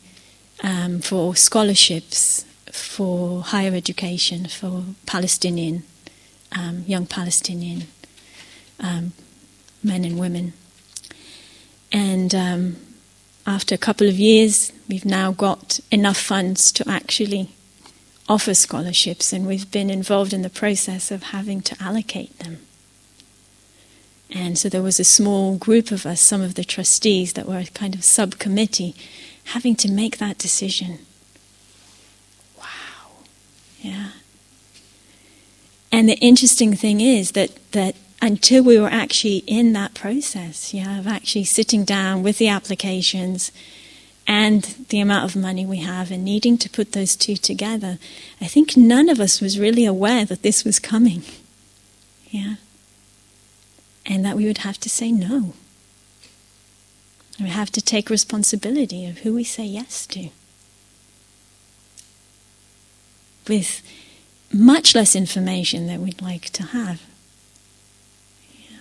um, 0.63 0.99
for 1.01 1.35
scholarships 1.35 2.45
for 2.71 3.41
higher 3.41 3.73
education 3.73 4.47
for 4.47 4.83
Palestinian 5.05 5.83
um, 6.57 6.83
young 6.87 7.05
Palestinian 7.05 7.83
men 8.79 10.03
and 10.03 10.19
women, 10.19 10.53
and 11.91 12.33
after 13.47 13.75
a 13.75 13.77
couple 13.77 14.07
of 14.07 14.15
years, 14.15 14.71
we've 14.89 15.05
now 15.05 15.31
got 15.31 15.79
enough 15.91 16.17
funds 16.17 16.71
to 16.71 16.89
actually 16.89 17.49
offer 18.27 18.53
scholarships, 18.55 19.31
and 19.31 19.45
we've 19.45 19.69
been 19.71 19.89
involved 19.89 20.33
in 20.33 20.41
the 20.41 20.49
process 20.49 21.11
of 21.11 21.23
having 21.23 21.61
to 21.61 21.75
allocate 21.83 22.37
them. 22.39 22.64
And 24.31 24.57
so 24.57 24.69
there 24.69 24.81
was 24.81 24.99
a 24.99 25.03
small 25.03 25.55
group 25.57 25.91
of 25.91 26.05
us, 26.05 26.19
some 26.19 26.41
of 26.41 26.55
the 26.55 26.63
trustees 26.63 27.33
that 27.33 27.47
were 27.47 27.59
a 27.59 27.65
kind 27.65 27.95
of 27.95 28.03
subcommittee, 28.03 28.95
having 29.45 29.75
to 29.75 29.91
make 29.91 30.17
that 30.17 30.37
decision. 30.37 30.99
Wow. 32.57 33.23
Yeah. 33.81 34.09
And 35.91 36.09
the 36.09 36.17
interesting 36.17 36.75
thing 36.75 36.99
is 36.99 37.31
that, 37.31 37.51
that 37.71 37.95
until 38.21 38.63
we 38.63 38.79
were 38.79 38.89
actually 38.89 39.37
in 39.45 39.73
that 39.73 39.93
process, 39.93 40.73
yeah, 40.73 40.99
of 40.99 41.07
actually 41.07 41.43
sitting 41.43 41.85
down 41.85 42.23
with 42.23 42.37
the 42.39 42.49
applications 42.49 43.51
and 44.27 44.63
the 44.89 44.99
amount 44.99 45.23
of 45.23 45.39
money 45.39 45.65
we 45.65 45.77
have 45.77 46.11
and 46.11 46.25
needing 46.25 46.57
to 46.57 46.69
put 46.69 46.93
those 46.93 47.15
two 47.15 47.35
together, 47.35 47.99
I 48.41 48.47
think 48.47 48.75
none 48.75 49.07
of 49.07 49.19
us 49.19 49.39
was 49.39 49.59
really 49.59 49.85
aware 49.85 50.25
that 50.25 50.41
this 50.41 50.63
was 50.65 50.79
coming. 50.79 51.21
Yeah. 52.29 52.55
And 54.05 54.23
that 54.23 54.35
we 54.35 54.45
would 54.45 54.59
have 54.59 54.79
to 54.81 54.89
say 54.89 55.11
no. 55.11 55.53
We 57.39 57.49
have 57.49 57.71
to 57.71 57.81
take 57.81 58.09
responsibility 58.09 59.05
of 59.07 59.19
who 59.19 59.33
we 59.33 59.43
say 59.43 59.65
yes 59.65 60.05
to. 60.07 60.29
With 63.47 63.81
much 64.53 64.95
less 64.95 65.15
information 65.15 65.87
than 65.87 66.01
we'd 66.01 66.21
like 66.21 66.49
to 66.51 66.63
have 66.63 67.01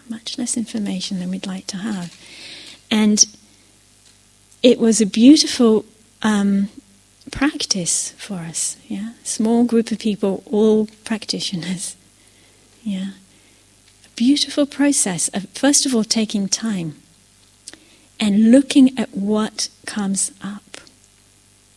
much 0.08 0.38
less 0.38 0.56
information 0.56 1.18
than 1.18 1.30
we'd 1.30 1.46
like 1.46 1.66
to 1.68 1.78
have. 1.78 2.14
And 2.90 3.24
it 4.62 4.78
was 4.78 5.00
a 5.00 5.06
beautiful 5.06 5.84
um, 6.22 6.68
practice 7.30 8.10
for 8.12 8.36
us. 8.36 8.76
Yeah, 8.88 9.12
small 9.22 9.64
group 9.64 9.90
of 9.90 9.98
people, 9.98 10.42
all 10.50 10.88
practitioners. 11.04 11.96
Yeah, 12.82 13.10
beautiful 14.16 14.66
process 14.66 15.28
of 15.28 15.48
first 15.50 15.86
of 15.86 15.94
all 15.94 16.04
taking 16.04 16.48
time 16.48 16.96
and 18.20 18.50
looking 18.50 18.96
at 18.98 19.14
what 19.14 19.68
comes 19.86 20.32
up. 20.42 20.62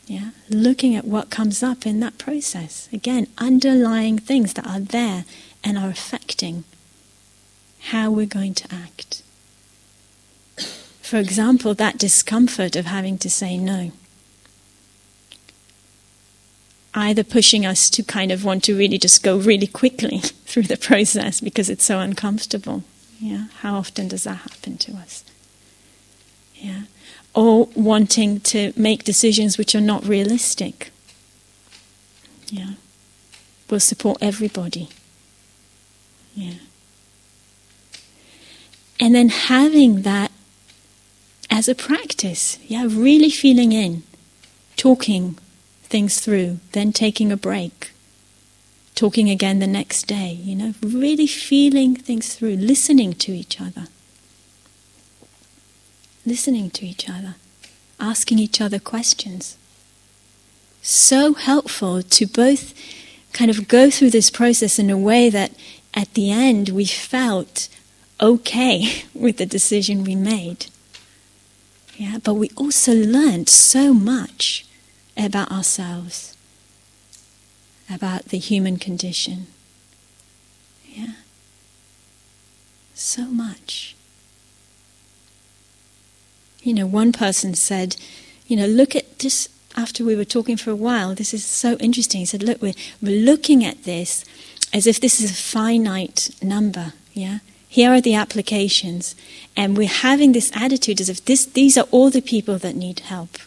Yeah, 0.05 0.29
looking 0.49 0.95
at 0.95 1.03
what 1.03 1.29
comes 1.29 1.61
up 1.61 1.85
in 1.85 1.99
that 1.99 2.17
process. 2.17 2.87
Again, 2.93 3.27
underlying 3.37 4.17
things 4.17 4.53
that 4.53 4.65
are 4.65 4.79
there 4.79 5.25
and 5.63 5.77
are 5.77 5.89
affecting 5.89 6.63
how 7.79 8.09
we're 8.11 8.25
going 8.25 8.53
to 8.53 8.73
act. 8.73 9.21
For 11.01 11.17
example, 11.17 11.73
that 11.73 11.97
discomfort 11.97 12.75
of 12.75 12.85
having 12.85 13.17
to 13.17 13.29
say 13.29 13.57
no. 13.57 13.91
Either 16.97 17.23
pushing 17.23 17.63
us 17.63 17.91
to 17.91 18.01
kind 18.01 18.31
of 18.31 18.43
want 18.43 18.63
to 18.63 18.75
really 18.75 18.97
just 18.97 19.21
go 19.21 19.37
really 19.37 19.67
quickly 19.67 20.17
through 20.45 20.63
the 20.63 20.75
process 20.75 21.39
because 21.39 21.69
it's 21.69 21.83
so 21.83 21.99
uncomfortable. 21.99 22.83
Yeah, 23.19 23.45
how 23.61 23.75
often 23.75 24.07
does 24.07 24.23
that 24.23 24.37
happen 24.37 24.77
to 24.79 24.93
us? 24.93 25.23
Yeah, 26.55 26.81
or 27.35 27.69
wanting 27.75 28.39
to 28.39 28.73
make 28.75 29.03
decisions 29.03 29.59
which 29.59 29.75
are 29.75 29.81
not 29.81 30.05
realistic. 30.05 30.89
Yeah, 32.49 32.71
will 33.69 33.79
support 33.79 34.17
everybody. 34.19 34.89
Yeah. 36.33 36.53
And 38.99 39.13
then 39.13 39.29
having 39.29 40.01
that 40.01 40.31
as 41.51 41.67
a 41.67 41.75
practice, 41.75 42.57
yeah, 42.65 42.87
really 42.89 43.29
feeling 43.29 43.71
in, 43.71 44.01
talking 44.75 45.37
things 45.87 46.19
through, 46.19 46.59
then 46.73 46.91
taking 46.91 47.31
a 47.31 47.37
break, 47.37 47.91
talking 48.95 49.29
again 49.29 49.59
the 49.59 49.67
next 49.67 50.03
day, 50.03 50.31
you 50.31 50.55
know, 50.55 50.73
really 50.81 51.27
feeling 51.27 51.95
things 51.95 52.35
through, 52.35 52.55
listening 52.55 53.13
to 53.13 53.31
each 53.31 53.59
other. 53.61 53.87
Listening 56.25 56.69
to 56.71 56.85
each 56.85 57.09
other, 57.09 57.35
asking 57.99 58.39
each 58.39 58.59
other 58.59 58.79
questions. 58.79 59.57
So 60.81 61.33
helpful 61.33 62.03
to 62.03 62.25
both 62.25 62.73
kind 63.33 63.49
of 63.49 63.67
go 63.67 63.89
through 63.89 64.09
this 64.09 64.29
process 64.29 64.79
in 64.79 64.89
a 64.89 64.97
way 64.97 65.29
that 65.29 65.51
at 65.93 66.13
the 66.13 66.31
end 66.31 66.69
we 66.69 66.85
felt 66.85 67.69
okay 68.19 69.03
with 69.13 69.37
the 69.37 69.45
decision 69.45 70.03
we 70.03 70.15
made. 70.15 70.67
Yeah, 71.95 72.17
but 72.23 72.35
we 72.35 72.51
also 72.55 72.93
learned 72.93 73.49
so 73.49 73.93
much 73.93 74.66
about 75.17 75.51
ourselves, 75.51 76.35
about 77.93 78.25
the 78.25 78.37
human 78.37 78.77
condition. 78.77 79.47
Yeah. 80.85 81.13
So 82.93 83.25
much. 83.25 83.95
You 86.61 86.73
know, 86.73 86.85
one 86.85 87.11
person 87.11 87.53
said, 87.53 87.95
you 88.47 88.57
know, 88.57 88.65
look 88.65 88.95
at 88.95 89.19
this 89.19 89.49
after 89.75 90.03
we 90.03 90.15
were 90.15 90.25
talking 90.25 90.57
for 90.57 90.71
a 90.71 90.75
while. 90.75 91.15
This 91.15 91.33
is 91.33 91.45
so 91.45 91.75
interesting. 91.77 92.19
He 92.19 92.25
said, 92.25 92.43
look, 92.43 92.61
we're, 92.61 92.73
we're 93.01 93.23
looking 93.23 93.63
at 93.63 93.83
this 93.83 94.25
as 94.73 94.87
if 94.87 94.99
this 94.99 95.21
is 95.21 95.31
a 95.31 95.33
finite 95.33 96.29
number. 96.41 96.93
Yeah 97.13 97.39
here 97.69 97.93
are 97.93 98.01
the 98.01 98.15
applications, 98.15 99.15
and 99.55 99.77
we're 99.77 99.87
having 99.87 100.31
this 100.31 100.51
attitude 100.55 101.01
as 101.01 101.09
if 101.09 101.23
this, 101.25 101.45
these 101.45 101.77
are 101.77 101.85
all 101.91 102.09
the 102.09 102.21
people 102.21 102.57
that 102.57 102.75
need 102.75 103.01
help. 103.01 103.37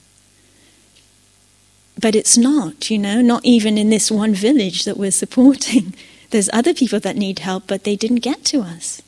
But 2.00 2.14
it's 2.14 2.38
not, 2.38 2.90
you 2.90 2.98
know, 2.98 3.20
not 3.20 3.44
even 3.44 3.76
in 3.76 3.90
this 3.90 4.10
one 4.10 4.32
village 4.32 4.84
that 4.84 4.96
we're 4.96 5.10
supporting. 5.10 5.94
There's 6.30 6.48
other 6.52 6.72
people 6.72 7.00
that 7.00 7.16
need 7.16 7.40
help, 7.40 7.64
but 7.66 7.84
they 7.84 7.96
didn't 7.96 8.20
get 8.20 8.44
to 8.46 8.60
us. 8.60 9.02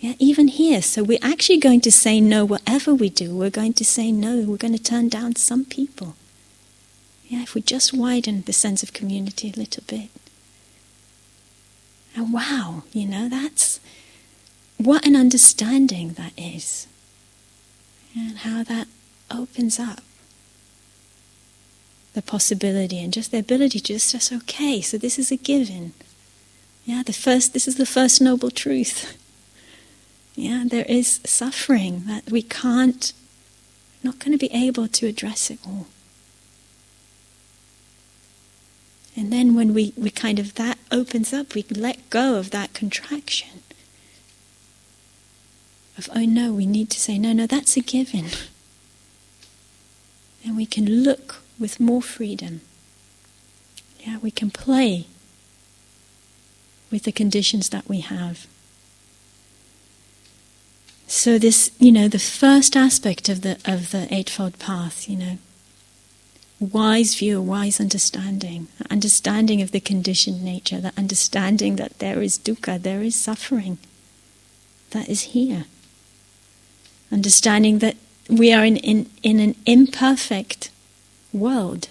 Yeah, 0.00 0.14
even 0.18 0.48
here. 0.48 0.82
So 0.82 1.04
we're 1.04 1.18
actually 1.22 1.58
going 1.58 1.80
to 1.82 1.92
say 1.92 2.20
no, 2.20 2.44
whatever 2.44 2.94
we 2.94 3.10
do, 3.10 3.34
we're 3.34 3.50
going 3.50 3.74
to 3.74 3.84
say 3.84 4.10
no. 4.10 4.44
We're 4.46 4.56
going 4.56 4.76
to 4.76 4.82
turn 4.82 5.08
down 5.08 5.36
some 5.36 5.64
people. 5.64 6.16
Yeah, 7.26 7.42
if 7.42 7.54
we 7.54 7.62
just 7.62 7.94
widen 7.94 8.42
the 8.42 8.52
sense 8.52 8.82
of 8.82 8.92
community 8.92 9.52
a 9.54 9.58
little 9.58 9.84
bit. 9.86 10.10
And 12.16 12.32
wow, 12.32 12.82
you 12.92 13.06
know, 13.06 13.28
that's 13.28 13.80
what 14.78 15.06
an 15.06 15.16
understanding 15.16 16.14
that 16.14 16.32
is, 16.36 16.86
and 18.16 18.38
how 18.38 18.62
that 18.64 18.88
opens 19.30 19.78
up 19.78 20.03
the 22.14 22.22
possibility 22.22 23.02
and 23.02 23.12
just 23.12 23.30
the 23.32 23.38
ability 23.38 23.80
to 23.80 23.92
just 23.94 24.08
say, 24.08 24.36
okay, 24.36 24.80
so 24.80 24.96
this 24.96 25.18
is 25.18 25.30
a 25.30 25.36
given. 25.36 25.92
Yeah, 26.84 27.02
the 27.04 27.12
first, 27.12 27.52
this 27.52 27.68
is 27.68 27.76
the 27.76 27.86
first 27.86 28.20
noble 28.20 28.50
truth. 28.50 29.18
Yeah, 30.36 30.64
there 30.66 30.84
is 30.88 31.20
suffering 31.24 32.04
that 32.06 32.30
we 32.30 32.42
can't, 32.42 33.12
not 34.02 34.18
going 34.20 34.32
to 34.32 34.38
be 34.38 34.52
able 34.52 34.88
to 34.88 35.06
address 35.06 35.50
it 35.50 35.58
all. 35.66 35.86
And 39.16 39.32
then 39.32 39.54
when 39.54 39.74
we, 39.74 39.92
we 39.96 40.10
kind 40.10 40.38
of, 40.38 40.54
that 40.54 40.78
opens 40.90 41.32
up, 41.32 41.54
we 41.54 41.64
let 41.70 42.10
go 42.10 42.36
of 42.36 42.50
that 42.50 42.74
contraction. 42.74 43.62
Of, 45.96 46.08
oh 46.14 46.24
no, 46.24 46.52
we 46.52 46.66
need 46.66 46.90
to 46.90 47.00
say, 47.00 47.18
no, 47.18 47.32
no, 47.32 47.46
that's 47.46 47.76
a 47.76 47.80
given. 47.80 48.26
And 50.44 50.56
we 50.56 50.66
can 50.66 51.02
look 51.02 51.43
with 51.58 51.80
more 51.80 52.02
freedom. 52.02 52.60
Yeah, 54.00 54.18
we 54.18 54.30
can 54.30 54.50
play 54.50 55.06
with 56.90 57.04
the 57.04 57.12
conditions 57.12 57.70
that 57.70 57.88
we 57.88 58.00
have. 58.00 58.46
So 61.06 61.38
this, 61.38 61.70
you 61.78 61.92
know, 61.92 62.08
the 62.08 62.18
first 62.18 62.76
aspect 62.76 63.28
of 63.28 63.42
the 63.42 63.58
of 63.64 63.90
the 63.90 64.12
eightfold 64.12 64.58
path, 64.58 65.08
you 65.08 65.16
know, 65.16 65.38
wise 66.60 67.14
view, 67.14 67.40
wise 67.40 67.80
understanding, 67.80 68.68
understanding 68.90 69.60
of 69.60 69.70
the 69.70 69.80
conditioned 69.80 70.42
nature, 70.42 70.80
the 70.80 70.92
understanding 70.96 71.76
that 71.76 71.98
there 71.98 72.22
is 72.22 72.38
dukkha, 72.38 72.80
there 72.80 73.02
is 73.02 73.14
suffering, 73.14 73.78
that 74.90 75.08
is 75.08 75.22
here. 75.22 75.64
Understanding 77.12 77.78
that 77.78 77.96
we 78.28 78.52
are 78.52 78.64
in, 78.64 78.76
in, 78.78 79.10
in 79.22 79.40
an 79.40 79.54
imperfect 79.66 80.70
world. 81.34 81.88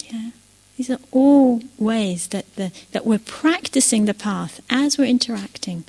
Yeah? 0.00 0.30
These 0.76 0.90
are 0.90 0.98
all 1.10 1.62
ways 1.78 2.28
that, 2.28 2.54
the, 2.56 2.72
that 2.92 3.06
we're 3.06 3.18
practicing 3.18 4.04
the 4.04 4.14
path 4.14 4.60
as 4.70 4.98
we're 4.98 5.06
interacting 5.06 5.84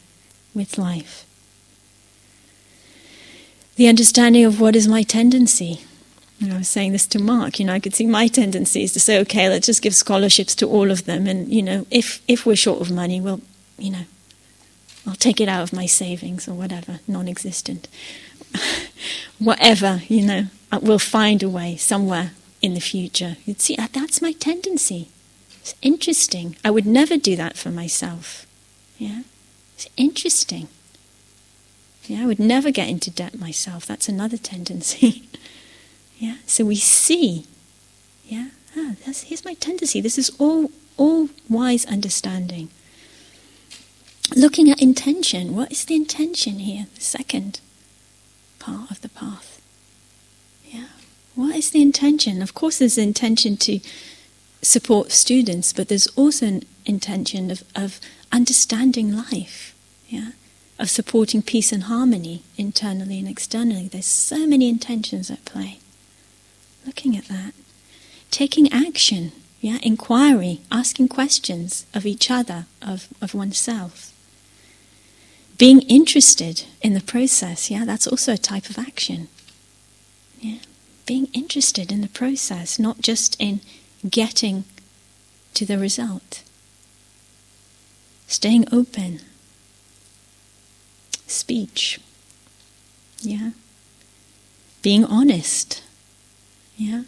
with 0.56 0.78
life. 0.78 1.26
The 3.76 3.88
understanding 3.88 4.46
of 4.46 4.60
what 4.60 4.76
is 4.76 4.88
my 4.88 5.04
tendency. 5.04 5.82
Know, 6.42 6.56
I 6.56 6.60
was 6.60 6.70
saying 6.70 6.94
this 6.94 7.06
to 7.08 7.20
Mark, 7.20 7.60
you 7.60 7.66
know, 7.66 7.74
I 7.74 7.80
could 7.80 7.94
see 7.94 8.06
my 8.06 8.28
tendency 8.28 8.84
is 8.84 8.94
to 8.94 9.00
say, 9.00 9.20
okay, 9.20 9.50
let's 9.50 9.66
just 9.66 9.82
give 9.82 9.94
scholarships 9.94 10.56
to 10.56 10.68
all 10.68 10.90
of 10.90 11.04
them. 11.04 11.28
And, 11.28 11.50
you 11.50 11.62
know, 11.62 11.86
if, 11.92 12.22
if 12.30 12.46
we're 12.46 12.56
short 12.56 12.80
of 12.80 12.90
money, 12.90 13.20
we'll, 13.20 13.42
you 13.78 13.92
know, 13.92 14.06
I'll 15.06 15.16
take 15.16 15.42
it 15.42 15.50
out 15.50 15.64
of 15.64 15.74
my 15.74 15.86
savings 15.86 16.48
or 16.48 16.54
whatever, 16.54 17.02
non 17.08 17.28
existent. 17.28 17.90
whatever, 19.40 20.02
you 20.08 20.26
know, 20.26 20.46
we'll 20.82 20.98
find 20.98 21.44
a 21.44 21.50
way 21.50 21.76
somewhere 21.76 22.32
in 22.62 22.74
the 22.74 22.80
future. 22.80 23.38
You'd 23.46 23.62
see, 23.62 23.76
that's 23.76 24.22
my 24.22 24.32
tendency. 24.34 25.10
It's 25.62 25.76
interesting. 25.82 26.56
I 26.64 26.72
would 26.72 26.86
never 26.86 27.18
do 27.18 27.36
that 27.36 27.58
for 27.58 27.70
myself. 27.70 28.46
Yeah? 28.98 29.22
It's 29.76 29.88
interesting. 29.98 30.68
Yeah, 32.06 32.24
I 32.24 32.26
would 32.26 32.40
never 32.40 32.72
get 32.72 32.90
into 32.90 33.12
debt 33.12 33.40
myself. 33.40 33.86
That's 33.86 34.10
another 34.10 34.38
tendency. 34.38 35.24
yeah? 36.18 36.38
So 36.46 36.66
we 36.66 36.76
see, 36.76 37.46
yeah, 38.26 38.50
ah, 38.76 38.94
here's 39.06 39.46
my 39.46 39.54
tendency. 39.54 40.02
This 40.02 40.18
is 40.18 40.32
all, 40.40 40.72
all 40.98 41.30
wise 41.48 41.86
understanding. 41.86 42.70
Looking 44.36 44.70
at 44.70 44.82
intention. 44.82 45.56
What 45.56 45.72
is 45.72 45.86
the 45.86 45.96
intention 45.96 46.60
here? 46.60 46.88
The 46.96 47.02
second 47.02 47.60
part 48.60 48.92
of 48.92 49.02
the 49.02 49.10
path. 49.10 49.59
What 51.40 51.56
is 51.56 51.70
the 51.70 51.82
intention? 51.82 52.42
Of 52.42 52.54
course, 52.54 52.80
there's 52.80 52.96
the 52.96 53.02
intention 53.04 53.56
to 53.56 53.80
support 54.62 55.14
students, 55.14 55.72
but 55.72 55.88
there's 55.88 56.08
also 56.18 56.46
an 56.46 56.64
intention 56.86 57.50
of, 57.50 57.64
of 57.74 58.02
understanding 58.30 59.16
life, 59.16 59.74
yeah, 60.10 60.32
of 60.78 60.90
supporting 60.90 61.42
peace 61.42 61.72
and 61.72 61.84
harmony 61.84 62.44
internally 62.58 63.20
and 63.20 63.28
externally. 63.30 63.88
There's 63.88 64.06
so 64.06 64.46
many 64.46 64.68
intentions 64.68 65.32
at 65.32 65.46
play. 65.46 65.80
Looking 66.86 67.16
at 67.16 67.30
that, 67.30 67.54
taking 68.32 68.70
action, 68.74 69.32
yeah, 69.62 69.78
inquiry, 69.82 70.60
asking 70.70 71.08
questions 71.08 71.86
of 71.94 72.06
each 72.06 72.30
other, 72.30 72.66
of, 72.82 73.08
of 73.22 73.34
oneself. 73.34 74.12
Being 75.58 75.84
interested 75.84 76.66
in 76.82 76.96
the 76.96 77.00
process, 77.00 77.72
yeah, 77.72 77.86
that's 77.86 78.08
also 78.08 78.34
a 78.34 78.38
type 78.38 78.70
of 78.70 78.78
action. 78.78 79.30
Yeah. 80.42 80.58
Interested 81.34 81.92
in 81.92 82.02
the 82.02 82.08
process, 82.08 82.80
not 82.80 83.02
just 83.02 83.36
in 83.40 83.62
getting 84.10 84.64
to 85.54 85.66
the 85.66 85.78
result. 85.78 86.44
Staying 88.28 88.66
open. 88.72 89.22
Speech. 91.28 92.00
Yeah. 93.22 93.52
Being 94.82 95.04
honest. 95.06 95.84
Yeah. 96.78 97.04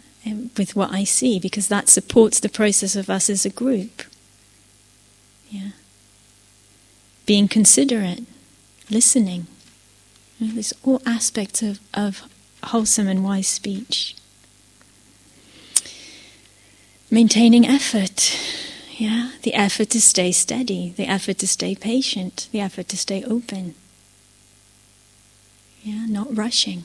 with 0.56 0.76
what 0.76 0.92
I 0.92 1.04
see, 1.04 1.40
because 1.40 1.68
that 1.68 1.88
supports 1.88 2.38
the 2.38 2.48
process 2.48 2.94
of 2.94 3.08
us 3.08 3.30
as 3.30 3.46
a 3.46 3.50
group. 3.50 4.02
Yeah. 5.50 5.70
Being 7.26 7.48
considerate 7.48 8.24
listening. 8.90 9.46
You 10.38 10.48
know, 10.48 10.54
there's 10.54 10.72
all 10.82 11.00
aspects 11.06 11.62
of, 11.62 11.80
of 11.94 12.22
wholesome 12.64 13.08
and 13.08 13.24
wise 13.24 13.48
speech. 13.48 14.16
Maintaining 17.10 17.66
effort. 17.66 18.38
Yeah, 18.96 19.32
the 19.42 19.54
effort 19.54 19.90
to 19.90 20.00
stay 20.00 20.32
steady, 20.32 20.94
the 20.96 21.06
effort 21.06 21.38
to 21.38 21.48
stay 21.48 21.74
patient, 21.74 22.48
the 22.52 22.60
effort 22.60 22.88
to 22.88 22.96
stay 22.96 23.24
open. 23.24 23.74
Yeah, 25.82 26.06
not 26.06 26.36
rushing. 26.36 26.84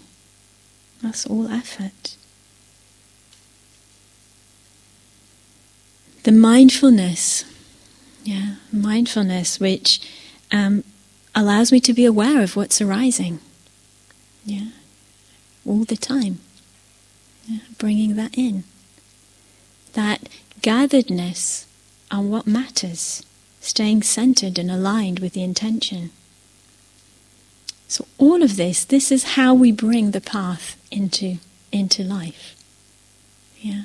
That's 1.02 1.28
all 1.28 1.48
effort. 1.48 2.16
The 6.24 6.32
mindfulness, 6.32 7.46
yeah, 8.24 8.56
mindfulness, 8.72 9.60
which 9.60 10.02
um, 10.52 10.84
allows 11.36 11.72
me 11.72 11.80
to 11.82 11.94
be 11.94 12.04
aware 12.04 12.42
of 12.42 12.56
what's 12.56 12.82
arising. 12.82 13.40
Yeah, 14.44 14.70
all 15.68 15.84
the 15.84 15.98
time. 15.98 16.40
Yeah, 17.46 17.60
bringing 17.78 18.16
that 18.16 18.38
in. 18.38 18.64
That 19.94 20.30
gatheredness 20.62 21.66
on 22.12 22.30
what 22.30 22.48
matters, 22.48 23.24
staying 23.62 24.04
centered 24.04 24.58
and 24.58 24.72
aligned 24.72 25.20
with 25.20 25.34
the 25.34 25.44
intention. 25.44 26.12
So 27.88 28.06
all 28.18 28.44
of 28.44 28.58
this, 28.58 28.84
this 28.84 29.12
is 29.12 29.36
how 29.36 29.54
we 29.54 29.72
bring 29.72 30.12
the 30.12 30.22
path 30.22 30.76
into 30.92 31.38
into 31.72 32.04
life. 32.04 32.56
Yeah. 33.60 33.84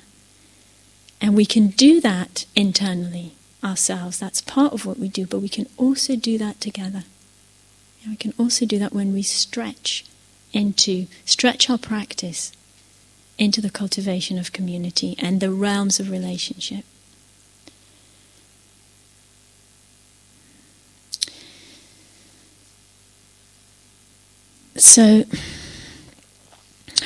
And 1.20 1.36
we 1.36 1.46
can 1.46 1.68
do 1.68 2.00
that 2.00 2.46
internally 2.56 3.32
ourselves. 3.62 4.18
That's 4.18 4.40
part 4.40 4.72
of 4.72 4.86
what 4.86 4.98
we 4.98 5.08
do, 5.08 5.26
but 5.26 5.40
we 5.40 5.48
can 5.48 5.68
also 5.76 6.16
do 6.16 6.36
that 6.38 6.60
together. 6.60 7.04
And 8.02 8.10
we 8.10 8.16
can 8.16 8.34
also 8.38 8.66
do 8.66 8.78
that 8.78 8.92
when 8.92 9.12
we 9.12 9.22
stretch 9.22 10.04
into, 10.52 11.06
stretch 11.24 11.68
our 11.70 11.78
practice 11.78 12.52
into 13.38 13.60
the 13.60 13.70
cultivation 13.70 14.38
of 14.38 14.52
community 14.52 15.16
and 15.18 15.40
the 15.40 15.50
realms 15.50 15.98
of 15.98 16.10
relationship. 16.10 16.84
So, 24.76 25.24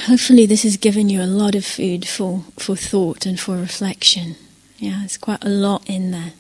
hopefully, 0.07 0.47
this 0.47 0.63
has 0.63 0.77
given 0.77 1.09
you 1.09 1.21
a 1.21 1.27
lot 1.27 1.55
of 1.55 1.65
food 1.65 2.07
for, 2.07 2.45
for 2.59 2.77
thought 2.77 3.27
and 3.27 3.39
for 3.39 3.57
reflection. 3.57 4.37
Yeah, 4.79 5.01
there's 5.01 5.17
quite 5.17 5.45
a 5.45 5.49
lot 5.49 5.89
in 5.89 6.11
there. 6.11 6.33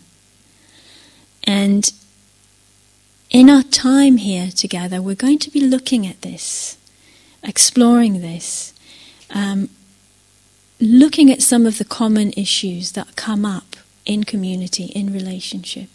And 1.45 1.93
in 3.31 3.51
our 3.51 3.63
time 3.63 4.19
here 4.19 4.51
together, 4.51 5.03
we're 5.03 5.15
going 5.15 5.39
to 5.41 5.51
be 5.51 5.61
looking 5.61 6.07
at 6.07 6.23
this, 6.23 6.77
exploring 7.43 8.21
this, 8.21 8.73
um, 9.31 9.69
looking 10.81 11.31
at 11.31 11.43
some 11.43 11.67
of 11.67 11.79
the 11.79 11.85
common 11.85 12.33
issues 12.37 12.93
that 12.93 13.17
come 13.17 13.45
up 13.45 13.77
in 14.05 14.25
community, 14.25 14.85
in 14.87 15.13
relationship, 15.13 15.89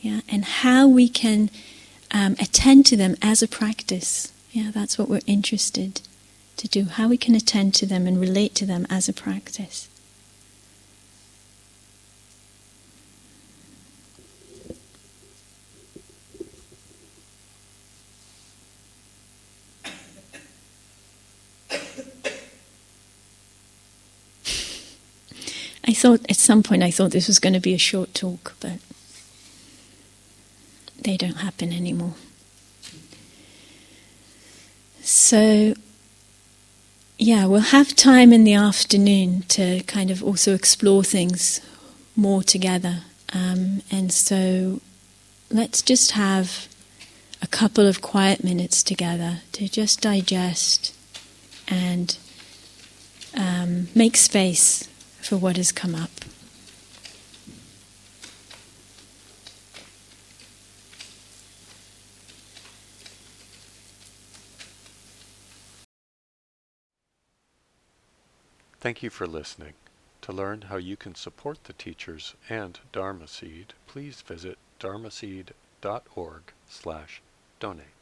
yeah, 0.00 0.20
and 0.28 0.44
how 0.44 0.86
we 0.86 1.08
can 1.08 1.50
um, 2.12 2.36
attend 2.38 2.86
to 2.86 2.96
them 2.96 3.16
as 3.20 3.42
a 3.42 3.48
practice. 3.48 4.32
Yeah, 4.52 4.70
that's 4.72 4.96
what 4.98 5.08
we're 5.08 5.20
interested 5.26 6.00
to 6.56 6.68
do. 6.68 6.84
How 6.84 7.08
we 7.08 7.16
can 7.18 7.34
attend 7.34 7.74
to 7.74 7.86
them 7.86 8.06
and 8.06 8.20
relate 8.20 8.54
to 8.56 8.66
them 8.66 8.86
as 8.88 9.08
a 9.08 9.12
practice. 9.12 9.88
I 25.85 25.85
thought 25.96 26.20
at 26.28 26.36
some 26.36 26.62
point 26.62 26.82
I 26.82 26.90
thought 26.90 27.10
this 27.10 27.26
was 27.26 27.40
going 27.40 27.54
to 27.54 27.60
be 27.60 27.74
a 27.74 27.78
short 27.78 28.14
talk, 28.14 28.54
but 28.60 28.78
they 31.00 31.16
don't 31.16 31.38
happen 31.38 31.72
anymore. 31.72 32.14
So, 35.02 35.74
yeah, 37.18 37.46
we'll 37.46 37.60
have 37.60 37.94
time 37.94 38.32
in 38.32 38.44
the 38.44 38.54
afternoon 38.54 39.42
to 39.48 39.82
kind 39.84 40.10
of 40.10 40.22
also 40.22 40.54
explore 40.54 41.04
things 41.04 41.60
more 42.14 42.42
together. 42.42 43.02
Um, 43.32 43.82
and 43.90 44.12
so 44.12 44.80
let's 45.50 45.82
just 45.82 46.12
have 46.12 46.68
a 47.40 47.46
couple 47.46 47.86
of 47.86 48.00
quiet 48.00 48.42
minutes 48.42 48.82
together 48.82 49.42
to 49.52 49.68
just 49.68 50.00
digest 50.00 50.94
and 51.68 52.16
um, 53.36 53.88
make 53.94 54.16
space 54.16 54.88
for 55.26 55.36
what 55.36 55.56
has 55.56 55.72
come 55.72 55.94
up. 55.94 56.10
Thank 68.78 69.02
you 69.02 69.10
for 69.10 69.26
listening. 69.26 69.72
To 70.22 70.32
learn 70.32 70.62
how 70.62 70.76
you 70.76 70.96
can 70.96 71.16
support 71.16 71.64
the 71.64 71.72
teachers 71.72 72.34
and 72.48 72.78
Dharma 72.92 73.26
Seed, 73.26 73.74
please 73.88 74.20
visit 74.20 74.58
dharmaseed.org 74.78 76.42
slash 76.68 77.20
donate. 77.58 77.95